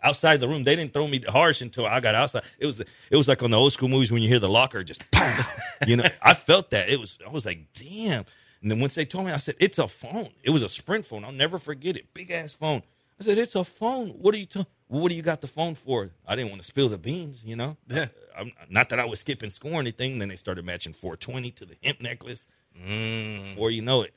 outside 0.02 0.40
the 0.40 0.48
room. 0.48 0.64
They 0.64 0.76
didn't 0.76 0.94
throw 0.94 1.08
me 1.08 1.22
harsh 1.28 1.62
until 1.62 1.86
I 1.86 2.00
got 2.00 2.16
outside. 2.16 2.44
It 2.58 2.66
was 2.66 2.80
it 2.80 3.16
was 3.16 3.28
like 3.28 3.44
on 3.44 3.52
the 3.52 3.58
old 3.58 3.74
school 3.74 3.90
movies 3.90 4.12
when 4.12 4.22
you 4.22 4.30
hear 4.30 4.40
the 4.40 4.50
locker 4.50 4.84
just 4.84 5.10
pow. 5.12 5.46
You 5.86 5.96
know, 5.98 6.06
I 6.22 6.34
felt 6.34 6.72
that. 6.72 6.90
It 6.90 7.00
was 7.00 7.20
I 7.26 7.30
was 7.30 7.46
like, 7.46 7.60
damn. 7.74 8.26
And 8.62 8.72
then 8.72 8.80
once 8.80 8.96
they 8.96 9.06
told 9.06 9.26
me, 9.26 9.32
I 9.32 9.38
said, 9.38 9.56
it's 9.60 9.78
a 9.78 9.88
phone. 9.88 10.30
It 10.44 10.50
was 10.50 10.64
a 10.64 10.70
Sprint 10.70 11.06
phone. 11.06 11.24
I'll 11.24 11.32
never 11.32 11.58
forget 11.58 11.96
it. 11.96 12.14
Big 12.14 12.32
ass 12.32 12.54
phone. 12.54 12.82
I 13.20 13.24
said, 13.24 13.38
it's 13.38 13.56
a 13.56 13.64
phone. 13.64 14.10
What 14.10 14.34
are 14.36 14.38
you 14.38 14.46
talking? 14.46 14.72
What 14.88 15.10
do 15.10 15.16
you 15.16 15.22
got 15.22 15.42
the 15.42 15.48
phone 15.48 15.76
for? 15.76 16.12
I 16.26 16.36
didn't 16.36 16.50
want 16.50 16.62
to 16.62 16.68
spill 16.68 16.88
the 16.88 16.98
beans, 16.98 17.44
you 17.44 17.56
know. 17.56 17.76
Yeah. 17.88 18.08
I, 18.38 18.54
not 18.70 18.90
that 18.90 19.00
I 19.00 19.06
was 19.06 19.20
skipping 19.20 19.50
score 19.50 19.74
or 19.74 19.80
anything. 19.80 20.20
Then 20.20 20.30
they 20.30 20.36
started 20.36 20.66
matching 20.66 20.94
420 20.94 21.52
to 21.52 21.66
the 21.66 21.76
hemp 21.84 22.02
necklace. 22.02 22.48
Mm. 22.80 23.56
Before 23.56 23.72
you 23.72 23.82
know 23.82 24.04
it, 24.04 24.14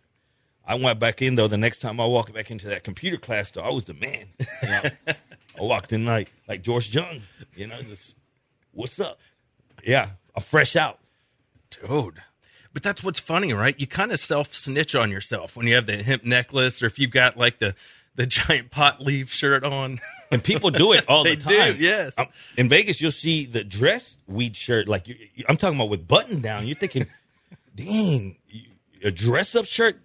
I 0.65 0.75
went 0.77 0.99
back 0.99 1.23
in 1.23 1.35
though. 1.35 1.49
The 1.49 1.57
next 1.57 1.81
time 1.81 1.99
I 2.01 2.05
walked 2.05 2.33
back 2.33 2.51
into 2.51 2.69
that 2.69 2.85
computer 2.85 3.17
class, 3.17 3.51
though, 3.51 3.63
I 3.63 3.71
was 3.71 3.85
the 3.85 3.95
man. 3.95 4.27
I 4.63 5.63
walked 5.63 5.93
in 5.93 6.05
like 6.05 6.33
like 6.47 6.63
George 6.63 6.95
Young, 6.95 7.23
you 7.57 7.67
know, 7.67 7.81
just 7.83 8.17
what's 8.73 9.01
up? 9.01 9.19
Yeah, 9.85 10.11
I'm 10.37 10.43
fresh 10.43 10.77
out. 10.77 10.99
Dude. 11.71 12.21
But 12.73 12.83
that's 12.83 13.03
what's 13.03 13.19
funny, 13.19 13.53
right? 13.53 13.79
You 13.79 13.87
kind 13.87 14.13
of 14.13 14.21
self 14.21 14.55
snitch 14.55 14.95
on 14.95 15.11
yourself 15.11 15.57
when 15.57 15.67
you 15.67 15.75
have 15.75 15.87
the 15.87 16.03
hemp 16.03 16.25
necklace 16.25 16.83
or 16.83 16.87
if 16.87 16.99
you've 16.99 17.11
got 17.11 17.37
like 17.37 17.59
the, 17.59 17.75
the 18.15 18.27
giant 18.27 18.71
pot 18.71 19.01
leaf 19.01 19.33
shirt 19.33 19.65
on. 19.65 20.01
And 20.33 20.45
people 20.45 20.71
do 20.71 20.93
it 20.93 21.09
all 21.09 21.25
the 21.25 21.35
time. 21.35 21.77
do, 21.77 21.83
yes. 21.83 22.17
Um, 22.17 22.29
in 22.57 22.69
Vegas, 22.69 23.01
you'll 23.01 23.11
see 23.11 23.47
the 23.47 23.65
dress 23.65 24.17
weed 24.29 24.57
shirt. 24.57 24.87
Like 24.87 25.09
you, 25.09 25.17
I'm 25.49 25.57
talking 25.57 25.77
about 25.77 25.89
with 25.89 26.07
button 26.07 26.41
down. 26.41 26.69
You're 26.69 26.77
thinking, 26.77 27.07
dang, 27.75 28.37
a 29.03 29.11
dress 29.11 29.57
up 29.57 29.65
shirt. 29.65 29.97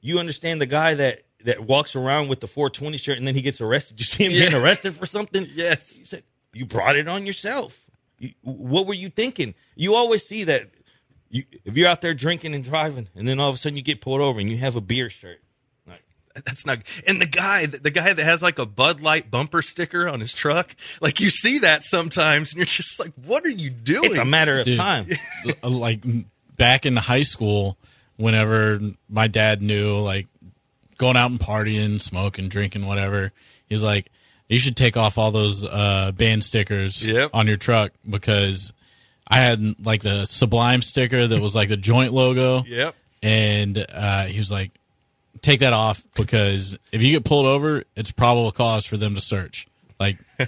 You 0.00 0.20
understand 0.20 0.60
the 0.60 0.66
guy 0.66 0.94
that 0.94 1.22
that 1.44 1.64
walks 1.64 1.96
around 1.96 2.28
with 2.28 2.38
the 2.38 2.46
420 2.46 2.96
shirt 2.98 3.18
and 3.18 3.26
then 3.26 3.34
he 3.34 3.42
gets 3.42 3.60
arrested. 3.60 3.98
You 3.98 4.04
see 4.04 4.26
him 4.26 4.32
getting 4.32 4.60
arrested 4.60 4.94
for 4.94 5.06
something? 5.06 5.48
Yes. 5.52 5.98
You 5.98 6.04
said 6.04 6.22
you 6.52 6.66
brought 6.66 6.94
it 6.94 7.08
on 7.08 7.26
yourself. 7.26 7.90
You, 8.20 8.30
what 8.42 8.86
were 8.86 8.94
you 8.94 9.10
thinking? 9.10 9.54
You 9.74 9.96
always 9.96 10.24
see 10.24 10.44
that. 10.44 10.68
You, 11.34 11.42
if 11.64 11.76
you're 11.76 11.88
out 11.88 12.00
there 12.00 12.14
drinking 12.14 12.54
and 12.54 12.62
driving, 12.62 13.08
and 13.16 13.26
then 13.26 13.40
all 13.40 13.48
of 13.48 13.56
a 13.56 13.58
sudden 13.58 13.76
you 13.76 13.82
get 13.82 14.00
pulled 14.00 14.20
over 14.20 14.38
and 14.38 14.48
you 14.48 14.56
have 14.58 14.76
a 14.76 14.80
beer 14.80 15.10
shirt. 15.10 15.40
Like, 15.86 16.02
That's 16.44 16.64
not. 16.64 16.78
And 17.08 17.20
the 17.20 17.26
guy, 17.26 17.66
the 17.66 17.90
guy 17.90 18.12
that 18.12 18.24
has 18.24 18.40
like 18.40 18.60
a 18.60 18.66
Bud 18.66 19.00
Light 19.00 19.30
bumper 19.32 19.60
sticker 19.60 20.08
on 20.08 20.20
his 20.20 20.32
truck, 20.32 20.76
like 21.00 21.18
you 21.18 21.30
see 21.30 21.58
that 21.58 21.82
sometimes, 21.82 22.52
and 22.52 22.58
you're 22.58 22.66
just 22.66 23.00
like, 23.00 23.12
"What 23.24 23.44
are 23.44 23.50
you 23.50 23.68
doing?" 23.70 24.04
it's 24.10 24.18
a 24.18 24.24
matter 24.24 24.60
of 24.60 24.64
Dude. 24.64 24.78
time. 24.78 25.08
like 25.64 26.02
back 26.56 26.86
in 26.86 26.94
high 26.96 27.22
school 27.24 27.76
whenever 28.16 28.78
my 29.08 29.26
dad 29.26 29.60
knew 29.60 29.98
like 29.98 30.28
going 30.98 31.16
out 31.16 31.28
and 31.32 31.40
partying 31.40 32.00
smoking 32.00 32.48
drinking 32.48 32.86
whatever 32.86 33.32
he's 33.66 33.82
like 33.82 34.08
you 34.46 34.56
should 34.56 34.76
take 34.76 34.96
off 34.96 35.18
all 35.18 35.32
those 35.32 35.64
uh, 35.64 36.12
band 36.14 36.44
stickers 36.44 37.04
Yep. 37.04 37.30
on 37.34 37.48
your 37.48 37.56
truck 37.56 37.90
because 38.08 38.72
i 39.28 39.36
had 39.38 39.60
like 39.84 40.02
the 40.02 40.24
sublime 40.26 40.82
sticker 40.82 41.26
that 41.26 41.40
was 41.40 41.54
like 41.54 41.68
the 41.68 41.76
joint 41.76 42.12
logo 42.12 42.62
Yep. 42.66 42.94
and 43.22 43.86
uh, 43.92 44.24
he 44.24 44.38
was 44.38 44.50
like 44.50 44.70
take 45.40 45.60
that 45.60 45.72
off 45.72 46.02
because 46.16 46.78
if 46.92 47.02
you 47.02 47.10
get 47.12 47.24
pulled 47.24 47.46
over 47.46 47.84
it's 47.96 48.10
probable 48.10 48.50
cause 48.52 48.86
for 48.86 48.96
them 48.96 49.14
to 49.14 49.20
search 49.20 49.66
like 50.00 50.18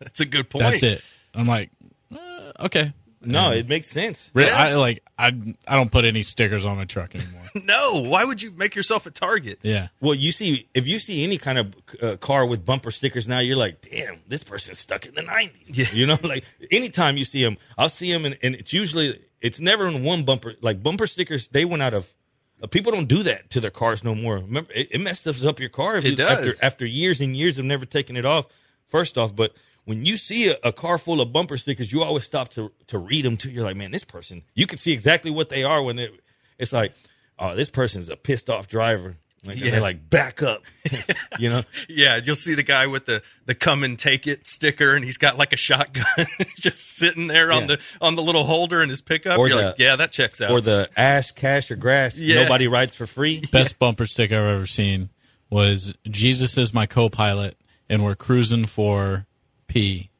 That's 0.00 0.20
a 0.20 0.26
good 0.26 0.48
point. 0.50 0.64
that's 0.64 0.82
it 0.82 1.02
i'm 1.34 1.46
like 1.46 1.70
uh, 2.12 2.52
okay 2.66 2.92
No, 3.22 3.52
it 3.52 3.68
makes 3.68 3.86
sense. 3.88 4.30
Re- 4.34 4.46
Yeah. 4.46 4.56
I 4.56 4.74
like 4.76 5.02
I 5.26 5.54
I 5.68 5.76
don't 5.76 5.90
put 5.92 6.04
any 6.04 6.22
stickers 6.22 6.64
on 6.64 6.76
my 6.76 6.84
truck 6.84 7.14
anymore. 7.14 7.42
No, 7.64 8.02
why 8.08 8.24
would 8.24 8.40
you 8.40 8.52
make 8.52 8.76
yourself 8.76 9.06
a 9.06 9.10
target? 9.10 9.58
yeah. 9.62 9.88
Well, 10.00 10.14
you 10.14 10.30
see, 10.30 10.68
if 10.72 10.86
you 10.86 11.00
see 11.00 11.24
any 11.24 11.36
kind 11.36 11.58
of 11.58 11.74
uh, 12.00 12.16
car 12.16 12.46
with 12.46 12.64
bumper 12.64 12.92
stickers 12.92 13.26
now, 13.26 13.40
you're 13.40 13.56
like, 13.56 13.80
damn, 13.80 14.20
this 14.28 14.44
person's 14.44 14.78
stuck 14.78 15.04
in 15.04 15.14
the 15.16 15.22
90s. 15.22 15.52
Yeah. 15.66 15.86
You 15.92 16.06
know, 16.06 16.16
like 16.22 16.44
anytime 16.70 17.16
you 17.16 17.24
see 17.24 17.42
them, 17.42 17.56
I'll 17.76 17.88
see 17.88 18.12
them, 18.12 18.24
and, 18.24 18.38
and 18.42 18.54
it's 18.54 18.72
usually, 18.72 19.20
it's 19.40 19.58
never 19.58 19.88
in 19.88 20.04
one 20.04 20.22
bumper. 20.24 20.54
Like 20.60 20.80
bumper 20.80 21.08
stickers, 21.08 21.48
they 21.48 21.64
went 21.64 21.82
out 21.82 21.92
of, 21.92 22.14
uh, 22.62 22.68
people 22.68 22.92
don't 22.92 23.08
do 23.08 23.24
that 23.24 23.50
to 23.50 23.60
their 23.60 23.72
cars 23.72 24.04
no 24.04 24.14
more. 24.14 24.36
Remember, 24.38 24.70
it, 24.72 24.88
it 24.92 25.00
messes 25.00 25.44
up 25.44 25.58
your 25.58 25.70
car 25.70 25.96
if 25.96 26.04
It 26.04 26.10
you, 26.10 26.16
does. 26.16 26.38
After, 26.38 26.64
after 26.64 26.86
years 26.86 27.20
and 27.20 27.36
years 27.36 27.58
of 27.58 27.64
never 27.64 27.84
taking 27.84 28.14
it 28.14 28.24
off, 28.24 28.46
first 28.86 29.18
off. 29.18 29.34
But 29.34 29.54
when 29.84 30.04
you 30.04 30.16
see 30.16 30.50
a, 30.50 30.56
a 30.64 30.72
car 30.72 30.98
full 30.98 31.20
of 31.20 31.32
bumper 31.32 31.56
stickers, 31.56 31.92
you 31.92 32.02
always 32.02 32.24
stop 32.24 32.48
to, 32.50 32.70
to 32.88 32.98
read 32.98 33.24
them 33.24 33.36
too. 33.36 33.50
You're 33.50 33.64
like, 33.64 33.76
man, 33.76 33.90
this 33.90 34.04
person, 34.04 34.42
you 34.54 34.66
can 34.66 34.78
see 34.78 34.92
exactly 34.92 35.30
what 35.30 35.48
they 35.48 35.64
are 35.64 35.82
when 35.82 35.98
it, 35.98 36.12
it's 36.58 36.72
like, 36.72 36.92
oh, 37.38 37.54
this 37.54 37.70
person's 37.70 38.08
a 38.08 38.16
pissed 38.16 38.48
off 38.50 38.68
driver. 38.68 39.16
Like, 39.42 39.58
Yeah. 39.58 39.70
they're 39.70 39.80
like, 39.80 40.10
back 40.10 40.42
up, 40.42 40.60
you 41.38 41.48
know. 41.48 41.62
Yeah, 41.88 42.20
you'll 42.22 42.36
see 42.36 42.54
the 42.54 42.62
guy 42.62 42.86
with 42.88 43.06
the 43.06 43.22
the 43.46 43.54
come 43.54 43.82
and 43.84 43.98
take 43.98 44.26
it 44.26 44.46
sticker, 44.46 44.94
and 44.94 45.02
he's 45.02 45.16
got 45.16 45.38
like 45.38 45.54
a 45.54 45.56
shotgun 45.56 46.04
just 46.58 46.96
sitting 46.98 47.26
there 47.26 47.50
on 47.50 47.62
Yeah. 47.62 47.66
the 47.76 47.80
on 48.02 48.16
the 48.16 48.22
little 48.22 48.44
holder 48.44 48.82
in 48.82 48.90
his 48.90 49.00
pickup. 49.00 49.38
Or 49.38 49.48
You're 49.48 49.56
the- 49.58 49.64
like, 49.68 49.78
yeah, 49.78 49.96
that 49.96 50.12
checks 50.12 50.42
out. 50.42 50.50
Or 50.50 50.60
the 50.60 50.88
ash, 50.94 51.32
cash, 51.32 51.70
or 51.70 51.76
grass. 51.76 52.18
Yeah. 52.18 52.42
Nobody 52.42 52.68
rides 52.68 52.94
for 52.94 53.06
free. 53.06 53.42
Best 53.50 53.78
bumper 53.78 54.04
sticker 54.04 54.36
I've 54.36 54.54
ever 54.56 54.66
seen 54.66 55.08
was 55.48 55.94
Jesus 56.06 56.58
is 56.58 56.74
my 56.74 56.84
co-pilot, 56.84 57.56
and 57.88 58.04
we're 58.04 58.14
cruising 58.16 58.66
for 58.66 59.26
P. 59.70 60.10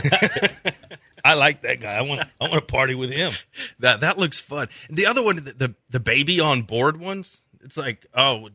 I 1.26 1.34
like 1.34 1.62
that 1.62 1.80
guy. 1.80 1.96
I 1.96 2.02
want. 2.04 2.22
I 2.40 2.48
want 2.48 2.54
to 2.54 2.62
party 2.62 2.94
with 2.94 3.12
him. 3.12 3.34
that 3.80 4.02
that 4.02 4.20
looks 4.20 4.40
fun. 4.40 4.70
The 4.92 5.08
other 5.08 5.24
one, 5.24 5.38
the, 5.38 5.42
the 5.42 5.76
the 5.90 6.00
baby 6.00 6.40
on 6.40 6.62
board 6.62 6.98
ones. 7.00 7.38
It's 7.64 7.78
like, 7.78 8.06
oh, 8.14 8.50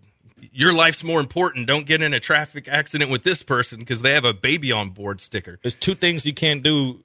your 0.53 0.73
life's 0.73 1.03
more 1.03 1.19
important. 1.19 1.67
Don't 1.67 1.85
get 1.85 2.01
in 2.01 2.15
a 2.15 2.21
traffic 2.21 2.69
accident 2.69 3.11
with 3.11 3.25
this 3.25 3.43
person 3.43 3.81
because 3.81 4.03
they 4.03 4.15
have 4.15 4.25
a 4.25 4.33
baby 4.33 4.71
on 4.71 4.91
board 4.91 5.21
sticker. 5.21 5.59
There's 5.63 5.75
two 5.75 5.97
things 5.97 6.25
you 6.25 6.33
can't 6.33 6.63
do 6.63 7.03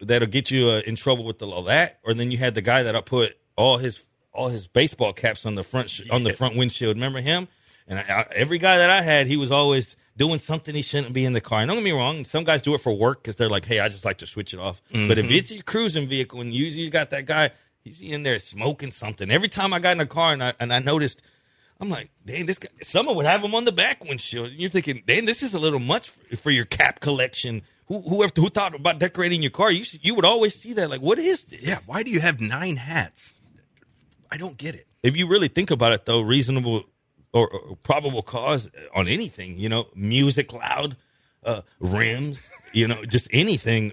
that'll 0.00 0.28
get 0.28 0.52
you 0.52 0.68
uh, 0.68 0.82
in 0.86 0.94
trouble 0.94 1.24
with 1.24 1.40
the 1.40 1.48
law. 1.48 1.62
That, 1.62 1.98
or 2.04 2.14
then 2.14 2.30
you 2.30 2.38
had 2.38 2.54
the 2.54 2.62
guy 2.62 2.84
that 2.84 2.94
I 2.94 3.00
put 3.00 3.36
all 3.56 3.78
his 3.78 4.04
all 4.32 4.48
his 4.48 4.68
baseball 4.68 5.12
caps 5.12 5.44
on 5.44 5.56
the 5.56 5.64
front 5.64 5.90
sh- 5.90 6.08
on 6.10 6.22
the 6.22 6.32
front 6.32 6.56
windshield. 6.56 6.96
Remember 6.96 7.20
him? 7.20 7.48
And 7.88 7.98
I, 7.98 8.02
I, 8.02 8.26
every 8.36 8.58
guy 8.58 8.78
that 8.78 8.90
I 8.90 9.02
had, 9.02 9.26
he 9.26 9.36
was 9.36 9.50
always 9.50 9.96
doing 10.18 10.38
something 10.38 10.74
he 10.74 10.82
shouldn't 10.82 11.14
be 11.14 11.24
in 11.24 11.32
the 11.32 11.40
car. 11.40 11.60
And 11.60 11.68
don't 11.68 11.78
get 11.78 11.84
me 11.84 11.92
wrong, 11.92 12.24
some 12.24 12.44
guys 12.44 12.60
do 12.60 12.74
it 12.74 12.82
for 12.82 12.92
work 12.92 13.22
because 13.22 13.36
they're 13.36 13.48
like, 13.48 13.64
"Hey, 13.64 13.80
I 13.80 13.88
just 13.88 14.04
like 14.04 14.18
to 14.18 14.26
switch 14.26 14.52
it 14.52 14.60
off." 14.60 14.82
But 14.90 15.16
if 15.16 15.26
mm-hmm. 15.26 15.34
it's 15.34 15.52
your 15.52 15.62
cruising 15.62 16.08
vehicle 16.08 16.40
and 16.42 16.52
you 16.52 16.64
usually 16.64 16.90
got 16.90 17.10
that 17.10 17.24
guy, 17.24 17.52
he's 17.80 18.02
in 18.02 18.24
there 18.24 18.38
smoking 18.38 18.90
something. 18.90 19.30
Every 19.30 19.48
time 19.48 19.72
I 19.72 19.78
got 19.78 19.92
in 19.92 20.00
a 20.00 20.06
car 20.06 20.32
and 20.32 20.44
I 20.44 20.52
and 20.60 20.72
I 20.72 20.80
noticed. 20.80 21.22
I'm 21.80 21.90
like, 21.90 22.10
dang, 22.26 22.46
this 22.46 22.58
guy. 22.58 22.70
Someone 22.82 23.14
would 23.14 23.24
have 23.24 23.40
him 23.40 23.54
on 23.54 23.64
the 23.64 23.70
back 23.70 24.04
windshield. 24.04 24.48
And 24.48 24.58
you're 24.58 24.68
thinking, 24.68 25.04
dang, 25.06 25.26
this 25.26 25.44
is 25.44 25.54
a 25.54 25.60
little 25.60 25.78
much 25.78 26.10
for, 26.10 26.36
for 26.36 26.50
your 26.50 26.64
cap 26.64 26.98
collection. 26.98 27.62
Who, 27.86 28.00
whoever 28.00 28.32
who 28.34 28.50
thought 28.50 28.74
about 28.74 28.98
decorating 28.98 29.42
your 29.42 29.52
car? 29.52 29.70
You 29.70 29.84
should, 29.84 30.04
you 30.04 30.16
would 30.16 30.24
always 30.24 30.56
see 30.56 30.72
that. 30.72 30.90
Like, 30.90 31.00
what 31.00 31.20
is 31.20 31.44
this? 31.44 31.62
Yeah, 31.62 31.78
why 31.86 32.02
do 32.02 32.10
you 32.10 32.18
have 32.18 32.40
nine 32.40 32.78
hats? 32.78 33.32
I 34.28 34.38
don't 34.38 34.56
get 34.56 34.74
it. 34.74 34.88
If 35.04 35.16
you 35.16 35.28
really 35.28 35.46
think 35.46 35.70
about 35.70 35.92
it, 35.92 36.04
though, 36.04 36.20
reasonable 36.20 36.82
or, 37.32 37.48
or 37.48 37.76
probable 37.76 38.22
cause 38.22 38.70
on 38.94 39.08
anything, 39.08 39.58
you 39.58 39.68
know, 39.68 39.88
music 39.94 40.52
loud, 40.52 40.96
uh, 41.44 41.62
rims, 41.80 42.48
you 42.72 42.86
know, 42.86 43.04
just 43.04 43.28
anything. 43.32 43.90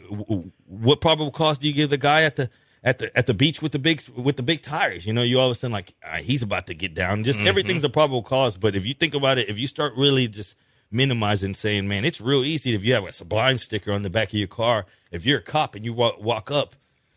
What 0.68 1.02
probable 1.02 1.32
cause 1.32 1.58
do 1.58 1.68
you 1.68 1.74
give 1.74 1.90
the 1.90 1.98
guy 1.98 2.24
at 2.24 2.36
the 2.36 2.50
at 2.84 3.00
the 3.00 3.18
at 3.18 3.26
the 3.26 3.34
beach 3.34 3.62
with 3.62 3.72
the 3.72 3.80
big 3.80 4.02
with 4.16 4.38
the 4.38 4.44
big 4.44 4.62
tires? 4.62 5.06
You 5.06 5.14
know, 5.14 5.24
you 5.24 5.40
all 5.40 5.48
of 5.48 5.52
a 5.52 5.56
sudden 5.56 5.74
like 5.74 5.94
ah, 6.04 6.18
he's 6.18 6.42
about 6.42 6.68
to 6.68 6.74
get 6.74 6.94
down. 6.94 7.24
Just 7.24 7.40
everything's 7.40 7.84
a 7.84 7.90
probable 7.90 8.24
cause. 8.24 8.58
But 8.58 8.76
if 8.76 8.86
you 8.86 8.94
think 8.94 9.14
about 9.14 9.38
it, 9.38 9.50
if 9.50 9.58
you 9.58 9.68
start 9.68 9.94
really 9.96 10.28
just 10.28 10.56
minimizing, 10.92 11.54
saying, 11.54 11.88
man, 11.88 12.06
it's 12.06 12.22
real 12.22 12.44
easy 12.44 12.74
if 12.74 12.84
you 12.84 12.94
have 12.94 13.04
a 13.04 13.12
Sublime 13.12 13.58
sticker 13.58 13.92
on 13.92 14.04
the 14.04 14.10
back 14.10 14.30
of 14.30 14.36
your 14.36 14.48
car. 14.48 14.86
If 15.12 15.26
you're 15.26 15.40
a 15.40 15.44
cop 15.44 15.76
and 15.76 15.84
you 15.84 15.94
walk, 15.94 16.22
walk 16.22 16.52
up, 16.52 16.76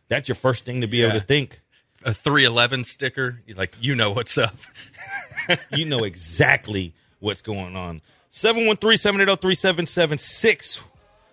that's 0.09 0.29
your 0.29 0.35
first 0.35 0.65
thing 0.65 0.81
to 0.81 0.87
be 0.87 1.03
able 1.03 1.19
to 1.19 1.25
think. 1.25 1.61
A 2.05 2.15
311 2.15 2.85
sticker, 2.85 3.41
you're 3.47 3.57
like, 3.57 3.75
you 3.81 3.97
know 3.97 4.13
what's 4.13 4.39
up. 4.39 4.55
you 5.75 5.85
know 5.85 6.05
exactly 6.05 6.95
what's 7.19 7.43
going 7.43 7.75
on. 7.77 8.01
713-780-3776. 8.31 10.81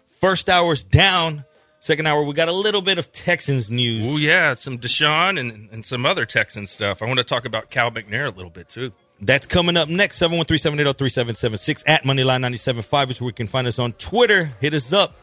First 0.09 0.49
hour's 0.49 0.81
down. 0.83 1.45
Second 1.79 2.07
hour, 2.07 2.23
we 2.23 2.33
got 2.33 2.47
a 2.47 2.53
little 2.53 2.81
bit 2.81 2.97
of 2.97 3.11
Texans 3.11 3.69
news. 3.69 4.07
Oh 4.07 4.17
yeah, 4.17 4.55
some 4.55 4.79
Deshaun 4.79 5.39
and, 5.39 5.69
and 5.71 5.85
some 5.85 6.03
other 6.03 6.25
Texan 6.25 6.65
stuff. 6.65 7.03
I 7.03 7.05
want 7.05 7.19
to 7.19 7.23
talk 7.23 7.45
about 7.45 7.69
Cal 7.69 7.91
McNair 7.91 8.25
a 8.25 8.31
little 8.31 8.49
bit 8.49 8.69
too. 8.69 8.91
That's 9.21 9.45
coming 9.45 9.77
up 9.77 9.87
next. 9.87 10.19
713-780-3776 10.19 11.83
at 11.85 12.01
Moneyline 12.03 12.43
97.5 12.43 13.11
is 13.11 13.21
where 13.21 13.29
you 13.29 13.33
can 13.33 13.45
find 13.45 13.67
us 13.67 13.77
on 13.77 13.93
Twitter. 13.93 14.45
Hit 14.59 14.73
us 14.73 14.91
up. 14.93 15.15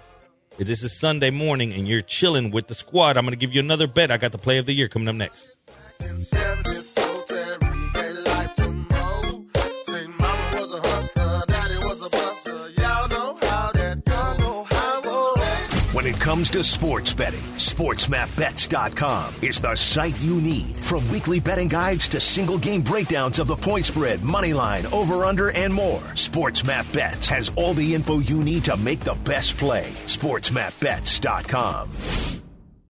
If 0.58 0.66
this 0.68 0.82
is 0.82 0.98
Sunday 0.98 1.30
morning 1.30 1.72
and 1.72 1.88
you're 1.88 2.02
chilling 2.02 2.50
with 2.50 2.66
the 2.66 2.74
squad, 2.74 3.16
I'm 3.16 3.24
going 3.24 3.32
to 3.32 3.36
give 3.36 3.54
you 3.54 3.60
another 3.60 3.86
bet. 3.86 4.10
I 4.10 4.18
got 4.18 4.32
the 4.32 4.38
play 4.38 4.58
of 4.58 4.66
the 4.66 4.74
year 4.74 4.88
coming 4.88 5.08
up 5.08 5.14
next. 5.14 5.50
When 16.02 16.12
it 16.12 16.20
comes 16.20 16.50
to 16.50 16.64
sports 16.64 17.12
betting, 17.12 17.42
SportsMapBets.com 17.42 19.34
is 19.40 19.60
the 19.60 19.76
site 19.76 20.20
you 20.20 20.40
need. 20.40 20.76
From 20.78 21.08
weekly 21.08 21.38
betting 21.38 21.68
guides 21.68 22.08
to 22.08 22.18
single 22.18 22.58
game 22.58 22.82
breakdowns 22.82 23.38
of 23.38 23.46
the 23.46 23.54
point 23.54 23.86
spread, 23.86 24.20
money 24.20 24.52
line, 24.52 24.84
over 24.86 25.24
under, 25.24 25.50
and 25.50 25.72
more, 25.72 26.00
SportsMapBets 26.14 27.26
has 27.26 27.52
all 27.54 27.72
the 27.72 27.94
info 27.94 28.18
you 28.18 28.42
need 28.42 28.64
to 28.64 28.76
make 28.78 28.98
the 28.98 29.14
best 29.22 29.56
play. 29.56 29.92
SportsMapBets.com. 30.06 32.41